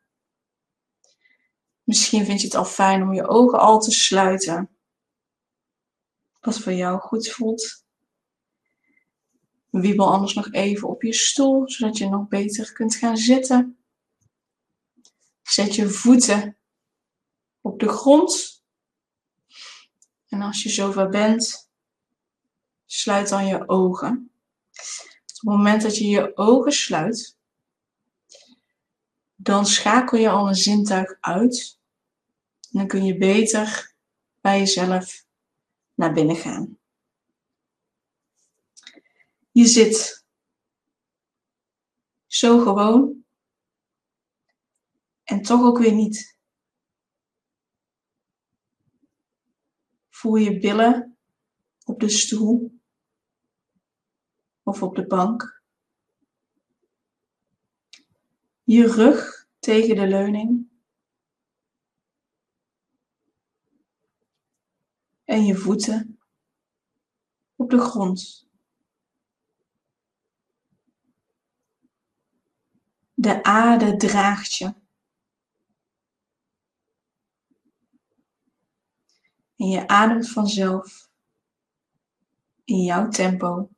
Misschien 1.82 2.24
vind 2.24 2.40
je 2.40 2.46
het 2.46 2.56
al 2.56 2.64
fijn 2.64 3.02
om 3.02 3.12
je 3.12 3.28
ogen 3.28 3.58
al 3.58 3.80
te 3.80 3.90
sluiten. 3.90 4.76
Wat 6.40 6.58
voor 6.58 6.72
jou 6.72 7.00
goed 7.00 7.28
voelt. 7.28 7.84
Wiebel 9.70 10.12
anders 10.12 10.34
nog 10.34 10.52
even 10.52 10.88
op 10.88 11.02
je 11.02 11.12
stoel, 11.12 11.70
zodat 11.70 11.98
je 11.98 12.08
nog 12.08 12.28
beter 12.28 12.72
kunt 12.72 12.94
gaan 12.94 13.16
zitten. 13.16 13.78
Zet 15.42 15.74
je 15.74 15.88
voeten 15.88 16.56
op 17.60 17.80
de 17.80 17.88
grond. 17.88 18.62
En 20.28 20.42
als 20.42 20.62
je 20.62 20.68
zover 20.68 21.08
bent, 21.08 21.70
sluit 22.86 23.28
dan 23.28 23.46
je 23.46 23.68
ogen. 23.68 24.30
Op 24.70 25.26
het 25.26 25.42
moment 25.42 25.82
dat 25.82 25.96
je 25.96 26.06
je 26.06 26.36
ogen 26.36 26.72
sluit, 26.72 27.35
dan 29.46 29.66
schakel 29.66 30.18
je 30.18 30.30
al 30.30 30.48
een 30.48 30.54
zintuig 30.54 31.16
uit. 31.20 31.78
En 32.70 32.78
dan 32.78 32.86
kun 32.86 33.04
je 33.04 33.16
beter 33.16 33.94
bij 34.40 34.58
jezelf 34.58 35.26
naar 35.94 36.12
binnen 36.12 36.36
gaan. 36.36 36.78
Je 39.50 39.66
zit 39.66 40.24
zo 42.26 42.58
gewoon 42.58 43.24
en 45.22 45.42
toch 45.42 45.62
ook 45.62 45.78
weer 45.78 45.94
niet. 45.94 46.38
Voel 50.08 50.36
je 50.36 50.58
billen 50.58 51.18
op 51.84 52.00
de 52.00 52.08
stoel 52.08 52.80
of 54.62 54.82
op 54.82 54.94
de 54.94 55.06
bank. 55.06 55.56
je 58.66 58.86
rug 58.86 59.35
tegen 59.66 59.96
de 59.96 60.06
leuning. 60.06 60.70
En 65.24 65.44
je 65.44 65.54
voeten 65.54 66.18
op 67.56 67.70
de 67.70 67.78
grond. 67.78 68.48
De 73.14 73.42
aarde 73.42 73.96
draagt 73.96 74.54
je. 74.54 74.74
En 79.56 79.68
je 79.68 79.88
ademt 79.88 80.28
vanzelf 80.28 81.10
in 82.64 82.82
jouw 82.82 83.08
tempo 83.08 83.70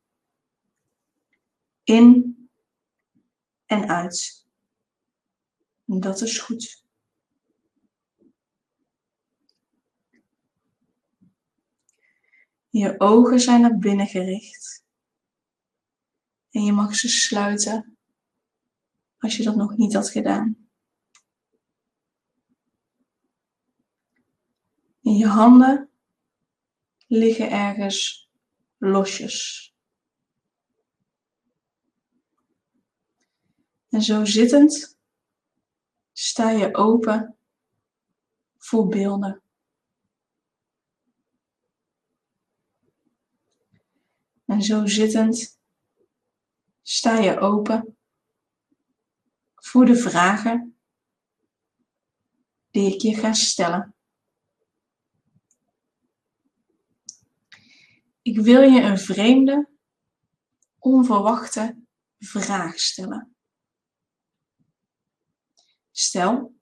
in 1.83 2.37
en 3.65 3.87
uit. 3.87 4.38
En 5.89 5.99
dat 5.99 6.21
is 6.21 6.39
goed. 6.39 6.83
Je 12.69 12.99
ogen 12.99 13.39
zijn 13.39 13.61
naar 13.61 13.77
binnen 13.77 14.07
gericht. 14.07 14.83
En 16.49 16.63
je 16.63 16.71
mag 16.71 16.95
ze 16.95 17.07
sluiten 17.07 17.97
als 19.17 19.37
je 19.37 19.43
dat 19.43 19.55
nog 19.55 19.77
niet 19.77 19.93
had 19.93 20.09
gedaan. 20.09 20.69
En 25.03 25.15
je 25.15 25.27
handen 25.27 25.89
liggen 27.07 27.51
ergens 27.51 28.29
losjes. 28.77 29.67
En 33.89 34.01
zo 34.01 34.25
zittend 34.25 34.98
sta 36.19 36.49
je 36.49 36.75
open 36.75 37.37
voor 38.57 38.87
beelden. 38.87 39.41
En 44.45 44.61
zo 44.61 44.85
zittend 44.85 45.59
sta 46.81 47.19
je 47.19 47.39
open 47.39 47.97
voor 49.55 49.85
de 49.85 49.95
vragen 49.95 50.77
die 52.71 52.93
ik 52.93 53.01
je 53.01 53.15
ga 53.15 53.33
stellen. 53.33 53.95
Ik 58.21 58.39
wil 58.39 58.61
je 58.61 58.81
een 58.81 58.99
vreemde, 58.99 59.69
onverwachte 60.79 61.83
vraag 62.19 62.79
stellen. 62.79 63.38
Stel, 65.99 66.55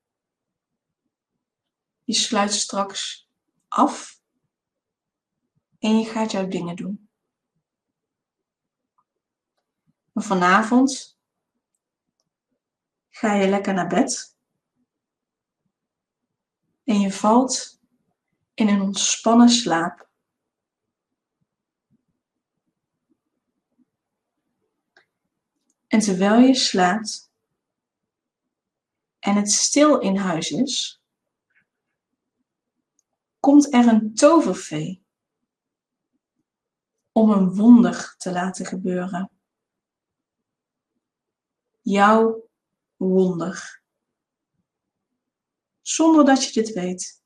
je 2.03 2.13
sluit 2.13 2.53
straks 2.53 3.29
af 3.67 4.21
en 5.79 5.99
je 5.99 6.05
gaat 6.05 6.31
jouw 6.31 6.47
dingen 6.47 6.75
doen. 6.75 7.09
vanavond 10.13 11.19
ga 13.09 13.33
je 13.33 13.47
lekker 13.47 13.73
naar 13.73 13.87
bed 13.87 14.37
en 16.83 16.99
je 16.99 17.11
valt 17.11 17.81
in 18.53 18.67
een 18.67 18.81
ontspannen 18.81 19.49
slaap. 19.49 20.09
En 25.87 25.99
terwijl 25.99 26.39
je 26.39 26.55
slaapt, 26.55 27.26
en 29.27 29.35
het 29.35 29.51
stil 29.51 29.99
in 29.99 30.15
huis 30.15 30.51
is, 30.51 31.01
komt 33.39 33.73
er 33.73 33.87
een 33.87 34.13
tovervee 34.13 35.05
om 37.11 37.29
een 37.29 37.55
wonder 37.55 38.15
te 38.17 38.31
laten 38.31 38.65
gebeuren. 38.65 39.29
Jouw 41.81 42.49
wonder. 42.95 43.83
Zonder 45.81 46.25
dat 46.25 46.43
je 46.43 46.61
dit 46.61 46.73
weet. 46.73 47.21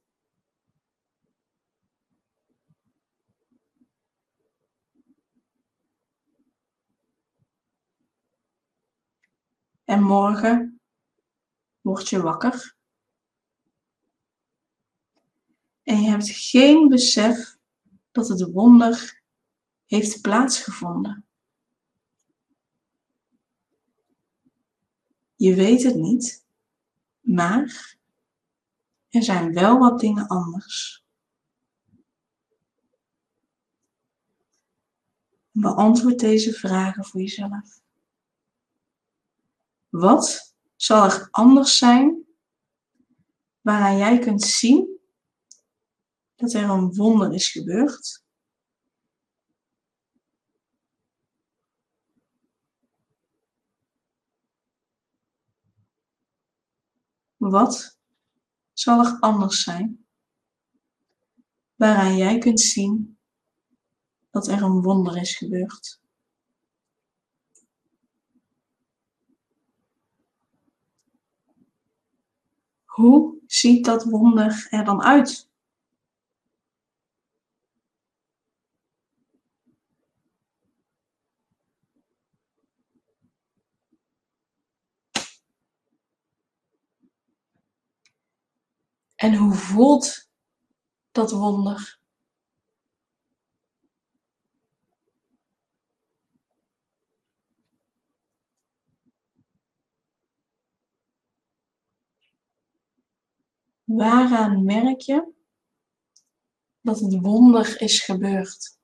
En 9.83 10.01
morgen 10.03 10.80
word 11.81 12.09
je 12.09 12.21
wakker. 12.21 12.75
En 15.83 16.01
je 16.01 16.09
hebt 16.09 16.29
geen 16.29 16.87
besef 16.87 17.57
dat 18.11 18.27
het 18.27 18.51
wonder 18.51 19.21
heeft 19.85 20.21
plaatsgevonden. 20.21 21.25
Je 25.35 25.55
weet 25.55 25.83
het 25.83 25.95
niet, 25.95 26.45
maar 27.19 27.97
er 29.09 29.23
zijn 29.23 29.53
wel 29.53 29.77
wat 29.77 29.99
dingen 29.99 30.27
anders. 30.27 31.05
Beantwoord 35.51 36.19
deze 36.19 36.53
vragen 36.53 37.05
voor 37.05 37.21
jezelf. 37.21 37.81
Wat 39.89 40.50
zal 40.81 41.03
er 41.03 41.27
anders 41.31 41.77
zijn 41.77 42.25
waaraan 43.61 43.97
jij 43.97 44.19
kunt 44.19 44.41
zien 44.41 44.99
dat 46.35 46.53
er 46.53 46.69
een 46.69 46.93
wonder 46.93 47.33
is 47.33 47.51
gebeurd. 47.51 48.23
Wat 57.37 57.99
zal 58.73 59.05
er 59.05 59.19
anders 59.19 59.63
zijn 59.63 60.05
waaraan 61.75 62.17
jij 62.17 62.37
kunt 62.37 62.59
zien 62.59 63.19
dat 64.29 64.47
er 64.47 64.61
een 64.61 64.81
wonder 64.81 65.17
is 65.17 65.37
gebeurd? 65.37 66.00
Hoe 72.91 73.37
ziet 73.47 73.85
dat 73.85 74.03
wonder 74.03 74.67
er 74.69 74.83
dan 74.85 75.01
uit? 75.01 75.49
En 89.15 89.35
hoe 89.35 89.53
voelt 89.53 90.29
dat 91.11 91.31
wonder? 91.31 92.00
Waaraan 103.95 104.63
merk 104.63 104.99
je 104.99 105.33
dat 106.81 106.99
het 106.99 107.21
wonder 107.21 107.81
is 107.81 108.03
gebeurd? 108.03 108.79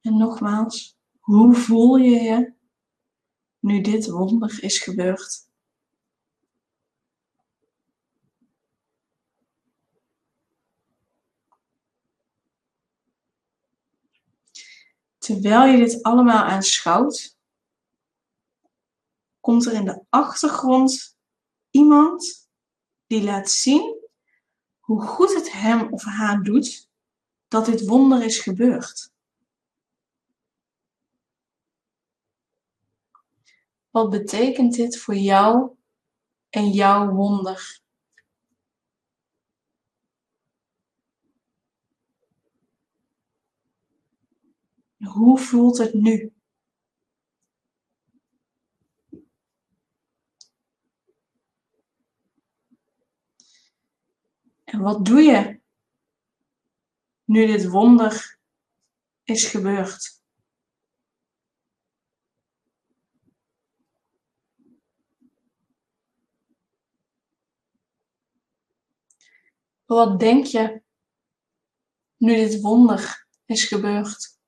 En 0.00 0.16
nogmaals, 0.16 0.98
hoe 1.18 1.54
voel 1.54 1.96
je 1.96 2.20
je 2.20 2.54
nu 3.58 3.80
dit 3.80 4.06
wonder 4.06 4.62
is 4.62 4.78
gebeurd? 4.78 5.51
Terwijl 15.22 15.64
je 15.64 15.84
dit 15.84 16.02
allemaal 16.02 16.44
aanschouwt, 16.44 17.38
komt 19.40 19.66
er 19.66 19.72
in 19.72 19.84
de 19.84 20.04
achtergrond 20.08 21.16
iemand 21.70 22.50
die 23.06 23.22
laat 23.22 23.50
zien 23.50 24.08
hoe 24.78 25.02
goed 25.02 25.34
het 25.34 25.52
hem 25.52 25.92
of 25.92 26.04
haar 26.04 26.42
doet 26.42 26.88
dat 27.48 27.66
dit 27.66 27.86
wonder 27.86 28.24
is 28.24 28.38
gebeurd. 28.38 29.12
Wat 33.90 34.10
betekent 34.10 34.74
dit 34.74 34.98
voor 34.98 35.16
jou 35.16 35.76
en 36.48 36.70
jouw 36.70 37.10
wonder? 37.10 37.81
Hoe 45.04 45.38
voelt 45.38 45.78
het 45.78 45.94
nu? 45.94 46.32
En 54.64 54.80
wat 54.80 55.04
doe 55.04 55.20
je 55.20 55.60
nu 57.24 57.46
dit 57.46 57.68
wonder 57.68 58.38
is 59.22 59.44
gebeurd? 59.44 60.20
Wat 69.84 70.20
denk 70.20 70.44
je 70.44 70.82
nu 72.16 72.34
dit 72.34 72.60
wonder 72.60 73.26
is 73.44 73.64
gebeurd? 73.64 74.40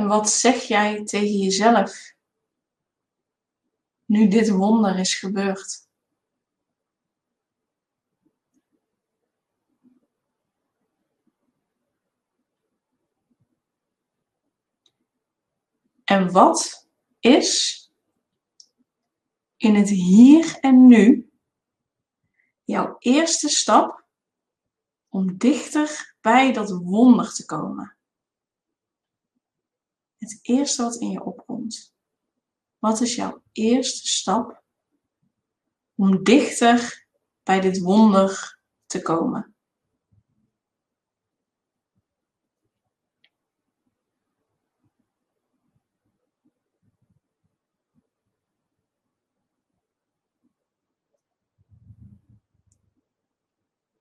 En 0.00 0.06
wat 0.06 0.30
zeg 0.30 0.62
jij 0.62 1.04
tegen 1.04 1.36
jezelf 1.38 2.14
nu 4.04 4.28
dit 4.28 4.48
wonder 4.50 4.98
is 4.98 5.14
gebeurd? 5.14 5.88
En 16.04 16.32
wat 16.32 16.88
is 17.18 17.78
in 19.56 19.74
het 19.74 19.88
hier 19.88 20.58
en 20.60 20.86
nu 20.86 21.30
jouw 22.64 22.96
eerste 22.98 23.48
stap 23.48 24.04
om 25.08 25.36
dichter 25.38 26.16
bij 26.20 26.52
dat 26.52 26.70
wonder 26.70 27.34
te 27.34 27.44
komen? 27.44 27.99
Het 30.20 30.38
eerste 30.42 30.82
wat 30.82 30.96
in 30.96 31.10
je 31.10 31.24
opkomt. 31.24 31.94
Wat 32.78 33.00
is 33.00 33.14
jouw 33.14 33.42
eerste 33.52 34.08
stap 34.08 34.62
om 35.94 36.24
dichter 36.24 37.06
bij 37.42 37.60
dit 37.60 37.78
wonder 37.78 38.60
te 38.86 39.02
komen? 39.02 39.54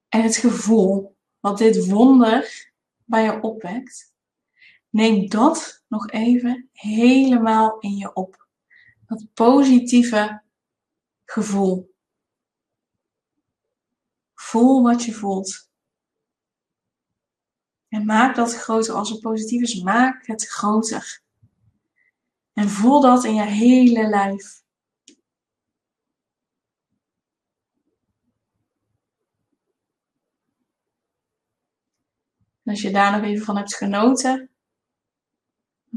En 0.09 0.21
het 0.21 0.35
gevoel 0.35 1.17
wat 1.39 1.57
dit 1.57 1.89
wonder 1.89 2.71
bij 3.05 3.23
je 3.23 3.41
opwekt, 3.41 4.13
neem 4.89 5.29
dat 5.29 5.83
nog 5.87 6.09
even 6.09 6.69
helemaal 6.71 7.79
in 7.79 7.95
je 7.95 8.13
op. 8.13 8.47
Dat 9.05 9.33
positieve 9.33 10.43
gevoel. 11.25 11.95
Voel 14.33 14.83
wat 14.83 15.03
je 15.03 15.13
voelt. 15.13 15.69
En 17.87 18.05
maak 18.05 18.35
dat 18.35 18.55
groter. 18.55 18.93
Als 18.93 19.09
het 19.09 19.19
positief 19.19 19.61
is, 19.61 19.81
maak 19.81 20.27
het 20.27 20.47
groter. 20.47 21.21
En 22.53 22.69
voel 22.69 23.01
dat 23.01 23.23
in 23.23 23.33
je 23.33 23.45
hele 23.45 24.07
lijf. 24.07 24.59
als 32.69 32.81
je 32.81 32.91
daar 32.91 33.11
nog 33.11 33.21
even 33.21 33.45
van 33.45 33.57
hebt 33.57 33.75
genoten, 33.75 34.49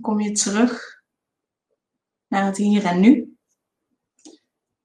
kom 0.03 0.21
je 0.21 0.33
terug 0.33 1.03
naar 2.27 2.45
het 2.45 2.57
hier 2.57 2.85
en 2.85 3.01
nu. 3.01 3.37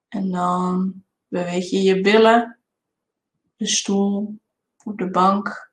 En 0.07 0.31
dan 0.31 1.03
beweeg 1.27 1.69
je 1.69 1.81
je 1.81 2.01
billen, 2.01 2.59
de 3.55 3.67
stoel 3.67 4.39
of 4.83 4.95
de 4.95 5.09
bank. 5.09 5.71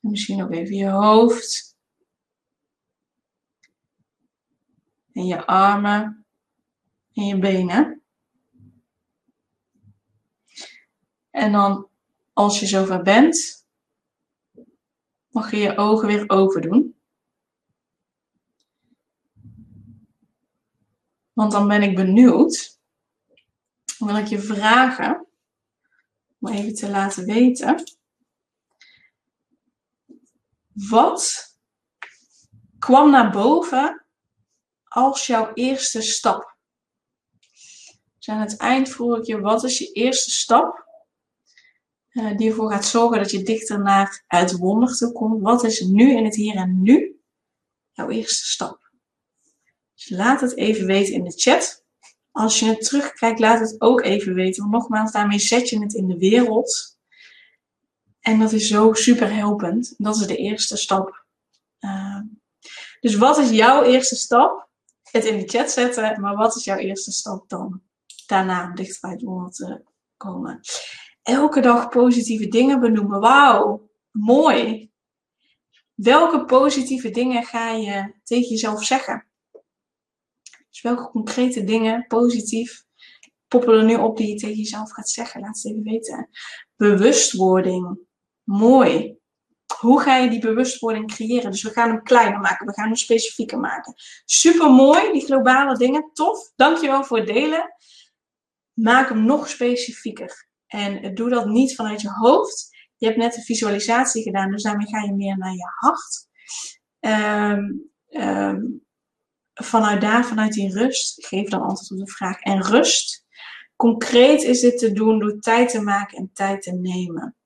En 0.00 0.10
misschien 0.10 0.42
ook 0.42 0.50
even 0.50 0.76
je 0.76 0.88
hoofd. 0.88 1.76
En 5.12 5.26
je 5.26 5.46
armen 5.46 6.26
en 7.12 7.26
je 7.26 7.38
benen. 7.38 8.02
En 11.30 11.52
dan, 11.52 11.88
als 12.32 12.60
je 12.60 12.66
zover 12.66 13.02
bent, 13.02 13.66
mag 15.28 15.50
je 15.50 15.56
je 15.56 15.76
ogen 15.76 16.06
weer 16.08 16.30
open 16.30 16.62
doen. 16.62 16.91
Want 21.42 21.54
dan 21.54 21.68
ben 21.68 21.82
ik 21.82 21.96
benieuwd. 21.96 22.80
Dan 23.98 24.08
wil 24.08 24.16
ik 24.16 24.26
je 24.26 24.40
vragen 24.40 25.26
om 26.40 26.48
even 26.48 26.74
te 26.74 26.90
laten 26.90 27.24
weten. 27.24 27.82
Wat 30.72 31.50
kwam 32.78 33.10
naar 33.10 33.30
boven 33.30 34.06
als 34.84 35.26
jouw 35.26 35.52
eerste 35.54 36.02
stap? 36.02 36.56
Dus 38.16 38.28
aan 38.28 38.40
het 38.40 38.56
eind 38.56 38.88
vroeg 38.88 39.16
ik 39.16 39.24
je, 39.24 39.40
wat 39.40 39.64
is 39.64 39.78
je 39.78 39.92
eerste 39.92 40.30
stap 40.30 40.86
uh, 42.12 42.36
die 42.36 42.48
ervoor 42.48 42.70
gaat 42.70 42.86
zorgen 42.86 43.18
dat 43.18 43.30
je 43.30 43.42
dichter 43.42 43.80
naar 43.80 44.24
het 44.26 44.52
wonder 44.52 44.96
toe 44.96 45.12
komt. 45.12 45.42
Wat 45.42 45.64
is 45.64 45.80
nu 45.80 46.16
in 46.16 46.24
het 46.24 46.34
hier 46.34 46.56
en 46.56 46.82
nu 46.82 47.20
jouw 47.92 48.08
eerste 48.08 48.44
stap? 48.44 48.81
Dus 50.08 50.18
laat 50.18 50.40
het 50.40 50.56
even 50.56 50.86
weten 50.86 51.14
in 51.14 51.24
de 51.24 51.32
chat. 51.36 51.84
Als 52.30 52.58
je 52.58 52.66
het 52.66 52.84
terugkijkt, 52.84 53.40
laat 53.40 53.60
het 53.60 53.80
ook 53.80 54.02
even 54.02 54.34
weten. 54.34 54.62
Want 54.62 54.74
nogmaals, 54.74 55.12
daarmee 55.12 55.38
zet 55.38 55.68
je 55.68 55.80
het 55.80 55.94
in 55.94 56.06
de 56.06 56.18
wereld. 56.18 56.98
En 58.20 58.38
dat 58.38 58.52
is 58.52 58.68
zo 58.68 58.92
super 58.92 59.34
helpend. 59.34 59.94
Dat 59.98 60.16
is 60.16 60.26
de 60.26 60.36
eerste 60.36 60.76
stap. 60.76 61.24
Uh, 61.80 62.20
dus 63.00 63.14
wat 63.14 63.38
is 63.38 63.50
jouw 63.50 63.82
eerste 63.82 64.16
stap? 64.16 64.68
Het 65.10 65.24
in 65.24 65.38
de 65.38 65.48
chat 65.48 65.70
zetten. 65.70 66.20
Maar 66.20 66.36
wat 66.36 66.56
is 66.56 66.64
jouw 66.64 66.76
eerste 66.76 67.12
stap 67.12 67.48
dan? 67.48 67.82
Daarna 68.26 68.64
om 68.64 68.74
dichter 68.74 69.00
bij 69.00 69.10
het 69.10 69.22
wonder 69.22 69.52
te 69.52 69.82
komen 70.16 70.60
elke 71.22 71.60
dag 71.60 71.88
positieve 71.88 72.48
dingen 72.48 72.80
benoemen. 72.80 73.20
Wauw, 73.20 73.90
mooi. 74.10 74.90
Welke 75.94 76.44
positieve 76.44 77.10
dingen 77.10 77.44
ga 77.44 77.70
je 77.70 78.14
tegen 78.24 78.48
jezelf 78.48 78.84
zeggen? 78.84 79.26
Dus 80.72 80.82
welke 80.82 81.10
concrete 81.10 81.64
dingen, 81.64 82.06
positief, 82.06 82.84
poppen 83.48 83.74
er 83.74 83.84
nu 83.84 83.94
op 83.94 84.16
die 84.16 84.28
je 84.28 84.34
tegen 84.34 84.56
jezelf 84.56 84.92
gaat 84.92 85.08
zeggen? 85.08 85.40
Laat 85.40 85.56
het 85.56 85.66
even 85.66 85.82
weten. 85.82 86.28
Bewustwording. 86.76 87.98
Mooi. 88.42 89.16
Hoe 89.78 90.00
ga 90.00 90.16
je 90.16 90.30
die 90.30 90.40
bewustwording 90.40 91.06
creëren? 91.06 91.50
Dus 91.50 91.62
we 91.62 91.70
gaan 91.70 91.88
hem 91.88 92.02
kleiner 92.02 92.40
maken, 92.40 92.66
we 92.66 92.72
gaan 92.72 92.86
hem 92.86 92.96
specifieker 92.96 93.58
maken. 93.58 93.94
Super 94.24 94.70
mooi, 94.70 95.12
die 95.12 95.24
globale 95.24 95.76
dingen. 95.76 96.10
Tof. 96.12 96.52
Dankjewel 96.56 97.04
voor 97.04 97.16
het 97.16 97.26
delen. 97.26 97.74
Maak 98.72 99.08
hem 99.08 99.24
nog 99.24 99.48
specifieker. 99.48 100.48
En 100.66 101.14
doe 101.14 101.28
dat 101.30 101.46
niet 101.46 101.74
vanuit 101.74 102.00
je 102.00 102.10
hoofd. 102.10 102.70
Je 102.96 103.06
hebt 103.06 103.18
net 103.18 103.36
een 103.36 103.42
visualisatie 103.42 104.22
gedaan, 104.22 104.50
dus 104.50 104.62
daarmee 104.62 104.86
ga 104.86 105.02
je 105.02 105.12
meer 105.12 105.38
naar 105.38 105.52
je 105.52 105.70
hart. 105.78 106.30
Um, 107.00 107.90
vanuit 109.54 110.00
daar, 110.00 110.24
vanuit 110.24 110.52
die 110.52 110.72
rust, 110.72 111.26
geef 111.26 111.48
dan 111.48 111.62
antwoord 111.62 111.90
op 111.90 112.06
de 112.06 112.12
vraag. 112.12 112.40
En 112.40 112.62
rust, 112.62 113.26
concreet 113.76 114.42
is 114.42 114.60
dit 114.60 114.78
te 114.78 114.92
doen 114.92 115.18
door 115.18 115.38
tijd 115.38 115.70
te 115.70 115.80
maken 115.80 116.18
en 116.18 116.30
tijd 116.32 116.62
te 116.62 116.72
nemen. 116.72 117.36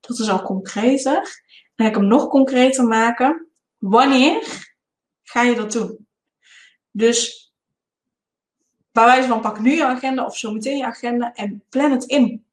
Dat 0.00 0.18
is 0.18 0.28
al 0.28 0.42
concreter. 0.42 1.14
Dan 1.74 1.86
ga 1.86 1.86
ik 1.86 1.94
hem 1.94 2.06
nog 2.06 2.28
concreter 2.28 2.84
maken. 2.84 3.46
Wanneer 3.78 4.66
ga 5.22 5.42
je 5.42 5.54
dat 5.54 5.72
doen? 5.72 6.06
Dus 6.90 7.52
bij 8.92 9.04
wijze 9.04 9.28
van 9.28 9.40
pak 9.40 9.60
nu 9.60 9.74
je 9.74 9.84
agenda 9.84 10.24
of 10.24 10.36
zo 10.36 10.52
meteen 10.52 10.76
je 10.76 10.84
agenda 10.84 11.34
en 11.34 11.64
plan 11.68 11.90
het 11.90 12.04
in 12.04 12.44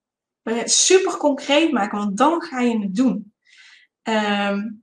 super 0.65 1.17
concreet 1.17 1.71
maken, 1.71 1.97
want 1.97 2.17
dan 2.17 2.41
ga 2.41 2.59
je 2.59 2.79
het 2.79 2.95
doen. 2.95 3.33
Um, 4.03 4.82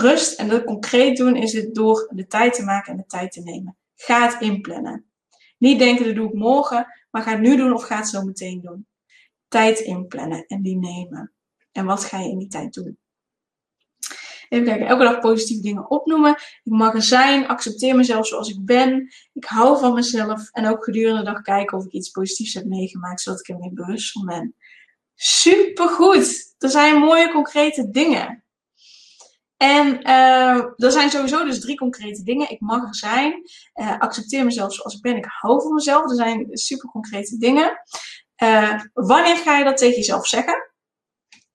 rust 0.00 0.38
en 0.38 0.48
dat 0.48 0.64
concreet 0.64 1.16
doen 1.16 1.36
is 1.36 1.52
het 1.52 1.74
door 1.74 2.10
de 2.14 2.26
tijd 2.26 2.54
te 2.54 2.64
maken 2.64 2.92
en 2.92 2.98
de 2.98 3.06
tijd 3.06 3.32
te 3.32 3.40
nemen. 3.40 3.76
Ga 3.94 4.28
het 4.28 4.40
inplannen. 4.40 5.06
Niet 5.58 5.78
denken, 5.78 6.04
dat 6.06 6.14
doe 6.14 6.28
ik 6.28 6.34
morgen, 6.34 6.86
maar 7.10 7.22
ga 7.22 7.30
het 7.30 7.40
nu 7.40 7.56
doen 7.56 7.72
of 7.72 7.82
ga 7.82 7.96
het 7.96 8.08
zo 8.08 8.22
meteen 8.22 8.60
doen. 8.60 8.86
Tijd 9.48 9.78
inplannen 9.78 10.46
en 10.46 10.62
die 10.62 10.76
nemen. 10.76 11.32
En 11.72 11.84
wat 11.84 12.04
ga 12.04 12.18
je 12.18 12.30
in 12.30 12.38
die 12.38 12.48
tijd 12.48 12.74
doen? 12.74 12.98
Even 14.48 14.66
kijken, 14.66 14.86
elke 14.86 15.04
dag 15.04 15.20
positieve 15.20 15.62
dingen 15.62 15.90
opnoemen. 15.90 16.30
Ik 16.62 16.72
mag 16.72 16.94
er 16.94 17.02
zijn, 17.02 17.46
accepteer 17.46 17.96
mezelf 17.96 18.26
zoals 18.26 18.50
ik 18.50 18.64
ben. 18.64 19.12
Ik 19.32 19.44
hou 19.44 19.78
van 19.78 19.94
mezelf. 19.94 20.50
En 20.50 20.66
ook 20.66 20.84
gedurende 20.84 21.18
de 21.18 21.30
dag 21.30 21.42
kijken 21.42 21.78
of 21.78 21.84
ik 21.84 21.92
iets 21.92 22.10
positiefs 22.10 22.54
heb 22.54 22.64
meegemaakt, 22.64 23.20
zodat 23.20 23.40
ik 23.40 23.48
er 23.48 23.58
meer 23.58 23.72
bewust 23.72 24.12
van 24.12 24.26
ben. 24.26 24.54
Supergoed! 25.14 26.54
Er 26.58 26.70
zijn 26.70 26.98
mooie 26.98 27.32
concrete 27.32 27.90
dingen. 27.90 28.44
En 29.58 30.08
uh, 30.08 30.56
er 30.76 30.92
zijn 30.92 31.10
sowieso 31.10 31.44
dus 31.44 31.60
drie 31.60 31.76
concrete 31.76 32.22
dingen. 32.22 32.50
Ik 32.50 32.60
mag 32.60 32.82
er 32.82 32.94
zijn. 32.94 33.42
Uh, 33.74 33.98
accepteer 33.98 34.44
mezelf 34.44 34.74
zoals 34.74 34.94
ik 34.94 35.02
ben. 35.02 35.16
Ik 35.16 35.26
hou 35.28 35.62
van 35.62 35.74
mezelf. 35.74 36.10
Er 36.10 36.16
zijn 36.16 36.48
super 36.52 36.88
concrete 36.88 37.38
dingen. 37.38 37.82
Uh, 38.42 38.82
wanneer 38.92 39.36
ga 39.36 39.58
je 39.58 39.64
dat 39.64 39.76
tegen 39.76 39.96
jezelf 39.96 40.26
zeggen? 40.26 40.70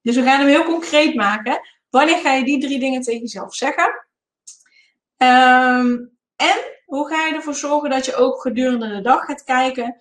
Dus 0.01 0.15
we 0.15 0.23
gaan 0.23 0.39
hem 0.39 0.47
heel 0.47 0.63
concreet 0.63 1.15
maken. 1.15 1.59
Wanneer 1.89 2.17
ga 2.17 2.33
je 2.33 2.43
die 2.43 2.59
drie 2.59 2.79
dingen 2.79 3.01
tegen 3.01 3.21
jezelf 3.21 3.55
zeggen? 3.55 4.07
Um, 5.17 6.17
en 6.35 6.57
hoe 6.85 7.07
ga 7.07 7.25
je 7.25 7.35
ervoor 7.35 7.55
zorgen 7.55 7.89
dat 7.89 8.05
je 8.05 8.15
ook 8.15 8.41
gedurende 8.41 8.87
de 8.87 9.01
dag 9.01 9.25
gaat 9.25 9.43
kijken 9.43 9.95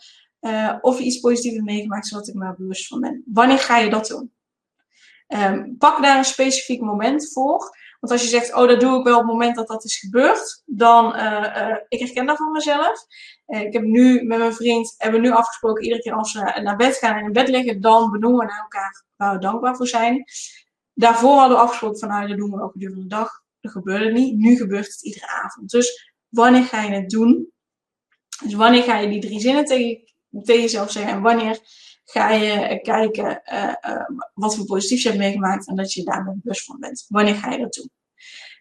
of 0.80 0.98
je 0.98 1.04
iets 1.04 1.20
positiefs 1.20 1.54
hebt 1.54 1.66
meegemaakt, 1.66 2.06
zodat 2.06 2.28
ik 2.28 2.34
me 2.34 2.54
bewust 2.56 2.86
van 2.86 3.00
ben? 3.00 3.22
Wanneer 3.26 3.58
ga 3.58 3.78
je 3.78 3.90
dat 3.90 4.06
doen? 4.06 4.32
Um, 5.28 5.76
pak 5.78 6.02
daar 6.02 6.18
een 6.18 6.24
specifiek 6.24 6.80
moment 6.80 7.32
voor. 7.32 7.76
Want 8.02 8.14
als 8.14 8.22
je 8.22 8.28
zegt, 8.28 8.54
oh, 8.54 8.68
dat 8.68 8.80
doe 8.80 8.98
ik 8.98 9.04
wel 9.04 9.14
op 9.14 9.22
het 9.22 9.32
moment 9.32 9.56
dat 9.56 9.66
dat 9.66 9.84
is 9.84 9.98
gebeurd, 9.98 10.62
dan, 10.66 11.16
uh, 11.16 11.76
ik 11.88 11.98
herken 11.98 12.26
dat 12.26 12.36
van 12.36 12.52
mezelf. 12.52 13.06
ik 13.46 13.72
heb 13.72 13.82
nu 13.82 14.24
met 14.24 14.38
mijn 14.38 14.54
vriend, 14.54 14.94
hebben 14.98 15.20
we 15.20 15.26
nu 15.26 15.32
afgesproken, 15.32 15.82
iedere 15.82 16.02
keer 16.02 16.12
als 16.12 16.32
we 16.32 16.60
naar 16.62 16.76
bed 16.76 16.96
gaan 16.96 17.16
en 17.16 17.24
in 17.24 17.32
bed 17.32 17.48
liggen, 17.48 17.80
dan 17.80 18.10
benoemen 18.10 18.38
we 18.38 18.46
naar 18.46 18.60
elkaar 18.60 19.04
waar 19.16 19.32
we 19.32 19.40
dankbaar 19.40 19.76
voor 19.76 19.86
zijn. 19.86 20.24
Daarvoor 20.94 21.38
hadden 21.38 21.56
we 21.56 21.62
afgesproken 21.62 21.98
van, 21.98 22.08
nou, 22.08 22.28
dat 22.28 22.36
doen 22.36 22.50
we 22.50 22.62
ook 22.62 22.72
gedurende 22.72 23.02
de 23.02 23.08
dag. 23.08 23.30
dat 23.60 23.72
gebeurde 23.72 24.12
niet. 24.12 24.36
Nu 24.36 24.56
gebeurt 24.56 24.86
het 24.86 25.02
iedere 25.02 25.28
avond. 25.28 25.70
Dus 25.70 26.14
wanneer 26.28 26.64
ga 26.64 26.82
je 26.82 26.92
het 26.92 27.10
doen? 27.10 27.52
Dus 28.44 28.54
wanneer 28.54 28.82
ga 28.82 28.98
je 28.98 29.08
die 29.08 29.20
drie 29.20 29.40
zinnen 29.40 29.64
tegen, 29.64 30.12
tegen 30.42 30.62
jezelf 30.62 30.90
zeggen? 30.90 31.12
En 31.12 31.22
wanneer 31.22 31.58
ga 32.04 32.30
je 32.30 32.80
kijken 32.80 33.42
uh, 33.52 33.74
wat 34.34 34.56
voor 34.56 34.64
positiefs 34.64 35.02
je 35.02 35.08
hebt 35.08 35.20
meegemaakt 35.20 35.68
en 35.68 35.76
dat 35.76 35.92
je 35.92 36.04
daar 36.04 36.24
bewust 36.24 36.64
van 36.64 36.80
bent? 36.80 37.04
Wanneer 37.08 37.34
ga 37.34 37.50
je 37.50 37.58
dat 37.58 37.72
doen? 37.74 37.90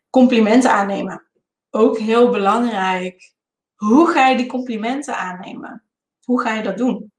Complimenten 0.10 0.72
aannemen. 0.72 1.28
Ook 1.70 1.98
heel 1.98 2.30
belangrijk. 2.30 3.34
Hoe 3.76 4.12
ga 4.12 4.28
je 4.28 4.38
die 4.38 4.46
complimenten 4.46 5.18
aannemen? 5.18 5.84
Hoe 6.24 6.42
ga 6.42 6.54
je 6.54 6.64
dat 6.64 6.78
doen? 6.78 7.12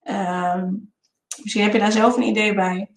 Ehm, 0.00 0.72
misschien 1.42 1.62
heb 1.62 1.72
je 1.72 1.78
daar 1.78 1.92
zelf 1.92 2.16
een 2.16 2.22
idee 2.22 2.54
bij. 2.54 2.90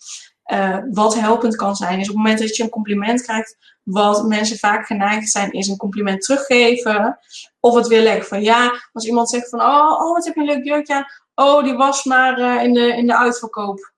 Uh, 0.51 0.79
wat 0.91 1.19
helpend 1.19 1.55
kan 1.55 1.75
zijn, 1.75 1.99
is 1.99 2.09
op 2.09 2.15
het 2.15 2.23
moment 2.23 2.39
dat 2.39 2.55
je 2.55 2.63
een 2.63 2.69
compliment 2.69 3.21
krijgt, 3.21 3.76
wat 3.89 4.27
mensen 4.27 4.57
vaak 4.57 4.85
geneigd 4.85 5.29
zijn, 5.29 5.51
is 5.51 5.67
een 5.67 5.77
compliment 5.77 6.21
teruggeven. 6.21 7.19
Of 7.59 7.75
het 7.75 7.88
weer 7.88 8.01
leggen 8.01 8.25
van 8.25 8.41
ja, 8.41 8.89
als 8.93 9.05
iemand 9.05 9.29
zegt 9.29 9.49
van 9.49 9.61
oh, 9.61 9.91
oh 9.91 10.13
wat 10.13 10.25
heb 10.25 10.35
je 10.35 10.39
een 10.39 10.47
leuk 10.47 10.63
jurkje 10.63 10.93
aan. 10.93 11.05
Oh, 11.35 11.63
die 11.63 11.73
was 11.73 12.03
maar 12.03 12.39
uh, 12.39 12.63
in, 12.63 12.73
de, 12.73 12.88
in 12.88 13.07
de 13.07 13.17
uitverkoop. 13.17 13.93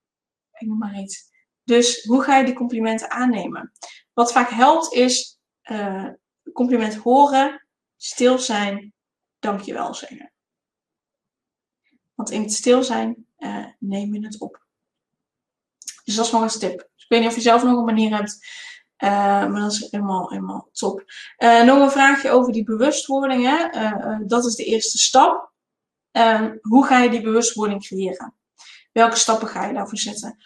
Ik 0.52 0.68
noem 0.68 0.78
maar 0.78 1.00
iets. 1.00 1.30
Dus 1.64 2.04
hoe 2.04 2.24
ga 2.24 2.38
je 2.38 2.46
die 2.46 2.54
complimenten 2.54 3.12
aannemen? 3.12 3.72
Wat 4.14 4.32
vaak 4.32 4.50
helpt 4.50 4.94
is 4.94 5.40
uh, 5.64 6.08
compliment 6.54 6.96
horen, 6.96 7.68
stil 7.98 8.40
zijn, 8.40 8.94
dankjewel 9.40 9.94
zeggen. 9.94 10.32
Want 12.16 12.32
in 12.32 12.42
het 12.42 12.54
stil 12.54 12.84
zijn 12.84 13.26
uh, 13.38 13.66
neem 13.80 14.14
je 14.14 14.26
het 14.26 14.40
op. 14.40 14.66
Dus 16.04 16.16
dat 16.16 16.26
is 16.26 16.32
nog 16.32 16.42
een 16.42 16.60
tip. 16.60 16.80
Ik 16.80 17.06
weet 17.08 17.20
niet 17.20 17.30
of 17.30 17.36
je 17.36 17.42
zelf 17.42 17.64
nog 17.64 17.78
een 17.78 17.86
manier 17.86 18.16
hebt. 18.16 18.38
Uh, 19.00 19.10
maar 19.48 19.62
dat 19.62 19.72
is 19.72 19.88
helemaal, 19.92 20.30
helemaal 20.30 20.70
top. 20.72 21.04
Uh, 21.38 21.64
nog 21.64 21.80
een 21.80 21.92
vraagje 21.92 22.32
over 22.32 22.54
die 22.54 22.64
bewustwording. 22.64 23.44
Hè? 23.44 23.74
Uh, 23.74 24.18
dat 24.28 24.46
is 24.46 24.56
de 24.56 24.64
eerste 24.64 24.98
stap. 24.98 25.52
Ehm, 26.12 26.58
hoe 26.62 26.86
ga 26.86 27.00
je 27.00 27.10
die 27.10 27.22
bewustwording 27.22 27.82
creëren? 27.82 28.34
Welke 28.92 29.16
stappen 29.16 29.48
ga 29.48 29.66
je 29.66 29.74
daarvoor 29.74 29.98
zetten? 29.98 30.38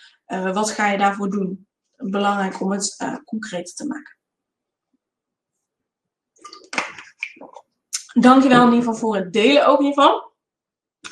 wat 0.54 0.72
ga 0.72 0.88
je 0.88 0.98
daarvoor 0.98 1.30
doen? 1.30 1.68
Belangrijk 1.98 2.62
om 2.62 2.72
het 2.72 3.22
concreet 3.26 3.76
te 3.76 3.88
maken. 3.88 4.18
Dankjewel 8.14 8.60
in 8.60 8.74
ieder 8.74 8.80
geval 8.80 8.96
voor 8.96 9.16
het 9.16 9.34
delen 9.34 9.68
ook 9.68 9.80
hiervan. 9.80 10.32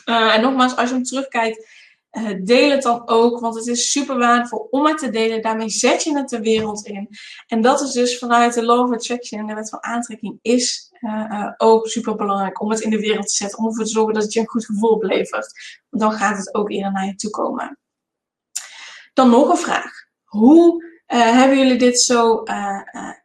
en 0.05 0.41
nogmaals, 0.41 0.75
als 0.75 0.89
je 0.89 0.95
hem 0.95 1.03
terugkijkt, 1.03 1.67
uh, 2.11 2.29
deel 2.43 2.71
het 2.71 2.81
dan 2.81 3.07
ook, 3.07 3.39
want 3.39 3.55
het 3.55 3.67
is 3.67 3.91
super 3.91 4.17
waardevol 4.17 4.67
om 4.69 4.85
het 4.85 4.97
te 4.97 5.09
delen. 5.09 5.41
Daarmee 5.41 5.69
zet 5.69 6.03
je 6.03 6.17
het 6.17 6.29
de 6.29 6.41
wereld 6.41 6.85
in. 6.85 7.09
En 7.47 7.61
dat 7.61 7.81
is 7.81 7.91
dus 7.91 8.17
vanuit 8.17 8.53
de 8.53 8.65
Law 8.65 8.87
of 8.87 8.93
Attraction 8.93 9.39
en 9.39 9.47
de 9.47 9.53
wet 9.53 9.69
van 9.69 9.83
aantrekking 9.83 10.39
is 10.41 10.91
uh, 10.99 11.25
uh, 11.29 11.51
ook 11.57 11.87
super 11.87 12.15
belangrijk 12.15 12.61
om 12.61 12.69
het 12.69 12.79
in 12.79 12.89
de 12.89 12.99
wereld 12.99 13.27
te 13.27 13.33
zetten. 13.33 13.57
Om 13.57 13.65
ervoor 13.65 13.83
te 13.83 13.91
zorgen 13.91 14.13
dat 14.13 14.23
het 14.23 14.33
je 14.33 14.39
een 14.39 14.47
goed 14.47 14.65
gevoel 14.65 14.89
oplevert. 14.89 15.79
Want 15.89 16.03
dan 16.03 16.11
gaat 16.11 16.37
het 16.37 16.55
ook 16.55 16.69
eerder 16.69 16.91
naar 16.91 17.05
je 17.05 17.15
toe 17.15 17.29
komen. 17.29 17.79
Dan 19.13 19.29
nog 19.29 19.49
een 19.49 19.57
vraag. 19.57 19.91
Hoe 20.23 20.85
hebben 21.05 21.57
jullie 21.57 21.77
dit 21.77 22.01
zo 22.01 22.43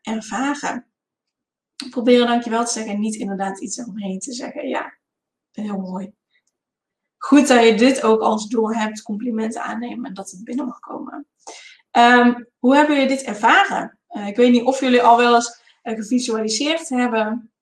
ervaren? 0.02 0.86
Proberen 1.90 2.26
dankjewel 2.26 2.64
te 2.64 2.72
zeggen 2.72 2.92
en 2.92 3.00
niet 3.00 3.14
inderdaad 3.14 3.60
iets 3.60 3.76
eromheen 3.76 4.18
te 4.18 4.32
zeggen. 4.32 4.68
Ja, 4.68 4.98
heel 5.52 5.78
mooi 5.78 6.14
goed 7.26 7.48
dat 7.48 7.64
je 7.64 7.74
dit 7.74 8.02
ook 8.02 8.20
als 8.20 8.48
doel 8.48 8.72
hebt, 8.72 9.02
complimenten 9.02 9.62
aannemen 9.62 10.04
en 10.04 10.14
dat 10.14 10.30
het 10.30 10.44
binnen 10.44 10.66
mag 10.66 10.78
komen. 10.78 11.26
Um, 11.92 12.48
hoe 12.58 12.76
hebben 12.76 12.94
jullie 12.94 13.16
dit 13.16 13.22
ervaren? 13.22 13.98
Uh, 14.10 14.26
ik 14.26 14.36
weet 14.36 14.50
niet 14.50 14.64
of 14.64 14.80
jullie 14.80 15.02
al 15.02 15.16
wel 15.16 15.34
eens 15.34 15.60
uh, 15.82 15.94
gevisualiseerd 15.94 16.88
hebben, 16.88 17.52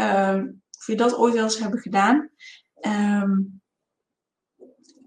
um, 0.00 0.62
of 0.78 0.86
je 0.86 0.96
dat 0.96 1.16
ooit 1.16 1.34
wel 1.34 1.42
eens 1.42 1.58
hebben 1.58 1.80
gedaan. 1.80 2.30
Um, 2.80 3.60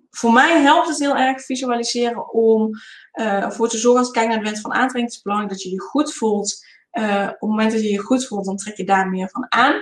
voor 0.09 0.33
mij 0.33 0.61
helpt 0.61 0.87
het 0.87 0.99
heel 0.99 1.15
erg 1.15 1.41
visualiseren 1.41 2.33
om 2.33 2.69
uh, 3.13 3.43
ervoor 3.43 3.69
te 3.69 3.77
zorgen, 3.77 3.99
als 3.99 4.07
ik 4.07 4.13
kijk 4.13 4.27
naar 4.27 4.37
de 4.37 4.49
wens 4.49 4.61
van 4.61 4.73
aantrekking, 4.73 5.07
is 5.07 5.13
het 5.13 5.23
belangrijk 5.23 5.53
dat 5.53 5.63
je 5.63 5.69
je 5.69 5.81
goed 5.81 6.13
voelt. 6.13 6.65
op 6.91 7.01
het 7.01 7.41
moment 7.41 7.71
dat 7.71 7.81
je 7.81 7.91
je 7.91 7.99
goed 7.99 8.27
voelt, 8.27 8.45
dan 8.45 8.57
trek 8.57 8.77
je 8.77 8.83
daar 8.83 9.09
meer 9.09 9.29
van 9.29 9.45
aan. 9.51 9.81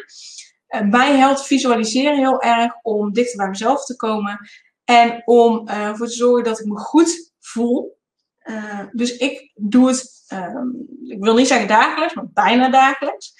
Mij 0.89 1.17
helpt 1.17 1.45
visualiseren 1.45 2.17
heel 2.17 2.41
erg 2.41 2.73
om 2.81 3.13
dichter 3.13 3.37
bij 3.37 3.49
mezelf 3.49 3.85
te 3.85 3.95
komen. 3.95 4.49
En 4.83 5.21
om 5.25 5.67
uh, 5.67 5.75
ervoor 5.75 6.07
te 6.07 6.13
zorgen 6.13 6.43
dat 6.43 6.59
ik 6.59 6.65
me 6.65 6.77
goed 6.77 7.33
voel. 7.39 7.97
Uh, 8.43 8.85
dus 8.91 9.17
ik 9.17 9.51
doe 9.55 9.87
het, 9.87 10.23
ehm, 10.27 10.67
ik 11.03 11.23
wil 11.23 11.35
niet 11.35 11.47
zeggen 11.47 11.67
dagelijks, 11.67 12.13
maar 12.13 12.29
bijna 12.33 12.69
dagelijks. 12.69 13.33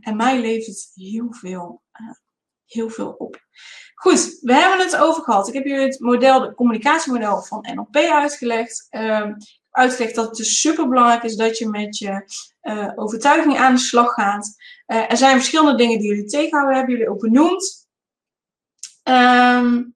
en 0.00 0.16
mij 0.16 0.40
levert 0.40 0.66
het 0.66 0.90
heel 0.94 1.26
veel, 1.32 1.82
heel 2.66 2.90
veel 2.90 3.08
op. 3.10 3.44
Goed, 3.94 4.38
we 4.40 4.54
hebben 4.54 4.86
het 4.86 4.96
over 4.96 5.22
gehad. 5.22 5.48
Ik 5.48 5.54
heb 5.54 5.64
jullie 5.64 5.84
het 5.84 6.00
model, 6.00 6.42
het 6.42 6.54
communicatiemodel 6.54 7.42
van 7.42 7.66
NLP 7.74 7.96
uitgelegd. 7.96 8.86
Ehm, 8.90 9.32
uitgelegd 9.76 10.14
dat 10.14 10.26
het 10.26 10.36
dus 10.36 10.60
super 10.60 10.88
belangrijk 10.88 11.22
is 11.22 11.36
dat 11.36 11.58
je 11.58 11.68
met 11.68 11.98
je 11.98 12.30
uh, 12.62 12.92
overtuiging 12.94 13.56
aan 13.56 13.74
de 13.74 13.80
slag 13.80 14.12
gaat. 14.12 14.54
Uh, 14.86 15.10
er 15.10 15.16
zijn 15.16 15.36
verschillende 15.36 15.74
dingen 15.74 15.98
die 15.98 16.08
jullie 16.08 16.26
tegenhouden, 16.26 16.76
hebben 16.76 16.94
jullie 16.94 17.10
ook 17.10 17.20
benoemd. 17.20 17.88
Um, 19.08 19.94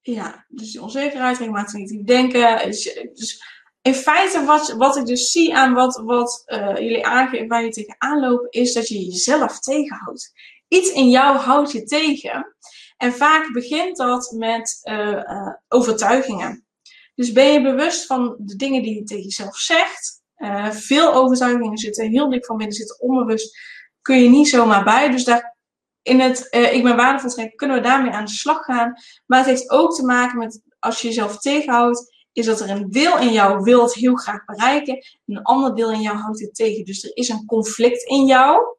ja, 0.00 0.44
dus 0.48 0.72
die 0.72 0.82
onzekerheid, 0.82 1.38
regelmatig 1.38 2.04
denken. 2.04 2.66
Dus, 2.66 2.98
dus, 3.14 3.42
in 3.82 3.94
feite, 3.94 4.44
wat, 4.44 4.72
wat 4.72 4.96
ik 4.96 5.06
dus 5.06 5.30
zie 5.30 5.54
aan 5.54 5.72
wat, 5.72 6.02
wat 6.04 6.42
uh, 6.46 6.76
jullie 6.76 7.06
aangeven, 7.06 7.48
waar 7.48 7.64
je 7.64 7.70
tegenaan 7.70 8.20
lopen, 8.20 8.50
is 8.50 8.72
dat 8.72 8.88
je 8.88 9.04
jezelf 9.04 9.60
tegenhoudt. 9.60 10.32
Iets 10.68 10.92
in 10.92 11.10
jou 11.10 11.36
houdt 11.36 11.72
je 11.72 11.84
tegen. 11.84 12.54
En 13.00 13.12
vaak 13.12 13.52
begint 13.52 13.96
dat 13.96 14.34
met 14.36 14.80
uh, 14.82 15.08
uh, 15.08 15.54
overtuigingen. 15.68 16.66
Dus 17.14 17.32
ben 17.32 17.52
je 17.52 17.62
bewust 17.62 18.06
van 18.06 18.36
de 18.38 18.56
dingen 18.56 18.82
die 18.82 18.94
je 18.94 19.04
tegen 19.04 19.24
jezelf 19.24 19.56
zegt. 19.56 20.22
Uh, 20.36 20.70
veel 20.70 21.12
overtuigingen 21.12 21.78
zitten 21.78 22.10
heel 22.10 22.30
dik 22.30 22.44
van 22.44 22.56
binnen, 22.56 22.76
zitten 22.76 23.00
onbewust. 23.00 23.58
Kun 24.02 24.22
je 24.22 24.28
niet 24.28 24.48
zomaar 24.48 24.84
bij. 24.84 25.10
Dus 25.10 25.24
daar 25.24 25.56
in 26.02 26.20
het 26.20 26.46
Ik 26.50 26.82
ben 26.82 26.96
waardevol 26.96 27.30
trekken 27.30 27.56
kunnen 27.56 27.76
we 27.76 27.82
daarmee 27.82 28.12
aan 28.12 28.24
de 28.24 28.30
slag 28.30 28.64
gaan. 28.64 28.94
Maar 29.26 29.38
het 29.38 29.48
heeft 29.48 29.70
ook 29.70 29.94
te 29.94 30.04
maken 30.04 30.38
met 30.38 30.62
als 30.78 31.00
je 31.00 31.08
jezelf 31.08 31.38
tegenhoudt. 31.38 32.18
Is 32.32 32.46
dat 32.46 32.60
er 32.60 32.70
een 32.70 32.90
deel 32.90 33.18
in 33.18 33.32
jou 33.32 33.62
wil 33.62 33.82
het 33.82 33.94
heel 33.94 34.14
graag 34.14 34.44
bereiken. 34.44 34.94
En 34.94 35.36
een 35.36 35.42
ander 35.42 35.74
deel 35.74 35.92
in 35.92 36.00
jou 36.00 36.16
houdt 36.16 36.40
het 36.40 36.54
tegen. 36.54 36.84
Dus 36.84 37.04
er 37.04 37.16
is 37.16 37.28
een 37.28 37.46
conflict 37.46 38.02
in 38.02 38.26
jou. 38.26 38.78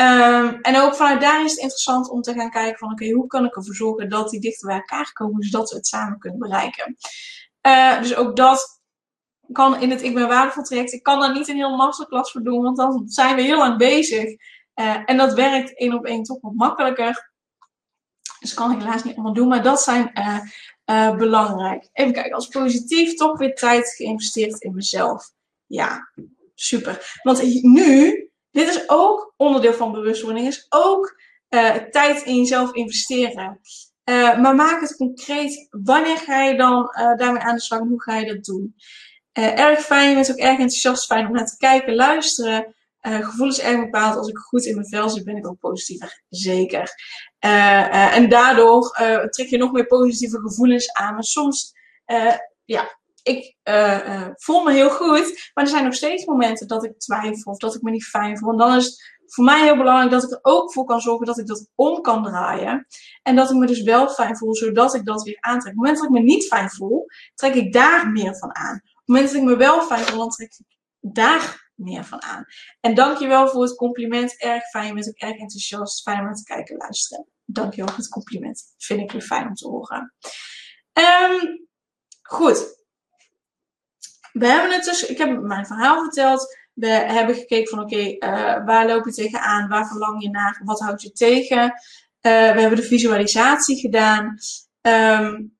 Um, 0.00 0.60
en 0.60 0.80
ook 0.80 0.94
vanuit 0.94 1.20
daar 1.20 1.44
is 1.44 1.50
het 1.50 1.60
interessant 1.60 2.08
om 2.10 2.22
te 2.22 2.32
gaan 2.32 2.50
kijken 2.50 2.78
van 2.78 2.92
oké, 2.92 3.10
hoe 3.10 3.26
kan 3.26 3.44
ik 3.44 3.56
ervoor 3.56 3.74
zorgen 3.74 4.08
dat 4.08 4.30
die 4.30 4.40
dichter 4.40 4.68
bij 4.68 4.76
elkaar 4.76 5.12
komen, 5.12 5.42
zodat 5.42 5.70
we 5.70 5.76
het 5.76 5.86
samen 5.86 6.18
kunnen 6.18 6.38
bereiken. 6.38 6.96
Uh, 7.66 8.00
dus 8.00 8.14
ook 8.14 8.36
dat 8.36 8.80
kan 9.52 9.80
in 9.80 9.90
het 9.90 10.02
Ik 10.02 10.14
ben 10.14 10.28
waardevol 10.28 10.62
traject. 10.62 10.92
Ik 10.92 11.02
kan 11.02 11.20
daar 11.20 11.32
niet 11.32 11.48
een 11.48 11.56
heel 11.56 11.76
masterclass 11.76 12.32
voor 12.32 12.42
doen, 12.42 12.62
want 12.62 12.76
dan 12.76 13.08
zijn 13.08 13.36
we 13.36 13.42
heel 13.42 13.58
lang 13.58 13.78
bezig. 13.78 14.24
Uh, 14.74 15.02
en 15.04 15.16
dat 15.16 15.32
werkt 15.32 15.78
één 15.78 15.94
op 15.94 16.04
één 16.04 16.22
toch 16.22 16.40
wat 16.40 16.54
makkelijker. 16.54 17.32
Dus 18.40 18.54
kan 18.54 18.72
ik 18.72 18.78
helaas 18.78 19.04
niet 19.04 19.14
allemaal 19.14 19.34
doen, 19.34 19.48
maar 19.48 19.62
dat 19.62 19.82
zijn 19.82 20.12
uh, 20.84 21.16
belangrijk. 21.16 21.88
Even 21.92 22.12
kijken, 22.12 22.32
als 22.32 22.48
positief 22.48 23.14
toch 23.14 23.38
weer 23.38 23.54
tijd 23.54 23.88
geïnvesteerd 23.88 24.60
in 24.60 24.74
mezelf. 24.74 25.30
Ja, 25.66 26.10
super. 26.54 27.18
Want 27.22 27.62
nu 27.62 28.27
dit 28.58 28.68
is 28.68 28.88
ook 28.88 29.34
onderdeel 29.36 29.72
van 29.72 29.92
bewustwording, 29.92 30.46
is 30.46 30.66
ook 30.68 31.20
uh, 31.48 31.74
tijd 31.74 32.22
in 32.22 32.36
jezelf 32.36 32.72
investeren. 32.72 33.60
Uh, 34.04 34.40
maar 34.40 34.54
maak 34.54 34.80
het 34.80 34.96
concreet. 34.96 35.66
Wanneer 35.70 36.16
ga 36.16 36.42
je 36.42 36.56
dan 36.56 36.82
uh, 36.82 37.16
daarmee 37.16 37.42
aan 37.42 37.54
de 37.54 37.60
slag? 37.60 37.78
Hoe 37.78 38.02
ga 38.02 38.16
je 38.16 38.34
dat 38.34 38.44
doen? 38.44 38.74
erg 39.32 39.80
fijn, 39.80 40.08
je 40.08 40.14
bent 40.14 40.30
ook 40.30 40.36
erg 40.36 40.50
enthousiast, 40.50 41.06
fijn 41.06 41.26
om 41.26 41.32
naar 41.32 41.46
te 41.46 41.56
kijken, 41.56 41.94
luisteren. 41.94 42.74
gevoel 43.00 43.48
is 43.48 43.60
erg 43.60 43.80
bepaald. 43.80 44.16
Als 44.16 44.28
ik 44.28 44.36
goed 44.38 44.64
in 44.64 44.74
mijn 44.74 44.88
vel 44.88 45.08
zit, 45.08 45.24
ben 45.24 45.36
ik 45.36 45.46
ook 45.46 45.58
positiever. 45.58 46.22
Zeker. 46.28 46.90
en 47.38 48.28
daardoor 48.28 48.90
trek 49.30 49.48
je 49.48 49.56
nog 49.56 49.72
meer 49.72 49.86
positieve 49.86 50.40
gevoelens 50.40 50.92
aan. 50.92 51.14
Maar 51.14 51.24
soms 51.24 51.72
ja, 52.64 52.97
ik 53.28 53.56
uh, 53.64 54.28
voel 54.34 54.62
me 54.62 54.72
heel 54.72 54.90
goed, 54.90 55.50
maar 55.54 55.64
er 55.64 55.70
zijn 55.70 55.84
nog 55.84 55.94
steeds 55.94 56.24
momenten 56.24 56.68
dat 56.68 56.84
ik 56.84 56.98
twijfel 56.98 57.52
of 57.52 57.58
dat 57.58 57.74
ik 57.74 57.82
me 57.82 57.90
niet 57.90 58.04
fijn 58.04 58.38
voel. 58.38 58.50
En 58.50 58.56
dan 58.56 58.76
is 58.76 58.84
het 58.84 59.16
voor 59.26 59.44
mij 59.44 59.62
heel 59.62 59.76
belangrijk 59.76 60.10
dat 60.10 60.22
ik 60.22 60.30
er 60.30 60.38
ook 60.42 60.72
voor 60.72 60.84
kan 60.84 61.00
zorgen 61.00 61.26
dat 61.26 61.38
ik 61.38 61.46
dat 61.46 61.68
om 61.74 62.00
kan 62.00 62.22
draaien. 62.22 62.86
En 63.22 63.36
dat 63.36 63.50
ik 63.50 63.56
me 63.56 63.66
dus 63.66 63.82
wel 63.82 64.08
fijn 64.08 64.36
voel, 64.36 64.54
zodat 64.54 64.94
ik 64.94 65.04
dat 65.04 65.22
weer 65.22 65.36
aantrek. 65.40 65.72
Op 65.72 65.78
het 65.78 65.86
moment 65.86 65.96
dat 65.96 66.06
ik 66.06 66.12
me 66.12 66.20
niet 66.20 66.46
fijn 66.46 66.70
voel, 66.70 67.06
trek 67.34 67.54
ik 67.54 67.72
daar 67.72 68.10
meer 68.10 68.36
van 68.36 68.56
aan. 68.56 68.74
Op 68.74 68.82
het 68.94 69.06
moment 69.06 69.26
dat 69.26 69.36
ik 69.36 69.42
me 69.42 69.56
wel 69.56 69.82
fijn 69.82 70.04
voel, 70.04 70.18
dan 70.18 70.30
trek 70.30 70.54
ik 70.58 70.66
daar 71.00 71.70
meer 71.74 72.04
van 72.04 72.22
aan. 72.22 72.44
En 72.80 72.94
dankjewel 72.94 73.48
voor 73.48 73.62
het 73.62 73.76
compliment. 73.76 74.40
Erg 74.40 74.62
fijn. 74.68 74.86
Je 74.86 74.94
bent 74.94 75.08
ook 75.08 75.16
erg 75.16 75.38
enthousiast. 75.38 76.02
Fijn 76.02 76.26
om 76.26 76.34
te 76.34 76.42
kijken 76.42 76.74
en 76.74 76.80
luisteren. 76.80 77.26
Dankjewel 77.44 77.88
voor 77.88 77.98
het 77.98 78.08
compliment. 78.08 78.74
Vind 78.76 79.00
ik 79.00 79.12
weer 79.12 79.22
fijn 79.22 79.46
om 79.46 79.54
te 79.54 79.68
horen. 79.68 80.14
Um, 80.92 81.68
goed 82.22 82.77
we 84.38 84.46
hebben 84.46 84.72
het 84.72 84.84
dus, 84.84 85.06
ik 85.06 85.18
heb 85.18 85.40
mijn 85.40 85.66
verhaal 85.66 86.02
verteld. 86.02 86.56
We 86.74 86.88
hebben 86.88 87.34
gekeken 87.34 87.68
van 87.68 87.80
oké, 87.80 87.96
eh, 87.96 88.64
waar 88.64 88.86
loop 88.86 89.04
je 89.04 89.12
tegenaan? 89.12 89.68
Waar 89.68 89.86
verlang 89.86 90.22
je 90.22 90.30
naar? 90.30 90.60
Wat 90.64 90.80
houdt 90.80 91.02
je 91.02 91.12
tegen? 91.12 91.62
Uh, 91.62 91.72
we 92.52 92.60
hebben 92.60 92.76
de 92.76 92.82
visualisatie 92.82 93.80
gedaan. 93.80 94.38
Um, 94.80 95.56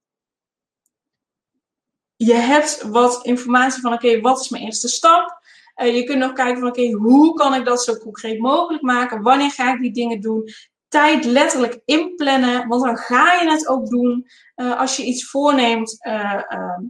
je 2.17 2.35
hebt 2.35 2.83
wat 2.83 3.25
informatie 3.25 3.81
van 3.81 3.93
oké, 3.93 4.21
wat 4.21 4.41
is 4.41 4.49
mijn 4.49 4.65
eerste 4.65 4.89
stap? 4.89 5.41
Uh, 5.77 5.95
je 5.95 6.05
kunt 6.05 6.19
nog 6.19 6.33
kijken 6.33 6.59
van 6.59 6.69
oké, 6.69 6.91
hoe 6.91 7.35
kan 7.35 7.55
ik 7.55 7.65
dat 7.65 7.83
zo 7.83 7.97
concreet 7.97 8.39
mogelijk 8.39 8.83
maken? 8.83 9.23
Wanneer 9.23 9.51
ga 9.51 9.75
ik 9.75 9.81
die 9.81 9.93
dingen 9.93 10.21
doen? 10.21 10.49
Tijd 10.89 11.25
letterlijk 11.25 11.81
inplannen, 11.85 12.69
want 12.69 12.85
dan 12.85 12.97
ga 12.97 13.33
je 13.33 13.51
het 13.51 13.69
ook 13.69 13.89
doen. 13.89 14.27
als 14.55 14.97
je 14.97 15.05
iets 15.05 15.31
voorneemt, 15.31 15.97
ehm, 16.01 16.83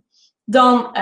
dan 0.44 0.97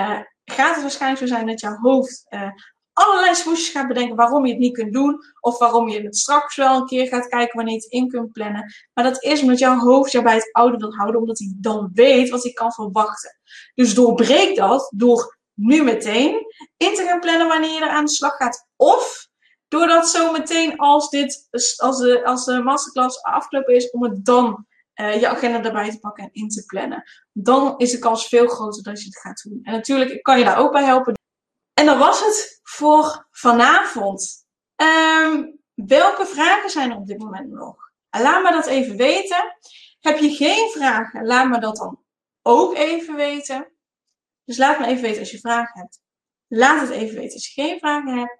gaat 0.51 0.73
het 0.73 0.81
waarschijnlijk 0.81 1.21
zo 1.21 1.27
zijn 1.27 1.47
dat 1.47 1.59
jouw 1.59 1.75
hoofd 1.75 2.25
uh, 2.29 2.49
allerlei 2.93 3.35
smoesjes 3.35 3.69
gaat 3.69 3.87
bedenken 3.87 4.15
waarom 4.15 4.45
je 4.45 4.51
het 4.51 4.61
niet 4.61 4.73
kunt 4.73 4.93
doen. 4.93 5.19
Of 5.39 5.57
waarom 5.57 5.89
je 5.89 6.01
het 6.01 6.17
straks 6.17 6.55
wel 6.55 6.75
een 6.75 6.85
keer 6.85 7.07
gaat 7.07 7.27
kijken 7.27 7.55
wanneer 7.55 7.73
je 7.73 7.79
het 7.79 7.91
in 7.91 8.07
kunt 8.07 8.31
plannen. 8.31 8.73
Maar 8.93 9.03
dat 9.03 9.23
is 9.23 9.41
omdat 9.41 9.59
jouw 9.59 9.77
hoofd 9.77 10.11
jou 10.11 10.23
bij 10.23 10.35
het 10.35 10.49
oude 10.51 10.77
wil 10.77 10.93
houden, 10.93 11.21
omdat 11.21 11.39
hij 11.39 11.53
dan 11.55 11.89
weet 11.93 12.29
wat 12.29 12.43
hij 12.43 12.51
kan 12.51 12.71
verwachten. 12.71 13.39
Dus 13.75 13.93
doorbreek 13.93 14.55
dat 14.55 14.91
door 14.95 15.37
nu 15.53 15.83
meteen 15.83 16.45
in 16.77 16.95
te 16.95 17.03
gaan 17.03 17.19
plannen 17.19 17.47
wanneer 17.47 17.73
je 17.73 17.81
er 17.81 17.89
aan 17.89 18.05
de 18.05 18.11
slag 18.11 18.35
gaat. 18.35 18.67
Of 18.75 19.27
doordat 19.67 20.09
zo 20.09 20.31
meteen 20.31 20.77
als, 20.77 21.09
dit, 21.09 21.47
als, 21.77 21.97
de, 21.97 22.25
als 22.25 22.45
de 22.45 22.61
masterclass 22.61 23.21
afgelopen 23.21 23.75
is, 23.75 23.89
om 23.89 24.03
het 24.03 24.25
dan 24.25 24.65
uh, 24.99 25.19
je 25.19 25.27
agenda 25.27 25.63
erbij 25.63 25.91
te 25.91 25.99
pakken 25.99 26.23
en 26.23 26.29
in 26.31 26.49
te 26.49 26.65
plannen. 26.65 27.03
Dan 27.31 27.77
is 27.77 27.91
de 27.91 27.99
kans 27.99 28.27
veel 28.27 28.47
groter 28.47 28.83
dat 28.83 28.99
je 29.01 29.05
het 29.05 29.19
gaat 29.19 29.43
doen. 29.43 29.59
En 29.63 29.71
natuurlijk 29.71 30.23
kan 30.23 30.39
je 30.39 30.45
daar 30.45 30.57
ook 30.57 30.71
bij 30.71 30.83
helpen. 30.83 31.13
En 31.73 31.85
dat 31.85 31.97
was 31.97 32.19
het 32.19 32.59
voor 32.63 33.27
vanavond. 33.31 34.45
Um, 34.75 35.59
welke 35.73 36.25
vragen 36.25 36.69
zijn 36.69 36.91
er 36.91 36.97
op 36.97 37.07
dit 37.07 37.19
moment 37.19 37.49
nog? 37.49 37.75
Laat 38.09 38.43
me 38.43 38.51
dat 38.51 38.65
even 38.65 38.97
weten. 38.97 39.57
Heb 39.99 40.17
je 40.17 40.29
geen 40.29 40.69
vragen? 40.69 41.25
Laat 41.25 41.49
me 41.49 41.59
dat 41.59 41.75
dan 41.75 42.03
ook 42.41 42.75
even 42.75 43.15
weten. 43.15 43.71
Dus 44.43 44.57
laat 44.57 44.79
me 44.79 44.85
even 44.85 45.01
weten 45.01 45.19
als 45.19 45.31
je 45.31 45.39
vragen 45.39 45.79
hebt. 45.79 45.99
Laat 46.47 46.81
het 46.81 46.89
even 46.89 47.15
weten 47.15 47.33
als 47.33 47.53
je 47.53 47.61
geen 47.61 47.79
vragen 47.79 48.17
hebt. 48.17 48.39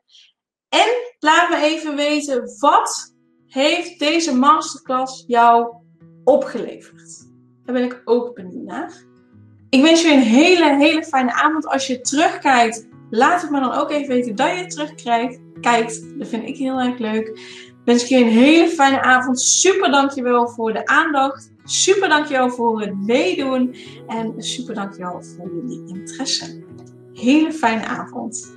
En 0.69 0.88
laat 1.19 1.49
me 1.49 1.55
even 1.55 1.95
weten 1.95 2.57
wat 2.59 3.15
heeft 3.47 3.99
deze 3.99 4.35
masterclass 4.35 5.23
jou 5.27 5.86
opgeleverd? 6.27 7.27
Daar 7.65 7.75
ben 7.75 7.83
ik 7.83 8.01
ook 8.05 8.35
benieuwd 8.35 8.63
naar. 8.63 8.93
Ik 9.69 9.81
wens 9.81 10.01
je 10.01 10.13
een 10.13 10.19
hele, 10.19 10.75
hele 10.75 11.03
fijne 11.03 11.33
avond. 11.33 11.67
Als 11.67 11.87
je 11.87 12.01
terugkijkt, 12.01 12.87
laat 13.09 13.41
het 13.41 13.51
me 13.51 13.59
dan 13.59 13.73
ook 13.73 13.91
even 13.91 14.07
weten 14.07 14.35
dat 14.35 14.57
je 14.57 14.65
terugkijkt. 14.65 15.39
Kijkt, 15.61 16.19
dat 16.19 16.27
vind 16.27 16.47
ik 16.47 16.57
heel 16.57 16.79
erg 16.79 16.97
leuk. 16.97 17.39
Wens 17.85 18.03
ik 18.03 18.09
je 18.09 18.17
een 18.17 18.31
hele 18.31 18.67
fijne 18.67 19.01
avond. 19.01 19.39
Super 19.41 19.91
dankjewel 19.91 20.47
voor 20.47 20.73
de 20.73 20.85
aandacht. 20.85 21.51
Super 21.63 22.09
dankjewel 22.09 22.49
voor 22.49 22.81
het 22.81 22.97
meedoen. 22.97 23.75
En 24.07 24.33
super 24.37 24.75
dankjewel 24.75 25.23
voor 25.23 25.51
jullie 25.53 25.83
interesse. 25.87 26.63
Hele 27.13 27.51
fijne 27.51 27.85
avond. 27.85 28.56